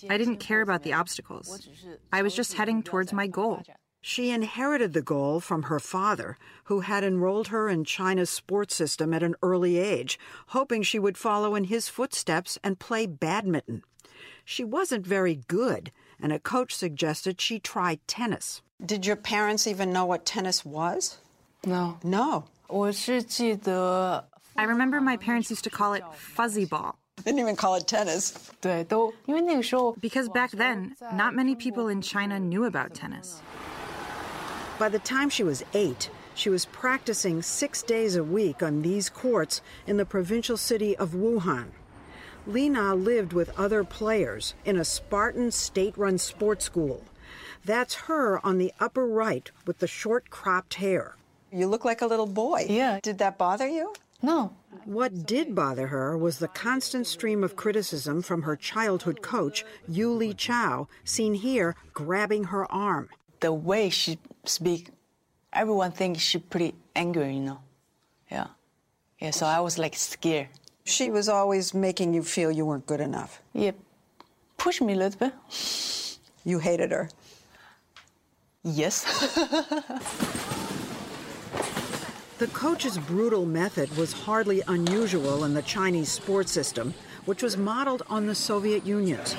I 0.10 0.18
didn't 0.18 0.38
care 0.38 0.62
about 0.62 0.82
the 0.82 0.94
obstacles. 0.94 1.70
I 2.12 2.24
was 2.24 2.34
just 2.34 2.54
heading 2.54 2.82
towards 2.82 3.14
my 3.14 3.28
goal. 3.28 3.62
She 4.06 4.32
inherited 4.32 4.92
the 4.92 5.02
goal 5.02 5.40
from 5.40 5.64
her 5.64 5.80
father, 5.80 6.38
who 6.66 6.82
had 6.82 7.06
enrolled 7.06 7.48
her 7.48 7.70
in 7.70 7.86
China's 7.86 8.30
sports 8.30 8.76
system 8.76 9.14
at 9.14 9.24
an 9.24 9.36
early 9.42 9.78
age, 9.78 10.20
hoping 10.48 10.84
she 10.84 11.00
would 11.00 11.18
follow 11.18 11.56
in 11.56 11.64
his 11.64 11.88
footsteps 11.88 12.60
and 12.66 12.78
play 12.78 13.06
badminton. 13.06 13.82
She 14.44 14.66
wasn't 14.66 15.08
very 15.08 15.36
good, 15.48 15.90
and 16.22 16.34
a 16.34 16.40
coach 16.40 16.76
suggested 16.76 17.40
she 17.40 17.60
try 17.60 17.98
tennis. 18.06 18.62
Did 18.86 19.06
your 19.06 19.16
parents 19.16 19.68
even 19.68 19.94
know 19.94 20.06
what 20.06 20.26
tennis 20.26 20.66
was? 20.66 21.20
No. 21.66 21.98
No. 22.04 22.44
I 24.58 24.64
remember 24.66 25.00
my 25.00 25.16
parents 25.16 25.50
used 25.50 25.64
to 25.64 25.70
call 25.70 25.94
it 25.94 26.04
fuzzy 26.14 26.66
ball. 26.66 26.98
They 27.24 27.32
didn't 27.32 27.40
even 27.40 27.56
call 27.56 27.76
it 27.76 27.88
tennis. 27.88 28.52
Because 30.02 30.28
back 30.28 30.52
then, 30.52 30.98
not 31.14 31.34
many 31.36 31.56
people 31.56 31.88
in 31.88 32.02
China 32.02 32.38
knew 32.38 32.66
about 32.66 32.94
tennis. 32.94 33.42
By 34.84 34.90
the 34.90 35.00
time 35.00 35.30
she 35.30 35.46
was 35.46 35.64
eight, 35.74 36.10
she 36.36 36.50
was 36.50 36.66
practicing 36.66 37.42
six 37.42 37.82
days 37.82 38.18
a 38.18 38.24
week 38.24 38.62
on 38.62 38.82
these 38.82 39.10
courts 39.10 39.62
in 39.88 39.96
the 39.96 40.04
provincial 40.04 40.58
city 40.58 40.94
of 40.98 41.12
Wuhan. 41.12 41.68
Li 42.46 42.68
Na 42.68 42.92
lived 42.92 43.32
with 43.32 43.58
other 43.58 43.86
players 43.86 44.56
in 44.66 44.76
a 44.76 44.84
Spartan 44.84 45.52
state 45.52 45.98
run 45.98 46.18
sports 46.18 46.66
school. 46.66 47.06
That's 47.64 47.96
her 47.96 48.46
on 48.46 48.58
the 48.58 48.74
upper 48.78 49.08
right 49.08 49.50
with 49.66 49.80
the 49.80 49.88
short 49.88 50.30
cropped 50.30 50.74
hair. 50.74 51.16
You 51.50 51.68
look 51.68 51.86
like 51.86 52.02
a 52.02 52.08
little 52.08 52.28
boy. 52.28 52.66
Yeah. 52.68 53.00
Did 53.02 53.20
that 53.20 53.38
bother 53.38 53.70
you? 53.70 53.94
No. 54.22 54.54
What 54.84 55.26
did 55.26 55.56
bother 55.56 55.88
her 55.88 56.18
was 56.18 56.40
the 56.40 56.50
constant 56.50 57.08
stream 57.08 57.42
of 57.42 57.56
criticism 57.56 58.22
from 58.22 58.42
her 58.42 58.58
childhood 58.58 59.22
coach, 59.22 59.64
Yu 59.88 60.10
Liqiao, 60.10 60.88
seen 61.06 61.36
here 61.36 61.78
grabbing 61.94 62.44
her 62.46 62.70
arm. 62.70 63.08
The 63.40 63.54
way 63.54 63.90
she 63.90 64.20
speak, 64.46 64.90
everyone 65.52 65.92
thinks 65.92 66.22
she's 66.22 66.42
pretty 66.42 66.74
angry, 66.96 67.36
you 67.36 67.42
know. 67.42 67.60
Yeah. 68.32 68.48
Yeah, 69.20 69.32
so 69.32 69.46
I 69.46 69.60
was 69.60 69.78
like 69.78 69.96
scared. 69.96 70.50
She 70.84 71.10
was 71.10 71.30
always 71.30 71.74
making 71.74 72.14
you 72.14 72.24
feel 72.24 72.52
you 72.52 72.66
weren't 72.66 72.86
good 72.86 73.00
enough. 73.00 73.42
Yeah. 73.54 73.72
Push 74.58 74.82
me 74.82 74.94
a 74.94 74.96
little 74.98 75.20
bit. 75.20 75.34
You 76.46 76.60
hated 76.60 76.92
her. 76.92 77.10
Yes. 78.64 79.06
The 82.40 82.48
coach's 82.48 82.98
brutal 82.98 83.46
method 83.46 83.96
was 83.96 84.12
hardly 84.12 84.64
unusual 84.68 85.46
in 85.46 85.54
the 85.54 85.62
Chinese 85.62 86.12
sports 86.12 86.52
system, 86.52 86.94
which 87.26 87.44
was 87.44 87.58
modeled 87.58 88.04
on 88.10 88.28
the 88.28 88.36
Soviet 88.36 88.86
Union's. 88.86 89.36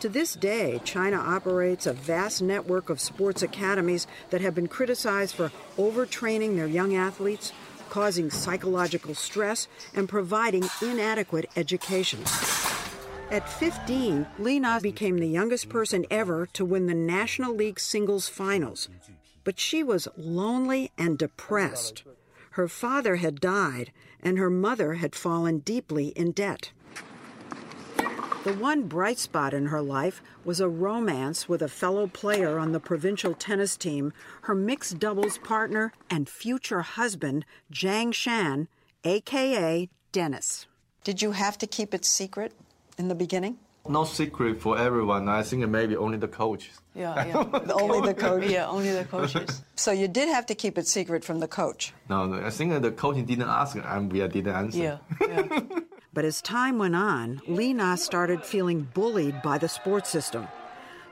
To 0.00 0.08
this 0.08 0.34
day, 0.34 0.80
China 0.84 1.16
operates 1.16 1.86
a 1.86 1.92
vast 1.92 2.42
network 2.42 2.90
of 2.90 3.00
sports 3.00 3.42
academies 3.42 4.06
that 4.30 4.40
have 4.40 4.54
been 4.54 4.68
criticized 4.68 5.34
for 5.34 5.50
overtraining 5.78 6.56
their 6.56 6.66
young 6.66 6.94
athletes, 6.94 7.52
causing 7.88 8.30
psychological 8.30 9.14
stress, 9.14 9.68
and 9.94 10.08
providing 10.08 10.64
inadequate 10.82 11.48
education. 11.56 12.20
At 13.30 13.48
15, 13.48 14.26
Li 14.38 14.60
Na 14.60 14.78
became 14.78 15.18
the 15.18 15.26
youngest 15.26 15.68
person 15.68 16.06
ever 16.10 16.46
to 16.52 16.64
win 16.64 16.86
the 16.86 16.94
National 16.94 17.54
League 17.54 17.80
singles 17.80 18.28
finals. 18.28 18.88
But 19.42 19.58
she 19.58 19.82
was 19.82 20.06
lonely 20.16 20.92
and 20.96 21.18
depressed. 21.18 22.04
Her 22.56 22.68
father 22.68 23.16
had 23.16 23.38
died, 23.38 23.92
and 24.18 24.38
her 24.38 24.48
mother 24.48 24.94
had 24.94 25.14
fallen 25.14 25.58
deeply 25.58 26.08
in 26.16 26.32
debt. 26.32 26.72
The 28.44 28.54
one 28.54 28.84
bright 28.84 29.18
spot 29.18 29.52
in 29.52 29.66
her 29.66 29.82
life 29.82 30.22
was 30.42 30.58
a 30.58 30.66
romance 30.66 31.50
with 31.50 31.60
a 31.60 31.68
fellow 31.68 32.06
player 32.06 32.58
on 32.58 32.72
the 32.72 32.80
provincial 32.80 33.34
tennis 33.34 33.76
team, 33.76 34.14
her 34.44 34.54
mixed 34.54 34.98
doubles 34.98 35.36
partner 35.36 35.92
and 36.08 36.30
future 36.30 36.80
husband, 36.80 37.44
Zhang 37.70 38.14
Shan, 38.14 38.68
aka 39.04 39.90
Dennis. 40.12 40.66
Did 41.04 41.20
you 41.20 41.32
have 41.32 41.58
to 41.58 41.66
keep 41.66 41.92
it 41.92 42.06
secret 42.06 42.54
in 42.96 43.08
the 43.08 43.14
beginning? 43.14 43.58
No 43.88 44.04
secret 44.04 44.60
for 44.60 44.78
everyone. 44.78 45.28
I 45.28 45.42
think 45.42 45.66
maybe 45.68 45.96
only 45.96 46.18
the 46.18 46.28
coaches. 46.28 46.80
Yeah, 46.94 47.26
yeah. 47.26 47.72
only 47.74 48.00
the 48.06 48.14
coach? 48.14 48.48
Yeah, 48.48 48.66
only 48.68 48.90
the 48.90 49.04
coaches. 49.04 49.62
So 49.76 49.92
you 49.92 50.08
did 50.08 50.28
have 50.28 50.46
to 50.46 50.54
keep 50.54 50.78
it 50.78 50.86
secret 50.88 51.22
from 51.22 51.38
the 51.38 51.48
coach? 51.48 51.92
No, 52.08 52.24
no 52.24 52.44
I 52.44 52.48
think 52.50 52.80
the 52.80 52.90
coach 52.90 53.16
didn't 53.16 53.42
ask 53.42 53.76
and 53.76 54.10
we 54.10 54.26
didn't 54.26 54.48
answer. 54.48 54.78
Yeah, 54.78 54.98
yeah. 55.20 55.60
But 56.14 56.24
as 56.24 56.40
time 56.40 56.78
went 56.78 56.96
on, 56.96 57.42
Li 57.46 57.74
Na 57.74 57.94
started 57.94 58.42
feeling 58.42 58.88
bullied 58.94 59.42
by 59.42 59.58
the 59.58 59.68
sports 59.68 60.08
system. 60.08 60.48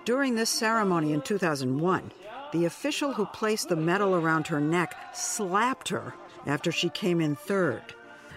During 0.06 0.34
this 0.34 0.48
ceremony 0.48 1.12
in 1.12 1.20
2001, 1.20 2.10
the 2.52 2.64
official 2.64 3.12
who 3.12 3.26
placed 3.26 3.68
the 3.68 3.76
medal 3.76 4.14
around 4.14 4.46
her 4.46 4.60
neck 4.60 4.96
slapped 5.12 5.90
her 5.90 6.14
after 6.46 6.72
she 6.72 6.88
came 6.88 7.20
in 7.20 7.36
third. 7.36 7.82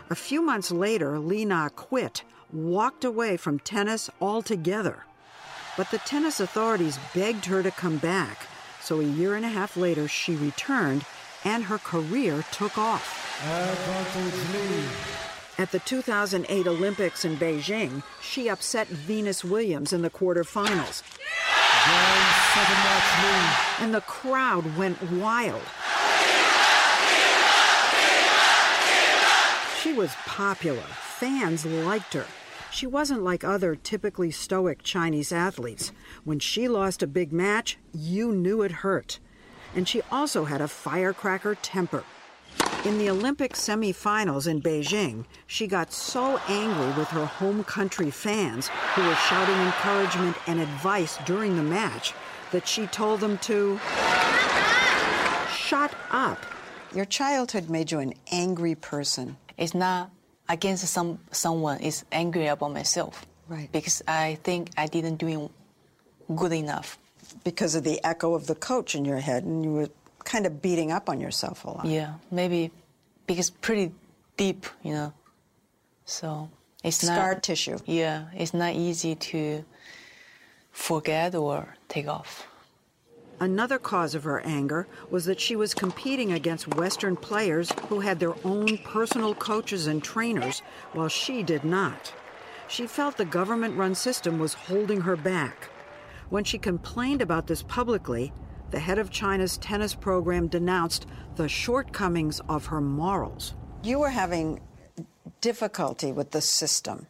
A 0.10 0.16
few 0.16 0.42
months 0.42 0.72
later, 0.72 1.20
Li 1.20 1.46
Na 1.46 1.70
quit, 1.70 2.24
walked 2.52 3.04
away 3.04 3.38
from 3.38 3.60
tennis 3.60 4.10
altogether. 4.22 5.06
But 5.76 5.92
the 5.92 6.00
tennis 6.00 6.40
authorities 6.40 7.00
begged 7.14 7.46
her 7.46 7.62
to 7.62 7.72
come 7.72 7.98
back, 7.98 8.48
so 8.82 9.00
a 9.00 9.04
year 9.04 9.36
and 9.36 9.46
a 9.46 9.50
half 9.50 9.78
later 9.78 10.08
she 10.08 10.36
returned 10.36 11.06
and 11.44 11.66
her 11.66 11.78
career 11.78 12.44
took 12.52 12.78
off. 12.78 13.24
At 15.60 15.72
the 15.72 15.80
2008 15.80 16.68
Olympics 16.68 17.26
in 17.26 17.38
Beijing, 17.38 18.04
she 18.22 18.50
upset 18.50 18.88
Venus 18.88 19.44
Williams 19.44 19.94
in 19.94 20.02
the 20.02 20.10
quarterfinals. 20.10 21.04
And 23.80 23.94
the 23.94 24.02
crowd 24.02 24.78
went 24.78 25.02
wild. 25.12 25.62
She 29.82 29.94
was 29.94 30.12
popular. 30.26 30.84
Fans 31.20 31.66
liked 31.66 32.14
her. 32.14 32.28
She 32.70 32.86
wasn't 32.86 33.24
like 33.24 33.44
other 33.44 33.76
typically 33.76 34.30
stoic 34.30 34.84
Chinese 34.84 35.32
athletes. 35.32 35.92
When 36.24 36.38
she 36.38 36.68
lost 36.68 37.02
a 37.02 37.08
big 37.08 37.34
match, 37.34 37.80
you 37.92 38.32
knew 38.32 38.62
it 38.62 38.72
hurt. 38.72 39.18
And 39.76 39.90
she 39.90 40.04
also 40.12 40.46
had 40.46 40.62
a 40.62 40.68
firecracker 40.68 41.56
temper. 41.56 42.04
In 42.86 43.00
the 43.00 43.10
Olympic 43.10 43.54
semifinals 43.54 44.48
in 44.48 44.62
Beijing, 44.62 45.26
she 45.48 45.66
got 45.66 45.92
so 45.92 46.40
angry 46.48 46.94
with 46.96 47.08
her 47.08 47.26
home 47.26 47.64
country 47.64 48.12
fans 48.12 48.68
who 48.68 49.02
were 49.02 49.16
shouting 49.16 49.56
encouragement 49.56 50.38
and 50.46 50.60
advice 50.60 51.18
during 51.26 51.56
the 51.56 51.64
match 51.64 52.14
that 52.52 52.68
she 52.68 52.86
told 52.86 53.22
them 53.22 53.40
to 53.40 53.80
shut 55.52 55.96
up. 56.12 56.46
Your 56.94 57.06
childhood 57.06 57.72
made 57.72 57.92
you 57.92 57.98
an 57.98 58.14
angry 58.32 58.76
person. 58.76 59.38
It's 59.58 59.74
not 59.74 60.12
against 60.50 60.88
some 60.88 61.20
someone. 61.32 61.80
is 61.80 62.06
angry 62.12 62.48
about 62.48 62.72
myself. 62.72 63.26
Right. 63.48 63.72
Because 63.72 64.02
I 64.08 64.38
think 64.44 64.72
I 64.78 64.88
didn't 64.88 65.18
do 65.18 65.50
good 66.36 66.52
enough. 66.52 66.98
Because 67.44 67.76
of 67.76 67.84
the 67.84 68.04
echo 68.04 68.34
of 68.34 68.48
the 68.48 68.56
coach 68.56 68.96
in 68.96 69.06
your 69.06 69.20
head, 69.20 69.44
and 69.44 69.64
you 69.64 69.72
were 69.72 69.90
kind 70.24 70.46
of 70.46 70.62
beating 70.62 70.92
up 70.92 71.10
on 71.10 71.20
yourself 71.20 71.66
a 71.66 71.70
lot. 71.70 71.86
Yeah, 71.86 72.16
maybe 72.32 72.72
because 73.26 73.50
pretty 73.50 73.92
deep, 74.38 74.66
you 74.84 74.94
know. 74.94 75.14
So 76.06 76.50
it's 76.84 76.98
Scar 76.98 77.34
not 77.34 77.44
tissue. 77.44 77.78
Yeah, 77.86 78.26
it's 78.34 78.54
not 78.54 78.74
easy 78.74 79.16
to 79.16 79.64
forget 80.72 81.36
or 81.36 81.76
take 81.88 82.08
off. 82.08 82.48
Another 83.40 83.78
cause 83.78 84.16
of 84.16 84.24
her 84.24 84.40
anger 84.42 84.88
was 85.12 85.26
that 85.26 85.40
she 85.40 85.56
was 85.56 85.76
competing 85.76 86.32
against 86.32 86.76
Western 86.76 87.16
players 87.16 87.72
who 87.88 88.00
had 88.00 88.20
their 88.20 88.34
own 88.44 88.80
personal 88.80 89.36
coaches 89.36 89.86
and 89.86 90.04
trainers, 90.04 90.62
while 90.94 91.08
she 91.08 91.44
did 91.44 91.64
not. 91.64 92.14
She 92.68 92.88
felt 92.88 93.18
the 93.18 93.26
government 93.26 93.78
run 93.78 93.94
system 93.94 94.40
was 94.40 94.56
holding 94.56 95.02
her 95.02 95.16
back. 95.16 95.70
When 96.30 96.44
she 96.44 96.58
complained 96.58 97.22
about 97.22 97.46
this 97.48 97.62
publicly, 97.62 98.34
the 98.72 98.80
head 98.80 98.98
of 98.98 99.12
China's 99.12 99.58
tennis 99.58 99.94
program 99.94 100.48
denounced 100.48 101.06
the 101.36 101.48
shortcomings 101.48 102.42
of 102.50 102.66
her 102.66 102.82
morals. 102.82 103.54
You 103.84 104.00
were 104.00 104.10
having 104.10 104.62
difficulty 105.42 106.12
with 106.12 106.32
the 106.32 106.42
system, 106.42 107.06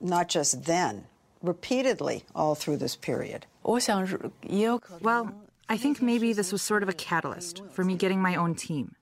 not 0.00 0.28
just 0.28 0.64
then, 0.64 1.06
repeatedly 1.42 2.24
all 2.34 2.54
through 2.54 2.76
this 2.76 2.96
period. 2.96 3.44
Well, 5.02 5.34
I 5.70 5.76
think 5.76 6.00
maybe 6.00 6.32
this 6.32 6.50
was 6.50 6.62
sort 6.62 6.82
of 6.82 6.88
a 6.88 6.94
catalyst 6.94 7.62
for 7.72 7.84
me 7.84 7.94
getting 7.94 8.22
my 8.22 8.36
own 8.36 8.54
team. 8.54 8.94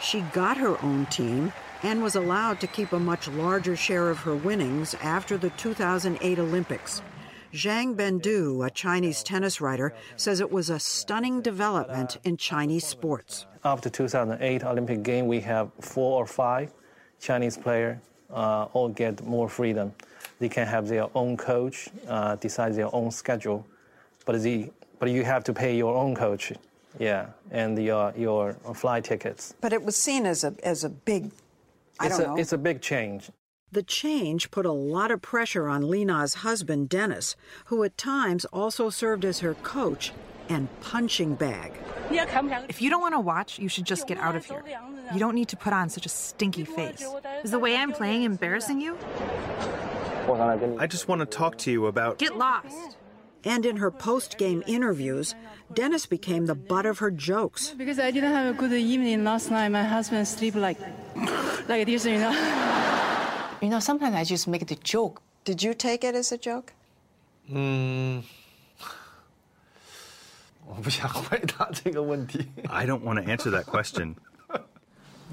She 0.00 0.22
got 0.32 0.56
her 0.56 0.82
own 0.82 1.04
team 1.06 1.52
and 1.82 2.02
was 2.02 2.14
allowed 2.14 2.58
to 2.60 2.66
keep 2.66 2.92
a 2.92 2.98
much 2.98 3.28
larger 3.28 3.76
share 3.76 4.08
of 4.08 4.18
her 4.20 4.34
winnings 4.34 4.94
after 5.02 5.36
the 5.36 5.50
2008 5.50 6.38
Olympics. 6.38 7.02
Zhang 7.52 7.94
Bendu, 7.94 8.66
a 8.66 8.70
Chinese 8.70 9.22
tennis 9.22 9.60
writer, 9.60 9.92
says 10.16 10.40
it 10.40 10.50
was 10.50 10.70
a 10.70 10.80
stunning 10.80 11.42
development 11.42 12.16
in 12.24 12.38
Chinese 12.38 12.86
sports. 12.86 13.46
After 13.62 13.90
2008 13.90 14.64
Olympic 14.64 15.02
game, 15.02 15.26
we 15.26 15.40
have 15.40 15.70
four 15.80 16.20
or 16.22 16.26
five 16.26 16.72
Chinese 17.20 17.58
players 17.58 17.98
uh, 18.30 18.68
all 18.72 18.88
get 18.88 19.22
more 19.22 19.50
freedom. 19.50 19.92
They 20.38 20.48
can 20.48 20.66
have 20.66 20.88
their 20.88 21.08
own 21.14 21.36
coach, 21.36 21.90
uh, 22.08 22.36
decide 22.36 22.74
their 22.74 22.92
own 22.94 23.10
schedule, 23.10 23.66
but 24.24 24.42
the 24.42 24.70
but 24.98 25.10
you 25.10 25.24
have 25.24 25.44
to 25.44 25.52
pay 25.52 25.76
your 25.76 25.94
own 25.94 26.14
coach, 26.14 26.52
yeah, 26.98 27.26
and 27.50 27.78
your 27.82 28.08
uh, 28.08 28.12
your 28.16 28.54
flight 28.74 29.04
tickets. 29.04 29.54
But 29.60 29.72
it 29.72 29.82
was 29.82 29.96
seen 29.96 30.26
as 30.26 30.44
a 30.44 30.54
as 30.62 30.84
a 30.84 30.88
big, 30.88 31.30
I 31.98 32.06
it's 32.06 32.18
don't 32.18 32.26
a, 32.26 32.28
know. 32.30 32.36
It's 32.36 32.52
a 32.52 32.58
big 32.58 32.80
change. 32.80 33.30
The 33.72 33.82
change 33.82 34.52
put 34.52 34.66
a 34.66 34.72
lot 34.72 35.10
of 35.10 35.20
pressure 35.20 35.68
on 35.68 35.88
Li 35.88 36.04
Na's 36.04 36.34
husband, 36.34 36.88
Dennis, 36.88 37.34
who 37.66 37.82
at 37.82 37.98
times 37.98 38.44
also 38.46 38.88
served 38.88 39.24
as 39.24 39.40
her 39.40 39.54
coach 39.54 40.12
and 40.48 40.68
punching 40.80 41.34
bag. 41.34 41.72
If 42.10 42.80
you 42.80 42.90
don't 42.90 43.00
want 43.00 43.14
to 43.14 43.20
watch, 43.20 43.58
you 43.58 43.68
should 43.68 43.84
just 43.84 44.06
get 44.06 44.18
out 44.18 44.36
of 44.36 44.44
here. 44.44 44.62
You 45.12 45.18
don't 45.18 45.34
need 45.34 45.48
to 45.48 45.56
put 45.56 45.72
on 45.72 45.88
such 45.88 46.06
a 46.06 46.08
stinky 46.08 46.64
face. 46.64 47.04
Is 47.42 47.50
the 47.50 47.58
way 47.58 47.76
I'm 47.76 47.92
playing 47.92 48.22
embarrassing 48.22 48.80
you? 48.80 48.96
I 50.78 50.86
just 50.86 51.08
want 51.08 51.20
to 51.20 51.26
talk 51.26 51.58
to 51.58 51.72
you 51.72 51.86
about. 51.86 52.18
Get 52.18 52.36
lost 52.36 52.96
and 53.44 53.66
in 53.66 53.76
her 53.76 53.90
post 53.90 54.38
game 54.38 54.62
interviews, 54.66 55.34
Dennis 55.72 56.06
became 56.06 56.46
the 56.46 56.54
butt 56.54 56.86
of 56.86 56.98
her 56.98 57.10
jokes. 57.10 57.70
Because 57.76 57.98
I 57.98 58.10
didn't 58.10 58.32
have 58.32 58.54
a 58.54 58.58
good 58.58 58.72
evening 58.72 59.24
last 59.24 59.50
night, 59.50 59.68
my 59.68 59.84
husband 59.84 60.26
sleep 60.26 60.54
like, 60.54 60.78
like 61.68 61.86
this, 61.86 62.04
you 62.04 62.18
know. 62.18 62.32
You 63.62 63.70
know, 63.70 63.80
sometimes 63.80 64.14
I 64.14 64.24
just 64.24 64.46
make 64.46 64.66
the 64.66 64.74
joke. 64.74 65.22
Did 65.46 65.62
you 65.62 65.72
take 65.72 66.04
it 66.04 66.14
as 66.14 66.32
a 66.32 66.36
joke? 66.36 66.74
Hmm. 67.48 68.18
I 72.68 72.84
don't 72.84 73.02
want 73.02 73.24
to 73.24 73.30
answer 73.30 73.48
that 73.50 73.64
question. 73.64 74.16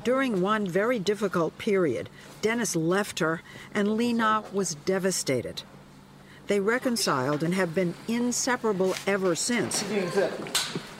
During 0.05 0.41
one 0.41 0.65
very 0.65 0.97
difficult 0.97 1.57
period, 1.57 2.09
Dennis 2.41 2.75
left 2.75 3.19
her, 3.19 3.41
and 3.73 3.97
Li 3.97 4.13
Na 4.13 4.43
was 4.53 4.75
devastated. 4.75 5.63
They 6.51 6.59
reconciled 6.59 7.43
and 7.43 7.53
have 7.53 7.73
been 7.73 7.93
inseparable 8.09 8.93
ever 9.07 9.35
since, 9.35 9.85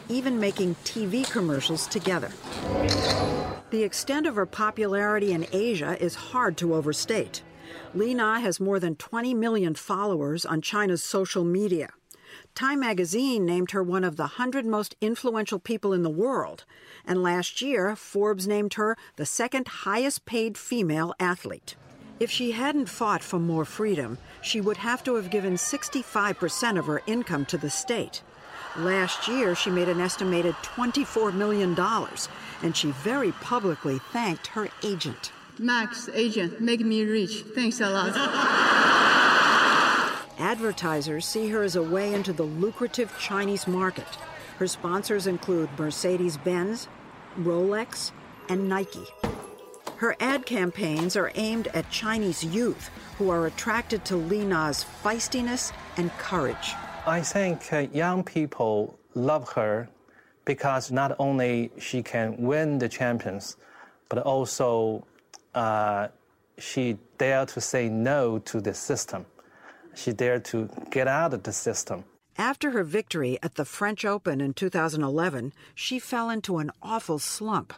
even 0.07 0.39
making 0.39 0.75
TV 0.85 1.29
commercials 1.29 1.87
together. 1.87 2.31
The 3.69 3.83
extent 3.83 4.27
of 4.27 4.37
her 4.37 4.45
popularity 4.45 5.33
in 5.33 5.45
Asia 5.51 6.01
is 6.01 6.31
hard 6.31 6.55
to 6.55 6.73
overstate. 6.73 7.43
Li 7.93 8.13
Na 8.13 8.39
has 8.39 8.61
more 8.61 8.79
than 8.79 8.95
20 8.95 9.33
million 9.33 9.75
followers 9.75 10.45
on 10.45 10.61
China's 10.61 11.03
social 11.03 11.43
media. 11.43 11.89
Time 12.55 12.79
magazine 12.79 13.45
named 13.45 13.71
her 13.71 13.83
one 13.83 14.05
of 14.05 14.15
the 14.15 14.23
100 14.39 14.65
most 14.65 14.95
influential 15.01 15.59
people 15.59 15.91
in 15.91 16.01
the 16.01 16.09
world, 16.09 16.63
and 17.05 17.21
last 17.21 17.61
year, 17.61 17.93
Forbes 17.97 18.47
named 18.47 18.75
her 18.75 18.95
the 19.17 19.25
second 19.25 19.67
highest 19.67 20.23
paid 20.23 20.57
female 20.57 21.13
athlete. 21.19 21.75
If 22.22 22.30
she 22.30 22.51
hadn't 22.51 22.86
fought 22.86 23.24
for 23.24 23.39
more 23.39 23.65
freedom, 23.65 24.19
she 24.43 24.61
would 24.61 24.78
have 24.78 25.03
to 25.05 25.15
have 25.15 25.32
given 25.32 25.55
65% 25.55 26.78
of 26.78 26.86
her 26.86 27.01
income 27.07 27.45
to 27.45 27.57
the 27.57 27.72
state. 27.72 28.22
Last 28.78 29.28
year, 29.28 29.55
she 29.55 29.72
made 29.72 29.89
an 29.89 29.99
estimated 29.99 30.53
$24 30.61 31.34
million, 31.34 31.76
and 32.61 32.78
she 32.78 32.91
very 32.91 33.32
publicly 33.32 33.97
thanked 34.13 34.45
her 34.47 34.69
agent. 34.84 35.32
Max, 35.57 36.09
agent, 36.13 36.61
make 36.61 36.82
me 36.82 37.01
rich. 37.05 37.43
Thanks 37.55 37.82
a 37.82 37.89
lot. 37.89 38.13
Advertisers 40.38 41.26
see 41.26 41.49
her 41.49 41.63
as 41.63 41.76
a 41.76 41.82
way 41.82 42.13
into 42.13 42.34
the 42.34 42.43
lucrative 42.43 43.11
Chinese 43.17 43.67
market. 43.67 44.05
Her 44.59 44.67
sponsors 44.67 45.26
include 45.26 45.72
Mercedes 45.76 46.38
Benz, 46.38 46.88
Rolex, 47.39 48.11
and 48.47 48.69
Nike. 48.69 49.07
Her 50.01 50.15
ad 50.19 50.47
campaigns 50.47 51.15
are 51.15 51.31
aimed 51.35 51.67
at 51.75 51.91
Chinese 51.91 52.43
youth 52.43 52.89
who 53.19 53.29
are 53.29 53.45
attracted 53.45 54.03
to 54.05 54.15
Li 54.15 54.43
Na's 54.43 54.83
feistiness 55.03 55.71
and 55.95 56.09
courage. 56.17 56.73
I 57.05 57.21
think 57.21 57.71
uh, 57.71 57.85
young 57.93 58.23
people 58.23 58.97
love 59.13 59.51
her 59.53 59.89
because 60.43 60.89
not 60.89 61.15
only 61.19 61.69
she 61.77 62.01
can 62.01 62.35
win 62.37 62.79
the 62.79 62.89
champions, 62.89 63.57
but 64.09 64.17
also 64.17 65.05
uh, 65.53 66.07
she 66.57 66.97
dare 67.19 67.45
to 67.45 67.61
say 67.61 67.87
no 67.87 68.39
to 68.39 68.59
the 68.59 68.73
system. 68.73 69.27
She 69.93 70.13
dared 70.13 70.45
to 70.45 70.67
get 70.89 71.07
out 71.07 71.35
of 71.35 71.43
the 71.43 71.53
system. 71.53 72.05
After 72.39 72.71
her 72.71 72.83
victory 72.83 73.37
at 73.43 73.53
the 73.53 73.65
French 73.65 74.03
Open 74.03 74.41
in 74.41 74.55
2011, 74.55 75.53
she 75.75 75.99
fell 75.99 76.31
into 76.31 76.57
an 76.57 76.71
awful 76.81 77.19
slump. 77.19 77.73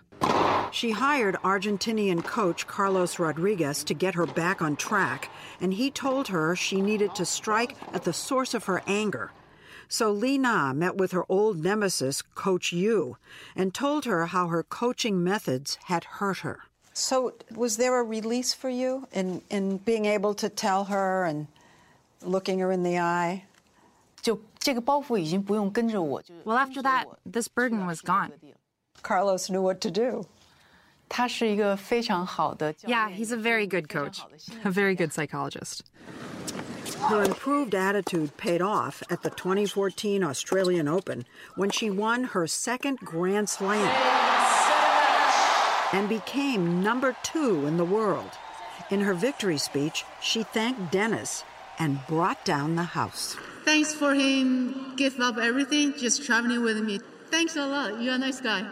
She 0.71 0.91
hired 0.91 1.35
Argentinian 1.43 2.23
coach 2.23 2.65
Carlos 2.65 3.19
Rodriguez 3.19 3.83
to 3.83 3.93
get 3.93 4.15
her 4.15 4.25
back 4.25 4.61
on 4.61 4.75
track, 4.75 5.29
and 5.61 5.73
he 5.73 5.91
told 5.91 6.29
her 6.29 6.55
she 6.55 6.81
needed 6.81 7.13
to 7.15 7.25
strike 7.25 7.75
at 7.93 8.03
the 8.03 8.13
source 8.13 8.53
of 8.53 8.65
her 8.65 8.81
anger. 8.87 9.31
So 9.87 10.11
Li 10.11 10.37
Na 10.37 10.73
met 10.73 10.97
with 10.97 11.11
her 11.11 11.25
old 11.29 11.63
nemesis, 11.63 12.21
Coach 12.21 12.73
Yu, 12.73 13.17
and 13.55 13.73
told 13.73 14.05
her 14.05 14.25
how 14.25 14.47
her 14.47 14.63
coaching 14.63 15.23
methods 15.23 15.77
had 15.85 16.03
hurt 16.05 16.39
her. 16.39 16.61
So, 16.93 17.33
was 17.55 17.77
there 17.77 17.99
a 17.99 18.03
release 18.03 18.53
for 18.53 18.69
you 18.69 19.07
in, 19.11 19.41
in 19.49 19.77
being 19.77 20.05
able 20.05 20.33
to 20.35 20.49
tell 20.49 20.85
her 20.85 21.25
and 21.25 21.47
looking 22.21 22.59
her 22.59 22.71
in 22.71 22.83
the 22.83 22.99
eye? 22.99 23.45
Well, 26.45 26.57
after 26.57 26.81
that, 26.81 27.05
this 27.25 27.47
burden 27.47 27.85
was 27.85 28.01
gone. 28.01 28.31
Carlos 29.03 29.49
knew 29.49 29.61
what 29.61 29.81
to 29.81 29.91
do. 29.91 30.25
Yeah, 32.89 33.09
he's 33.09 33.31
a 33.31 33.37
very 33.37 33.67
good 33.67 33.87
coach, 33.89 34.21
a 34.63 34.71
very 34.71 34.95
good 34.95 35.13
psychologist. 35.13 35.83
Her 37.09 37.23
improved 37.23 37.75
attitude 37.75 38.35
paid 38.37 38.61
off 38.61 39.03
at 39.09 39.21
the 39.21 39.29
2014 39.29 40.23
Australian 40.23 40.87
Open 40.87 41.25
when 41.55 41.69
she 41.69 41.89
won 41.89 42.23
her 42.23 42.47
second 42.47 42.97
Grand 42.99 43.49
Slam 43.49 43.93
and 45.91 46.09
became 46.09 46.81
number 46.81 47.15
two 47.21 47.67
in 47.67 47.77
the 47.77 47.85
world. 47.85 48.31
In 48.89 49.01
her 49.01 49.13
victory 49.13 49.57
speech, 49.57 50.05
she 50.21 50.43
thanked 50.43 50.91
Dennis 50.91 51.43
and 51.77 51.99
brought 52.07 52.43
down 52.45 52.75
the 52.75 52.83
house. 52.83 53.35
Thanks 53.65 53.93
for 53.93 54.13
him 54.13 54.95
give 54.95 55.19
up 55.19 55.37
everything, 55.37 55.93
just 55.97 56.25
traveling 56.25 56.63
with 56.63 56.77
me. 56.77 56.99
Thanks 57.29 57.55
a 57.55 57.67
lot. 57.67 58.01
You're 58.01 58.15
a 58.15 58.17
nice 58.17 58.41
guy. 58.41 58.65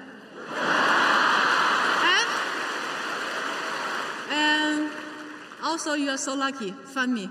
And, 4.30 4.82
and 4.82 4.92
also, 5.64 5.94
you 5.94 6.10
are 6.10 6.18
so 6.18 6.34
lucky. 6.36 6.72
Find 6.72 7.14
me. 7.14 7.30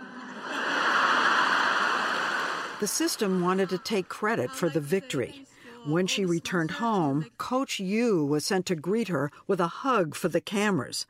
The 2.81 2.87
system 2.87 3.43
wanted 3.43 3.69
to 3.69 3.79
take 3.79 4.09
credit 4.09 4.51
for 4.51 4.71
the 4.71 4.81
victory. 4.81 5.45
When 5.87 6.07
she 6.07 6.25
returned 6.25 6.73
home, 6.73 7.27
Coach 7.39 7.79
Yu 7.81 8.25
was 8.25 8.45
sent 8.45 8.67
to 8.67 8.75
greet 8.75 9.09
her 9.09 9.31
with 9.47 9.61
a 9.61 9.67
hug 9.67 10.15
for 10.15 10.29
the 10.29 10.41
cameras. 10.41 11.07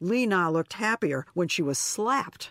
Li 0.00 0.26
Na 0.26 0.48
looked 0.48 0.74
happier 0.74 1.24
when 1.34 1.48
she 1.48 1.62
was 1.62 1.78
slapped. 1.78 2.50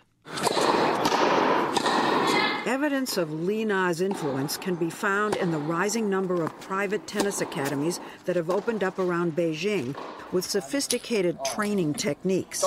Evidence 2.65 3.17
of 3.17 3.29
Li 3.29 3.65
Na's 3.65 3.99
influence 3.99 4.55
can 4.55 4.75
be 4.75 4.89
found 4.89 5.35
in 5.35 5.51
the 5.51 5.57
rising 5.57 6.09
number 6.09 6.41
of 6.41 6.57
private 6.61 7.05
tennis 7.05 7.41
academies 7.41 7.99
that 8.23 8.37
have 8.37 8.49
opened 8.49 8.85
up 8.85 8.97
around 8.97 9.35
Beijing 9.35 9.93
with 10.31 10.45
sophisticated 10.45 11.37
training 11.43 11.93
techniques. 11.93 12.63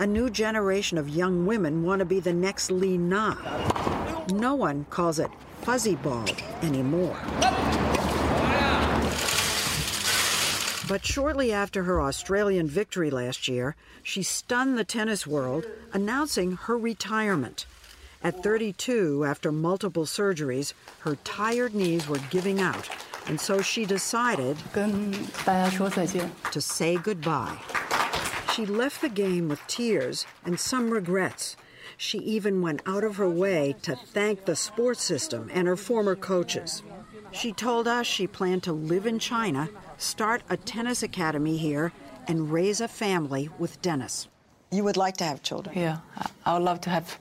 A 0.00 0.06
new 0.06 0.28
generation 0.28 0.98
of 0.98 1.08
young 1.08 1.46
women 1.46 1.84
want 1.84 2.00
to 2.00 2.04
be 2.04 2.18
the 2.18 2.32
next 2.32 2.72
Li 2.72 2.98
Na. 2.98 3.36
No 4.32 4.56
one 4.56 4.84
calls 4.90 5.20
it 5.20 5.30
fuzzy 5.62 5.94
ball 5.94 6.26
anymore. 6.62 7.16
But 10.88 11.04
shortly 11.04 11.52
after 11.52 11.82
her 11.82 12.00
Australian 12.00 12.66
victory 12.66 13.10
last 13.10 13.46
year, 13.46 13.76
she 14.02 14.22
stunned 14.22 14.78
the 14.78 14.84
tennis 14.84 15.26
world, 15.26 15.66
announcing 15.92 16.52
her 16.52 16.78
retirement. 16.78 17.66
At 18.24 18.42
32, 18.42 19.22
after 19.26 19.52
multiple 19.52 20.04
surgeries, 20.04 20.72
her 21.00 21.16
tired 21.24 21.74
knees 21.74 22.08
were 22.08 22.20
giving 22.30 22.58
out, 22.58 22.88
and 23.26 23.38
so 23.38 23.60
she 23.60 23.84
decided 23.84 24.56
to 24.74 26.60
say 26.60 26.96
goodbye. 26.96 27.58
She 28.54 28.64
left 28.64 29.02
the 29.02 29.10
game 29.10 29.48
with 29.48 29.60
tears 29.66 30.24
and 30.44 30.58
some 30.58 30.88
regrets. 30.88 31.54
She 31.98 32.18
even 32.18 32.62
went 32.62 32.80
out 32.86 33.04
of 33.04 33.16
her 33.16 33.28
way 33.28 33.76
to 33.82 33.94
thank 33.94 34.46
the 34.46 34.56
sports 34.56 35.02
system 35.02 35.50
and 35.52 35.68
her 35.68 35.76
former 35.76 36.16
coaches. 36.16 36.82
She 37.32 37.52
told 37.52 37.86
us 37.86 38.06
she 38.06 38.26
planned 38.26 38.62
to 38.64 38.72
live 38.72 39.06
in 39.06 39.18
China, 39.18 39.68
start 39.96 40.42
a 40.48 40.56
tennis 40.56 41.02
academy 41.02 41.56
here, 41.56 41.92
and 42.26 42.50
raise 42.50 42.80
a 42.80 42.88
family 42.88 43.48
with 43.58 43.80
Dennis. 43.82 44.28
You 44.70 44.84
would 44.84 44.96
like 44.96 45.16
to 45.18 45.24
have 45.24 45.42
children? 45.42 45.78
Yeah, 45.78 45.98
I- 46.16 46.30
I 46.46 46.54
would 46.54 46.62
love 46.64 46.80
to 46.82 46.90
have 46.90 47.18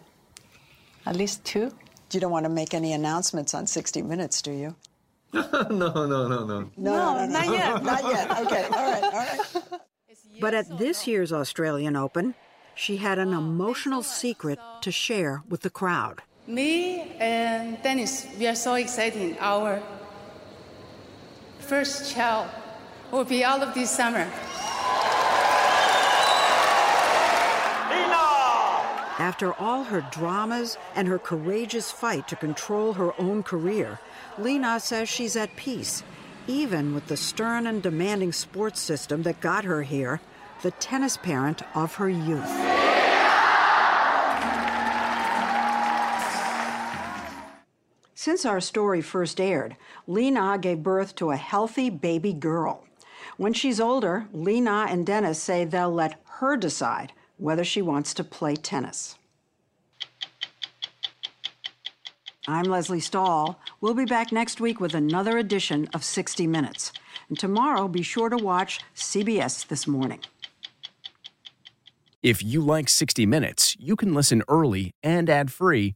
at 1.06 1.16
least 1.16 1.44
two. 1.46 1.72
You 2.12 2.20
don't 2.20 2.32
want 2.32 2.46
to 2.46 2.50
make 2.50 2.74
any 2.74 2.94
announcements 2.94 3.54
on 3.54 3.68
60 3.68 4.02
Minutes, 4.02 4.42
do 4.42 4.52
you? 4.52 4.76
no, 5.34 5.44
no, 5.70 5.92
no, 6.06 6.28
no. 6.28 6.46
No, 6.46 6.70
no, 6.78 7.26
not 7.26 7.48
yet. 7.48 7.84
Not 7.84 8.04
yet. 8.04 8.32
Okay, 8.46 8.64
all 8.66 8.92
right, 8.92 9.04
all 9.04 9.12
right. 9.12 9.40
But 10.40 10.54
at 10.54 10.78
this 10.78 11.06
year's 11.06 11.34
Australian 11.34 11.96
Open, 11.98 12.34
she 12.76 12.98
had 12.98 13.20
an 13.20 13.34
emotional 13.34 14.04
secret 14.04 14.58
to 14.82 14.92
share 14.92 15.44
with 15.50 15.62
the 15.62 15.70
crowd. 15.70 16.22
Me 16.48 17.02
and 17.20 17.82
Dennis, 17.84 18.26
we 18.40 18.48
are 18.48 18.56
so 18.56 18.76
excited. 18.76 19.36
Our 19.42 19.82
first 21.68 22.10
child 22.14 22.50
will 23.12 23.26
be 23.26 23.44
all 23.44 23.62
of 23.62 23.74
this 23.74 23.92
summer. 23.92 24.24
Li 27.90 28.04
Na! 28.08 28.80
After 29.20 29.54
all 29.54 29.84
her 29.84 30.08
dramas 30.10 30.78
and 30.96 31.10
her 31.10 31.20
courageous 31.20 31.92
fight 31.92 32.26
to 32.30 32.38
control 32.38 32.94
her 32.94 33.12
own 33.20 33.44
career, 33.44 34.00
Li 34.38 34.58
Na 34.58 34.78
says 34.78 35.10
she's 35.10 35.36
at 35.36 35.58
peace, 35.58 36.04
even 36.48 36.96
with 36.96 37.08
the 37.08 37.18
stern 37.18 37.68
and 37.68 37.84
demanding 37.84 38.32
sports 38.32 38.80
system 38.80 39.24
that 39.24 39.42
got 39.42 39.66
her 39.66 39.84
here, 39.84 40.22
the 40.62 40.72
tennis 40.72 41.18
parent 41.18 41.64
of 41.76 41.96
her 41.96 42.10
youth. 42.10 42.87
Since 48.28 48.46
our 48.46 48.60
story 48.60 49.02
first 49.02 49.40
aired, 49.40 49.78
Li 50.06 50.30
Na 50.32 50.58
gave 50.58 50.84
birth 50.84 51.16
to 51.16 51.32
a 51.32 51.38
healthy 51.38 51.90
baby 51.90 52.34
girl. 52.34 52.84
When 53.38 53.54
she's 53.54 53.80
older, 53.80 54.28
Li 54.34 54.60
Na 54.60 54.86
and 54.86 55.06
Dennis 55.06 55.42
say 55.42 55.64
they'll 55.64 55.94
let 55.94 56.20
her 56.26 56.58
decide 56.58 57.14
whether 57.38 57.64
she 57.64 57.82
wants 57.82 58.14
to 58.16 58.26
play 58.26 58.58
tennis. 58.58 59.18
I'm 62.50 62.66
Lesley 62.66 63.00
Stahl. 63.00 63.62
We'll 63.80 63.94
be 63.94 64.04
back 64.04 64.34
next 64.34 64.60
week 64.60 64.82
with 64.82 64.94
another 64.94 65.38
edition 65.38 65.88
of 65.94 66.04
60 66.04 66.48
Minutes. 66.48 66.92
And 67.30 67.40
tomorrow, 67.40 67.88
be 67.88 68.02
sure 68.02 68.28
to 68.28 68.36
watch 68.36 68.82
CBS 68.94 69.66
This 69.66 69.88
Morning. 69.88 70.20
If 72.22 72.44
you 72.44 72.60
like 72.60 72.90
60 72.90 73.26
Minutes, 73.26 73.78
you 73.80 73.96
can 73.96 74.14
listen 74.14 74.44
early 74.50 74.92
and 75.02 75.30
ad-free 75.30 75.96